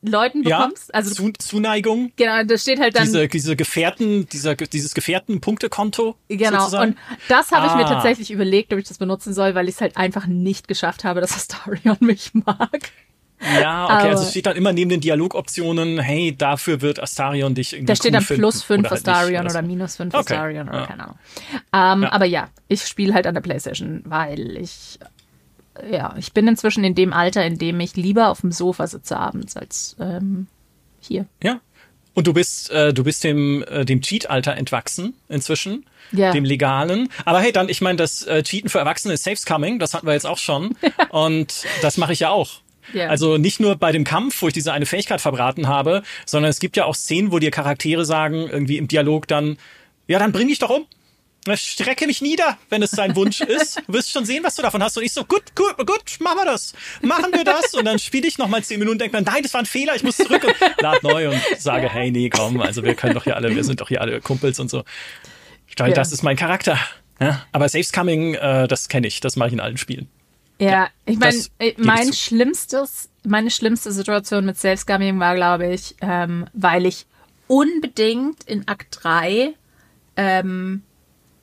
Leuten 0.06 0.43
Ja, 0.43 0.60
bekommst. 0.60 0.93
also 0.93 1.12
Zu, 1.14 1.32
Zuneigung, 1.39 2.12
genau, 2.16 2.43
da 2.43 2.58
steht 2.58 2.80
halt 2.80 2.95
dann 2.95 3.06
diese, 3.06 3.28
diese 3.28 3.56
Gefährten, 3.56 4.28
dieser, 4.30 4.56
dieses 4.56 4.93
Gefährten-Punktekonto. 4.93 6.16
Genau, 6.28 6.60
sozusagen. 6.60 6.91
und 6.91 6.97
das 7.30 7.51
habe 7.51 7.68
ich 7.68 7.76
mir 7.76 7.86
Ah. 7.86 7.93
tatsächlich 7.95 8.32
überlegt, 8.32 8.74
ob 8.74 8.80
ich 8.80 8.88
das 8.88 8.97
benutzen 8.97 9.34
soll, 9.34 9.56
weil 9.56 9.68
ich 9.70 9.76
es 9.76 9.82
halt 9.82 9.97
einfach 9.97 10.28
nicht 10.28 10.68
geschafft 10.68 11.04
habe, 11.04 11.22
dass 11.22 11.34
Astarion 11.36 11.97
mich 12.01 12.32
mag. 12.34 12.91
Ja, 13.60 13.86
okay, 13.86 13.93
Aber- 13.93 14.10
also 14.12 14.24
es 14.24 14.32
steht 14.32 14.45
dann 14.45 14.56
immer 14.56 14.72
neben 14.72 14.89
den 14.89 15.01
Dialogoptionen, 15.01 15.99
hey, 15.99 16.34
dafür 16.38 16.80
wird 16.82 17.01
Astarion 17.01 17.56
dich 17.56 17.74
irgendwie 17.74 17.88
Da 17.88 17.95
steht 17.97 18.14
cool 18.14 18.20
dann 18.26 18.38
plus 18.38 18.64
5 18.64 18.80
oder 18.80 18.89
halt 18.91 19.08
Astarion 19.08 19.45
oder 19.45 19.62
minus 19.62 19.97
5 19.97 20.14
Okay, 20.14 20.20
Astarion 20.34 20.70
oder 20.70 20.80
ja. 20.80 20.86
keine 20.86 21.04
Ahnung. 21.04 21.20
Ähm, 21.74 22.04
Ja. 22.04 22.12
Aber 22.14 22.26
ja, 22.26 22.47
ich 22.70 22.84
spiele 22.86 23.14
halt 23.14 23.28
an 23.28 23.34
der 23.34 23.41
Playstation, 23.41 24.01
weil 24.06 24.56
ich, 24.58 24.97
ja, 25.89 26.15
ich 26.17 26.34
bin 26.34 26.47
inzwischen 26.47 26.84
in 26.84 26.95
dem 26.95 27.13
Alter, 27.13 27.45
in 27.45 27.57
dem 27.57 27.80
ich 27.80 27.95
lieber 27.95 28.30
auf 28.30 28.41
dem 28.41 28.51
Sofa 28.51 28.88
sitze 28.88 29.17
abends 29.17 29.57
als 29.57 29.95
ähm, 29.99 30.47
hier. 30.99 31.26
Ja. 31.41 31.61
Und 32.13 32.28
du 32.28 32.34
bist, 32.34 32.69
äh, 32.69 32.93
du 32.93 33.03
bist 33.03 33.24
dem, 33.24 33.63
äh, 33.63 33.86
dem 33.86 34.01
Cheat-Alter 34.01 34.55
entwachsen 34.55 35.15
inzwischen. 35.30 35.86
Ja. 36.11 36.32
Dem 36.32 36.45
legalen. 36.45 37.09
Aber 37.26 37.39
hey, 37.39 37.51
dann, 37.51 37.69
ich 37.69 37.82
meine, 37.82 37.97
das 37.97 38.24
äh, 38.24 38.43
Cheaten 38.43 38.69
für 38.69 38.78
Erwachsene 38.78 39.15
ist 39.15 39.24
Saves 39.24 39.45
Coming, 39.45 39.80
das 39.80 39.95
hatten 39.95 40.05
wir 40.05 40.13
jetzt 40.13 40.28
auch 40.28 40.38
schon. 40.38 40.76
Und 41.09 41.65
das 41.82 41.97
mache 41.97 42.13
ich 42.13 42.19
ja 42.19 42.30
auch. 42.30 42.61
Ja. 42.93 43.07
Also 43.07 43.38
nicht 43.38 43.59
nur 43.59 43.78
bei 43.78 43.91
dem 43.91 44.03
Kampf, 44.03 44.41
wo 44.41 44.47
ich 44.47 44.53
diese 44.53 44.74
eine 44.74 44.86
Fähigkeit 44.86 45.21
verbraten 45.21 45.67
habe, 45.67 46.03
sondern 46.26 46.49
es 46.49 46.59
gibt 46.59 46.78
ja 46.78 46.86
auch 46.86 46.95
Szenen, 46.95 47.32
wo 47.32 47.39
dir 47.39 47.49
Charaktere 47.49 48.05
sagen, 48.05 48.47
irgendwie 48.49 48.78
im 48.78 48.88
Dialog 48.88 49.28
dann, 49.28 49.57
ja, 50.07 50.19
dann 50.19 50.34
bring 50.34 50.49
dich 50.49 50.59
doch 50.59 50.69
um. 50.69 50.86
Strecke 51.58 52.08
mich 52.08 52.22
nieder, 52.22 52.58
wenn 52.70 52.82
es 52.82 52.91
dein 52.91 53.16
Wunsch 53.16 53.41
ist. 53.41 53.82
Du 53.88 53.94
wirst 53.94 54.12
schon 54.12 54.26
sehen, 54.26 54.44
was 54.44 54.56
du 54.56 54.62
davon 54.62 54.82
hast. 54.82 54.98
Und 54.98 55.04
ich 55.04 55.12
so, 55.14 55.24
gut, 55.26 55.56
gut, 55.56 55.76
gut, 55.78 56.20
machen 56.20 56.38
wir 56.38 56.46
das. 56.46 56.74
Machen 57.02 57.32
wir 57.34 57.44
das. 57.44 57.74
Und 57.74 57.86
dann 57.86 58.00
spiele 58.00 58.28
ich 58.28 58.38
noch 58.38 58.48
mal 58.48 58.64
zehn 58.64 58.80
Minuten 58.80 58.96
und 58.96 59.02
denke 59.02 59.18
mir, 59.18 59.24
nein, 59.24 59.44
das 59.44 59.54
war 59.54 59.62
ein 59.62 59.66
Fehler, 59.66 59.96
ich 59.96 60.04
muss 60.04 60.18
zurück 60.18 60.44
und 60.44 60.56
lad 60.82 61.04
neu 61.04 61.30
und 61.30 61.41
sage, 61.60 61.89
hey, 61.89 62.12
nee, 62.12 62.30
komm, 62.30 62.62
also 62.62 62.84
wir 62.84 62.96
können 62.96 63.14
doch 63.14 63.24
hier 63.26 63.36
alle, 63.36 63.54
wir 63.56 63.64
sind 63.64 63.82
doch 63.82 63.89
hier 63.89 64.02
alle 64.02 64.22
Kumpels 64.22 64.60
und 64.60 64.70
so. 64.70 64.84
Weil 65.78 65.89
Ja. 65.89 65.96
das 65.96 66.12
ist 66.12 66.24
mein 66.24 66.36
Charakter. 66.38 66.78
Ja? 67.20 67.46
Aber 67.52 67.68
Saves 67.70 67.91
Coming, 67.91 68.36
äh, 68.36 68.68
das 68.68 68.89
kenne 68.89 69.08
ich, 69.08 69.20
das 69.20 69.36
mache 69.36 69.48
ich 69.50 69.54
in 69.54 69.60
allen 69.60 69.78
Spielen. 69.78 70.08
Ja, 70.60 70.88
ich 71.06 71.18
meine, 71.18 71.36
ich 71.60 71.78
mein 71.78 72.14
schlimmstes, 72.14 73.10
meine 73.24 73.50
schlimmste 73.52 73.91
Situation 73.91 74.46
mit 74.46 74.58
Self-Scamming 74.58 75.20
war, 75.20 75.36
glaube 75.36 75.74
ich, 75.74 75.96
ähm, 76.02 76.46
weil 76.54 76.86
ich 76.86 77.06
unbedingt 77.48 78.44
in 78.46 78.68
Akt 78.68 79.00
3 79.04 79.54
ähm, 80.16 80.84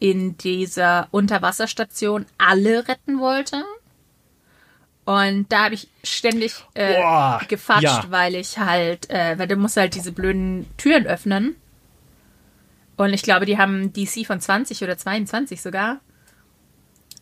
in 0.01 0.37
dieser 0.39 1.07
Unterwasserstation 1.13 2.27
alle 2.39 2.89
retten 2.89 3.21
wollte. 3.21 3.63
Und 5.05 5.47
da 5.53 5.65
habe 5.65 5.75
ich 5.75 5.89
ständig 6.03 6.55
äh, 6.75 6.95
Boah, 6.95 7.41
gefatscht, 7.49 7.85
ja. 7.85 8.05
weil 8.09 8.35
ich 8.35 8.59
halt, 8.59 9.09
äh, 9.11 9.39
weil 9.39 9.47
du 9.47 9.57
musst 9.57 9.77
halt 9.77 9.95
diese 9.95 10.13
blöden 10.13 10.67
Türen 10.77 11.07
öffnen. 11.07 11.57
Und 12.97 13.13
ich 13.13 13.23
glaube, 13.23 13.47
die 13.47 13.59
haben 13.59 13.93
DC 13.93 14.27
von 14.27 14.41
20 14.41 14.83
oder 14.83 14.97
22 14.97 15.61
sogar. 15.61 16.01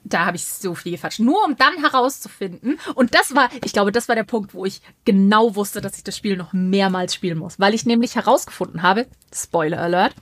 Da 0.05 0.27
habe 0.27 0.37
ich 0.37 0.47
so 0.47 0.75
viel 0.75 0.93
gefatscht. 0.93 1.21
Nur 1.21 1.45
um 1.45 1.57
dann 1.57 1.79
herauszufinden. 1.79 2.79
Und 2.95 3.15
das 3.15 3.35
war, 3.35 3.49
ich 3.65 3.73
glaube, 3.73 3.93
das 3.93 4.09
war 4.09 4.15
der 4.15 4.25
Punkt, 4.25 4.55
wo 4.55 4.65
ich 4.65 4.83
genau 5.05 5.55
wusste, 5.57 5.81
dass 5.81 5.97
ich 5.97 6.05
das 6.05 6.17
Spiel 6.17 6.37
noch 6.37 6.53
mehrmals 6.53 7.15
spielen 7.15 7.39
muss. 7.39 7.59
Weil 7.59 7.75
ich 7.75 7.87
nämlich 7.87 8.15
herausgefunden 8.17 8.83
habe, 8.83 9.07
Spoiler 9.33 9.81
Alert, 9.81 10.15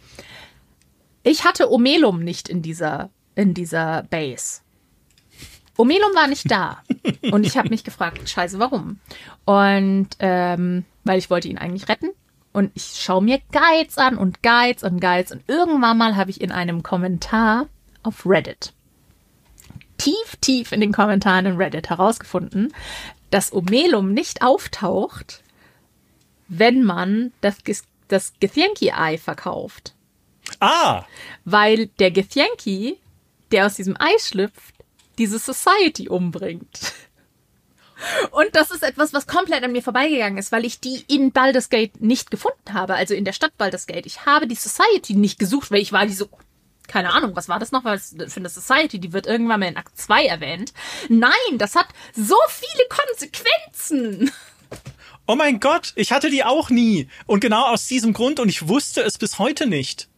ich 1.26 1.44
hatte 1.44 1.72
Omelum 1.72 2.22
nicht 2.22 2.48
in 2.48 2.62
dieser, 2.62 3.10
in 3.34 3.52
dieser 3.52 4.04
Base. 4.04 4.60
Omelum 5.76 6.14
war 6.14 6.28
nicht 6.28 6.48
da. 6.48 6.82
Und 7.32 7.44
ich 7.44 7.58
habe 7.58 7.68
mich 7.68 7.82
gefragt, 7.82 8.28
scheiße, 8.28 8.60
warum? 8.60 9.00
Und 9.44 10.08
ähm, 10.20 10.84
weil 11.02 11.18
ich 11.18 11.28
wollte 11.28 11.48
ihn 11.48 11.58
eigentlich 11.58 11.88
retten. 11.88 12.10
Und 12.52 12.70
ich 12.74 13.00
schaue 13.00 13.22
mir 13.22 13.40
Guides 13.52 13.98
an 13.98 14.16
und 14.16 14.42
Guides 14.42 14.82
und 14.82 14.98
Guides. 15.00 15.30
Und 15.30 15.42
irgendwann 15.46 15.98
mal 15.98 16.16
habe 16.16 16.30
ich 16.30 16.40
in 16.40 16.52
einem 16.52 16.82
Kommentar 16.82 17.66
auf 18.02 18.24
Reddit, 18.24 18.72
tief, 19.98 20.36
tief 20.40 20.72
in 20.72 20.80
den 20.80 20.92
Kommentaren 20.92 21.44
in 21.44 21.56
Reddit 21.56 21.90
herausgefunden, 21.90 22.72
dass 23.30 23.52
Omelum 23.52 24.14
nicht 24.14 24.42
auftaucht, 24.42 25.42
wenn 26.48 26.82
man 26.84 27.32
das, 27.42 27.58
das 28.08 28.32
Githyanki-Ei 28.40 29.18
verkauft 29.18 29.95
Ah, 30.60 31.04
weil 31.44 31.86
der 31.98 32.10
Githyanki, 32.10 32.98
der 33.52 33.66
aus 33.66 33.74
diesem 33.74 33.96
Ei 33.98 34.18
schlüpft, 34.18 34.74
diese 35.18 35.38
Society 35.38 36.08
umbringt. 36.08 36.92
Und 38.30 38.54
das 38.54 38.70
ist 38.70 38.82
etwas, 38.82 39.14
was 39.14 39.26
komplett 39.26 39.64
an 39.64 39.72
mir 39.72 39.82
vorbeigegangen 39.82 40.38
ist, 40.38 40.52
weil 40.52 40.66
ich 40.66 40.80
die 40.80 41.04
in 41.08 41.32
Baldur's 41.32 41.70
Gate 41.70 42.00
nicht 42.00 42.30
gefunden 42.30 42.74
habe, 42.74 42.94
also 42.94 43.14
in 43.14 43.24
der 43.24 43.32
Stadt 43.32 43.56
Baldur's 43.56 43.86
Gate. 43.86 44.06
Ich 44.06 44.26
habe 44.26 44.46
die 44.46 44.54
Society 44.54 45.14
nicht 45.14 45.38
gesucht, 45.38 45.70
weil 45.70 45.80
ich 45.80 45.92
war 45.92 46.04
die 46.04 46.12
so, 46.12 46.28
keine 46.88 47.12
Ahnung, 47.12 47.34
was 47.34 47.48
war 47.48 47.58
das 47.58 47.72
noch 47.72 47.84
was 47.84 48.14
für 48.28 48.40
eine 48.40 48.50
Society? 48.50 48.98
Die 48.98 49.12
wird 49.12 49.26
irgendwann 49.26 49.60
mal 49.60 49.66
in 49.66 49.76
Akt 49.76 49.96
2 49.98 50.26
erwähnt. 50.26 50.74
Nein, 51.08 51.32
das 51.54 51.74
hat 51.74 51.86
so 52.14 52.36
viele 52.48 52.84
Konsequenzen. 52.90 54.30
oh 55.26 55.34
mein 55.34 55.58
Gott, 55.58 55.92
ich 55.96 56.12
hatte 56.12 56.30
die 56.30 56.44
auch 56.44 56.68
nie. 56.68 57.08
Und 57.26 57.40
genau 57.40 57.64
aus 57.66 57.86
diesem 57.86 58.12
Grund 58.12 58.40
und 58.40 58.50
ich 58.50 58.68
wusste 58.68 59.00
es 59.02 59.16
bis 59.16 59.38
heute 59.38 59.66
nicht. 59.66 60.08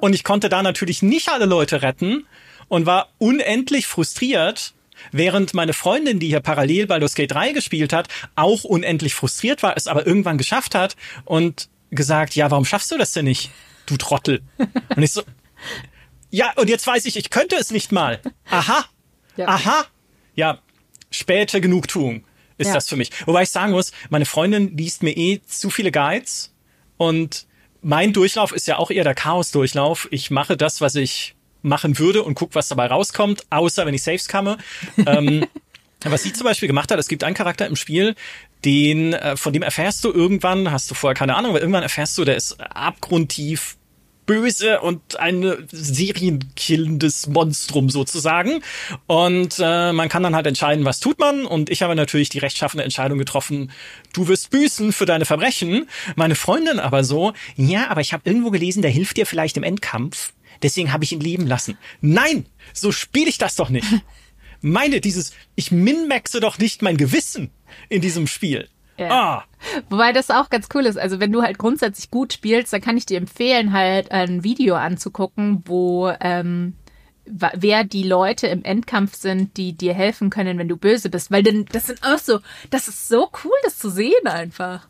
Und 0.00 0.14
ich 0.14 0.24
konnte 0.24 0.48
da 0.48 0.62
natürlich 0.62 1.02
nicht 1.02 1.28
alle 1.28 1.44
Leute 1.46 1.82
retten 1.82 2.26
und 2.68 2.86
war 2.86 3.10
unendlich 3.18 3.86
frustriert, 3.86 4.74
während 5.12 5.54
meine 5.54 5.72
Freundin, 5.72 6.18
die 6.20 6.28
hier 6.28 6.40
parallel 6.40 6.86
Baldur's 6.86 7.14
Gate 7.14 7.32
3 7.32 7.52
gespielt 7.52 7.92
hat, 7.92 8.08
auch 8.36 8.64
unendlich 8.64 9.14
frustriert 9.14 9.62
war, 9.62 9.76
es 9.76 9.86
aber 9.86 10.06
irgendwann 10.06 10.38
geschafft 10.38 10.74
hat 10.74 10.96
und 11.24 11.68
gesagt, 11.90 12.34
ja, 12.36 12.50
warum 12.50 12.64
schaffst 12.64 12.90
du 12.90 12.98
das 12.98 13.12
denn 13.12 13.24
nicht, 13.26 13.50
du 13.86 13.96
Trottel? 13.96 14.42
Und 14.96 15.02
ich 15.02 15.12
so, 15.12 15.22
ja, 16.30 16.52
und 16.56 16.68
jetzt 16.68 16.86
weiß 16.86 17.04
ich, 17.04 17.16
ich 17.16 17.30
könnte 17.30 17.56
es 17.56 17.70
nicht 17.70 17.92
mal. 17.92 18.20
Aha, 18.50 18.84
Ja. 19.36 19.48
aha. 19.48 19.84
Ja, 20.36 20.58
späte 21.10 21.60
Genugtuung 21.60 22.24
ist 22.56 22.68
Ja. 22.68 22.74
das 22.74 22.88
für 22.88 22.96
mich. 22.96 23.10
Wobei 23.26 23.42
ich 23.42 23.50
sagen 23.50 23.72
muss, 23.72 23.92
meine 24.10 24.26
Freundin 24.26 24.76
liest 24.76 25.02
mir 25.02 25.16
eh 25.16 25.40
zu 25.46 25.70
viele 25.70 25.90
Guides 25.92 26.52
und 26.96 27.46
mein 27.84 28.12
Durchlauf 28.12 28.52
ist 28.52 28.66
ja 28.66 28.78
auch 28.78 28.90
eher 28.90 29.04
der 29.04 29.14
Chaos-Durchlauf. 29.14 30.08
Ich 30.10 30.30
mache 30.30 30.56
das, 30.56 30.80
was 30.80 30.94
ich 30.94 31.34
machen 31.62 31.98
würde 31.98 32.22
und 32.22 32.34
guck, 32.34 32.54
was 32.54 32.68
dabei 32.68 32.86
rauskommt, 32.86 33.44
außer 33.50 33.86
wenn 33.86 33.94
ich 33.94 34.02
Saves 34.02 34.26
komme. 34.26 34.56
ähm, 35.06 35.46
was 36.02 36.22
sie 36.22 36.32
zum 36.32 36.44
Beispiel 36.44 36.66
gemacht 36.66 36.90
hat, 36.90 36.98
es 36.98 37.08
gibt 37.08 37.24
einen 37.24 37.34
Charakter 37.34 37.66
im 37.66 37.76
Spiel, 37.76 38.14
den, 38.64 39.12
äh, 39.12 39.36
von 39.36 39.52
dem 39.52 39.62
erfährst 39.62 40.04
du 40.04 40.12
irgendwann, 40.12 40.70
hast 40.70 40.90
du 40.90 40.94
vorher 40.94 41.14
keine 41.14 41.36
Ahnung, 41.36 41.50
aber 41.50 41.60
irgendwann 41.60 41.82
erfährst 41.82 42.16
du, 42.18 42.24
der 42.24 42.36
ist 42.36 42.60
abgrundtief 42.60 43.76
böse 44.26 44.80
und 44.80 45.18
ein 45.18 45.66
serienkillendes 45.70 47.26
Monstrum 47.26 47.90
sozusagen. 47.90 48.60
Und 49.06 49.56
äh, 49.58 49.92
man 49.92 50.08
kann 50.08 50.22
dann 50.22 50.34
halt 50.34 50.46
entscheiden, 50.46 50.84
was 50.84 51.00
tut 51.00 51.18
man. 51.18 51.46
Und 51.46 51.70
ich 51.70 51.82
habe 51.82 51.94
natürlich 51.94 52.28
die 52.28 52.38
rechtschaffene 52.38 52.82
Entscheidung 52.82 53.18
getroffen, 53.18 53.70
du 54.12 54.28
wirst 54.28 54.50
büßen 54.50 54.92
für 54.92 55.06
deine 55.06 55.24
Verbrechen. 55.24 55.88
Meine 56.16 56.34
Freundin 56.34 56.78
aber 56.78 57.04
so, 57.04 57.32
ja, 57.56 57.88
aber 57.88 58.00
ich 58.00 58.12
habe 58.12 58.28
irgendwo 58.28 58.50
gelesen, 58.50 58.82
der 58.82 58.90
hilft 58.90 59.16
dir 59.16 59.26
vielleicht 59.26 59.56
im 59.56 59.62
Endkampf. 59.62 60.32
Deswegen 60.62 60.92
habe 60.92 61.04
ich 61.04 61.12
ihn 61.12 61.20
leben 61.20 61.46
lassen. 61.46 61.76
Nein, 62.00 62.46
so 62.72 62.92
spiele 62.92 63.28
ich 63.28 63.38
das 63.38 63.56
doch 63.56 63.68
nicht. 63.68 63.86
Meine, 64.60 65.02
dieses, 65.02 65.32
ich 65.56 65.72
min-maxe 65.72 66.40
doch 66.40 66.56
nicht 66.58 66.80
mein 66.80 66.96
Gewissen 66.96 67.50
in 67.90 68.00
diesem 68.00 68.26
Spiel. 68.26 68.68
Ja. 68.96 69.08
Ah, 69.10 69.44
Wobei 69.90 70.12
das 70.12 70.30
auch 70.30 70.50
ganz 70.50 70.68
cool 70.74 70.86
ist. 70.86 70.98
Also 70.98 71.20
wenn 71.20 71.32
du 71.32 71.42
halt 71.42 71.58
grundsätzlich 71.58 72.10
gut 72.10 72.32
spielst, 72.32 72.72
dann 72.72 72.80
kann 72.80 72.96
ich 72.96 73.06
dir 73.06 73.18
empfehlen, 73.18 73.72
halt 73.72 74.12
ein 74.12 74.44
Video 74.44 74.76
anzugucken, 74.76 75.62
wo 75.66 76.12
ähm, 76.20 76.74
wer 77.24 77.84
die 77.84 78.02
Leute 78.04 78.46
im 78.46 78.62
Endkampf 78.62 79.14
sind, 79.14 79.56
die 79.56 79.72
dir 79.72 79.94
helfen 79.94 80.30
können, 80.30 80.58
wenn 80.58 80.68
du 80.68 80.76
böse 80.76 81.10
bist. 81.10 81.30
Weil 81.30 81.42
denn 81.42 81.64
das 81.72 81.86
sind 81.86 82.02
auch 82.04 82.18
so, 82.18 82.40
das 82.70 82.88
ist 82.88 83.08
so 83.08 83.30
cool, 83.44 83.56
das 83.64 83.78
zu 83.78 83.90
sehen 83.90 84.26
einfach. 84.26 84.86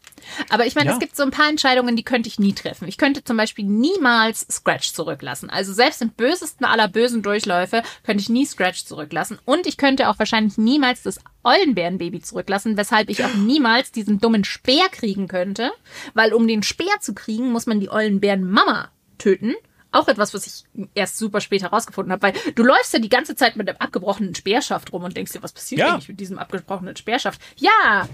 Aber 0.50 0.66
ich 0.66 0.74
meine, 0.74 0.88
Ja. 0.88 0.94
es 0.94 1.00
gibt 1.00 1.16
so 1.16 1.22
ein 1.22 1.30
paar 1.30 1.48
Entscheidungen, 1.48 1.96
die 1.96 2.02
könnte 2.02 2.28
ich 2.28 2.38
nie 2.38 2.52
treffen. 2.54 2.88
Ich 2.88 2.96
könnte 2.98 3.22
zum 3.24 3.36
Beispiel 3.36 3.64
niemals 3.64 4.46
Scratch 4.50 4.92
zurücklassen. 4.92 5.50
Also 5.50 5.72
selbst 5.72 6.00
im 6.02 6.10
bösesten 6.10 6.64
aller 6.66 6.88
bösen 6.88 7.22
Durchläufe 7.22 7.82
könnte 8.04 8.22
ich 8.22 8.28
nie 8.28 8.46
Scratch 8.46 8.84
zurücklassen. 8.84 9.38
Und 9.44 9.66
ich 9.66 9.76
könnte 9.76 10.08
auch 10.08 10.18
wahrscheinlich 10.18 10.56
niemals 10.58 11.02
das 11.02 11.18
Eulenbärenbaby 11.44 12.20
zurücklassen, 12.22 12.76
weshalb 12.76 13.10
ich 13.10 13.24
auch 13.24 13.34
niemals 13.34 13.92
diesen 13.92 14.18
dummen 14.18 14.44
Speer 14.44 14.88
kriegen 14.90 15.28
könnte. 15.28 15.70
Weil 16.14 16.32
um 16.32 16.48
den 16.48 16.62
Speer 16.62 17.00
zu 17.00 17.14
kriegen, 17.14 17.52
muss 17.52 17.66
man 17.66 17.80
die 17.80 17.90
Eulenbärenmama 17.90 18.90
töten. 19.18 19.54
auch 19.92 20.08
etwas, 20.08 20.34
was 20.34 20.44
ich 20.48 20.88
erst 20.96 21.18
super 21.18 21.40
spät 21.40 21.62
herausgefunden 21.62 22.10
habe, 22.10 22.22
weil 22.22 22.32
du 22.56 22.64
läufst 22.64 22.92
ja 22.94 22.98
die 22.98 23.08
ganze 23.08 23.36
Zeit 23.36 23.54
mit 23.54 23.68
einem 23.68 23.78
abgebrochenen 23.78 24.34
Speerschaft 24.34 24.92
rum 24.92 25.04
und 25.04 25.16
denkst 25.16 25.30
dir, 25.30 25.42
was 25.44 25.52
passiert 25.52 25.78
Ja. 25.82 25.92
eigentlich 25.92 26.08
mit 26.08 26.18
diesem 26.18 26.36
abgebrochenen 26.40 26.96
Speerschaft? 26.96 27.40
Ja, 27.54 28.08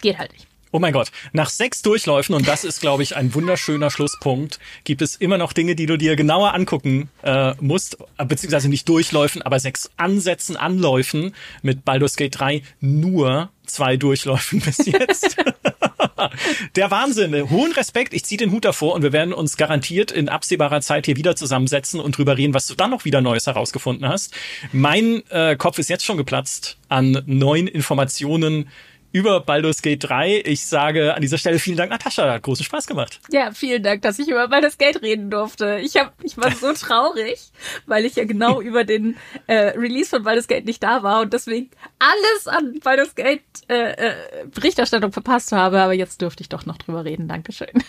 geht 0.00 0.18
halt 0.18 0.32
nicht. 0.32 0.48
Oh 0.72 0.78
mein 0.78 0.92
Gott, 0.92 1.10
nach 1.32 1.50
sechs 1.50 1.82
Durchläufen, 1.82 2.34
und 2.34 2.46
das 2.46 2.62
ist, 2.62 2.80
glaube 2.80 3.02
ich, 3.02 3.16
ein 3.16 3.34
wunderschöner 3.34 3.90
Schlusspunkt, 3.90 4.60
gibt 4.84 5.02
es 5.02 5.16
immer 5.16 5.36
noch 5.36 5.52
Dinge, 5.52 5.74
die 5.74 5.86
du 5.86 5.98
dir 5.98 6.14
genauer 6.14 6.54
angucken 6.54 7.10
äh, 7.22 7.54
musst, 7.60 7.98
äh, 8.18 8.24
beziehungsweise 8.24 8.68
nicht 8.68 8.88
Durchläufen, 8.88 9.42
aber 9.42 9.58
sechs 9.58 9.90
Ansätzen, 9.96 10.56
Anläufen 10.56 11.34
mit 11.62 11.84
Baldur's 11.84 12.14
Gate 12.14 12.38
3 12.38 12.62
nur 12.80 13.50
zwei 13.66 13.96
Durchläufen 13.96 14.60
bis 14.64 14.86
jetzt. 14.86 15.36
Der 16.76 16.90
Wahnsinn. 16.90 17.50
Hohen 17.50 17.72
Respekt. 17.72 18.14
Ich 18.14 18.24
ziehe 18.24 18.38
den 18.38 18.52
Hut 18.52 18.64
davor 18.64 18.94
und 18.94 19.02
wir 19.02 19.12
werden 19.12 19.32
uns 19.32 19.56
garantiert 19.56 20.12
in 20.12 20.28
absehbarer 20.28 20.80
Zeit 20.80 21.06
hier 21.06 21.16
wieder 21.16 21.36
zusammensetzen 21.36 22.00
und 22.00 22.16
drüber 22.16 22.36
reden, 22.36 22.54
was 22.54 22.66
du 22.66 22.74
dann 22.74 22.90
noch 22.90 23.04
wieder 23.04 23.20
Neues 23.20 23.46
herausgefunden 23.46 24.08
hast. 24.08 24.34
Mein 24.72 25.22
äh, 25.30 25.56
Kopf 25.56 25.78
ist 25.78 25.90
jetzt 25.90 26.04
schon 26.04 26.16
geplatzt 26.16 26.78
an 26.88 27.22
neuen 27.26 27.66
Informationen 27.66 28.68
über 29.12 29.40
Baldur's 29.40 29.82
Gate 29.82 30.04
3. 30.08 30.42
Ich 30.46 30.66
sage 30.66 31.14
an 31.14 31.22
dieser 31.22 31.38
Stelle 31.38 31.58
vielen 31.58 31.76
Dank, 31.76 31.90
Natascha. 31.90 32.30
Hat 32.30 32.42
großen 32.42 32.64
Spaß 32.64 32.86
gemacht. 32.86 33.20
Ja, 33.30 33.50
vielen 33.52 33.82
Dank, 33.82 34.02
dass 34.02 34.18
ich 34.18 34.28
über 34.28 34.48
Baldur's 34.48 34.78
Gate 34.78 35.02
reden 35.02 35.30
durfte. 35.30 35.80
Ich 35.82 35.96
hab, 35.96 36.12
ich 36.22 36.36
war 36.36 36.50
so 36.52 36.72
traurig, 36.72 37.50
weil 37.86 38.04
ich 38.04 38.16
ja 38.16 38.24
genau 38.24 38.60
über 38.60 38.84
den 38.84 39.16
äh, 39.46 39.70
Release 39.78 40.10
von 40.10 40.22
Baldur's 40.22 40.46
Gate 40.48 40.64
nicht 40.64 40.82
da 40.82 41.02
war 41.02 41.22
und 41.22 41.32
deswegen 41.32 41.70
alles 41.98 42.46
an 42.46 42.78
Baldur's 42.82 43.14
Gate 43.14 43.42
äh, 43.68 43.92
äh, 43.92 44.14
Berichterstattung 44.46 45.12
verpasst 45.12 45.52
habe. 45.52 45.80
Aber 45.80 45.92
jetzt 45.92 46.20
dürfte 46.20 46.42
ich 46.42 46.48
doch 46.48 46.66
noch 46.66 46.78
drüber 46.78 47.04
reden. 47.04 47.28
Dankeschön. 47.28 47.82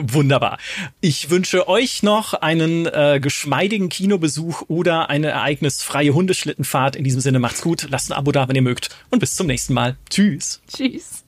Wunderbar. 0.00 0.58
Ich 1.00 1.28
wünsche 1.28 1.68
euch 1.68 2.04
noch 2.04 2.32
einen 2.32 2.86
äh, 2.86 3.18
geschmeidigen 3.20 3.88
Kinobesuch 3.88 4.62
oder 4.68 5.10
eine 5.10 5.28
ereignisfreie 5.28 6.14
Hundeschlittenfahrt. 6.14 6.94
In 6.94 7.02
diesem 7.02 7.20
Sinne 7.20 7.40
macht's 7.40 7.62
gut, 7.62 7.88
lasst 7.90 8.12
ein 8.12 8.16
Abo 8.16 8.30
da, 8.30 8.46
wenn 8.46 8.54
ihr 8.54 8.62
mögt 8.62 8.90
und 9.10 9.18
bis 9.18 9.34
zum 9.34 9.48
nächsten 9.48 9.74
Mal. 9.74 9.96
Tschüss. 10.08 10.60
Tschüss. 10.72 11.24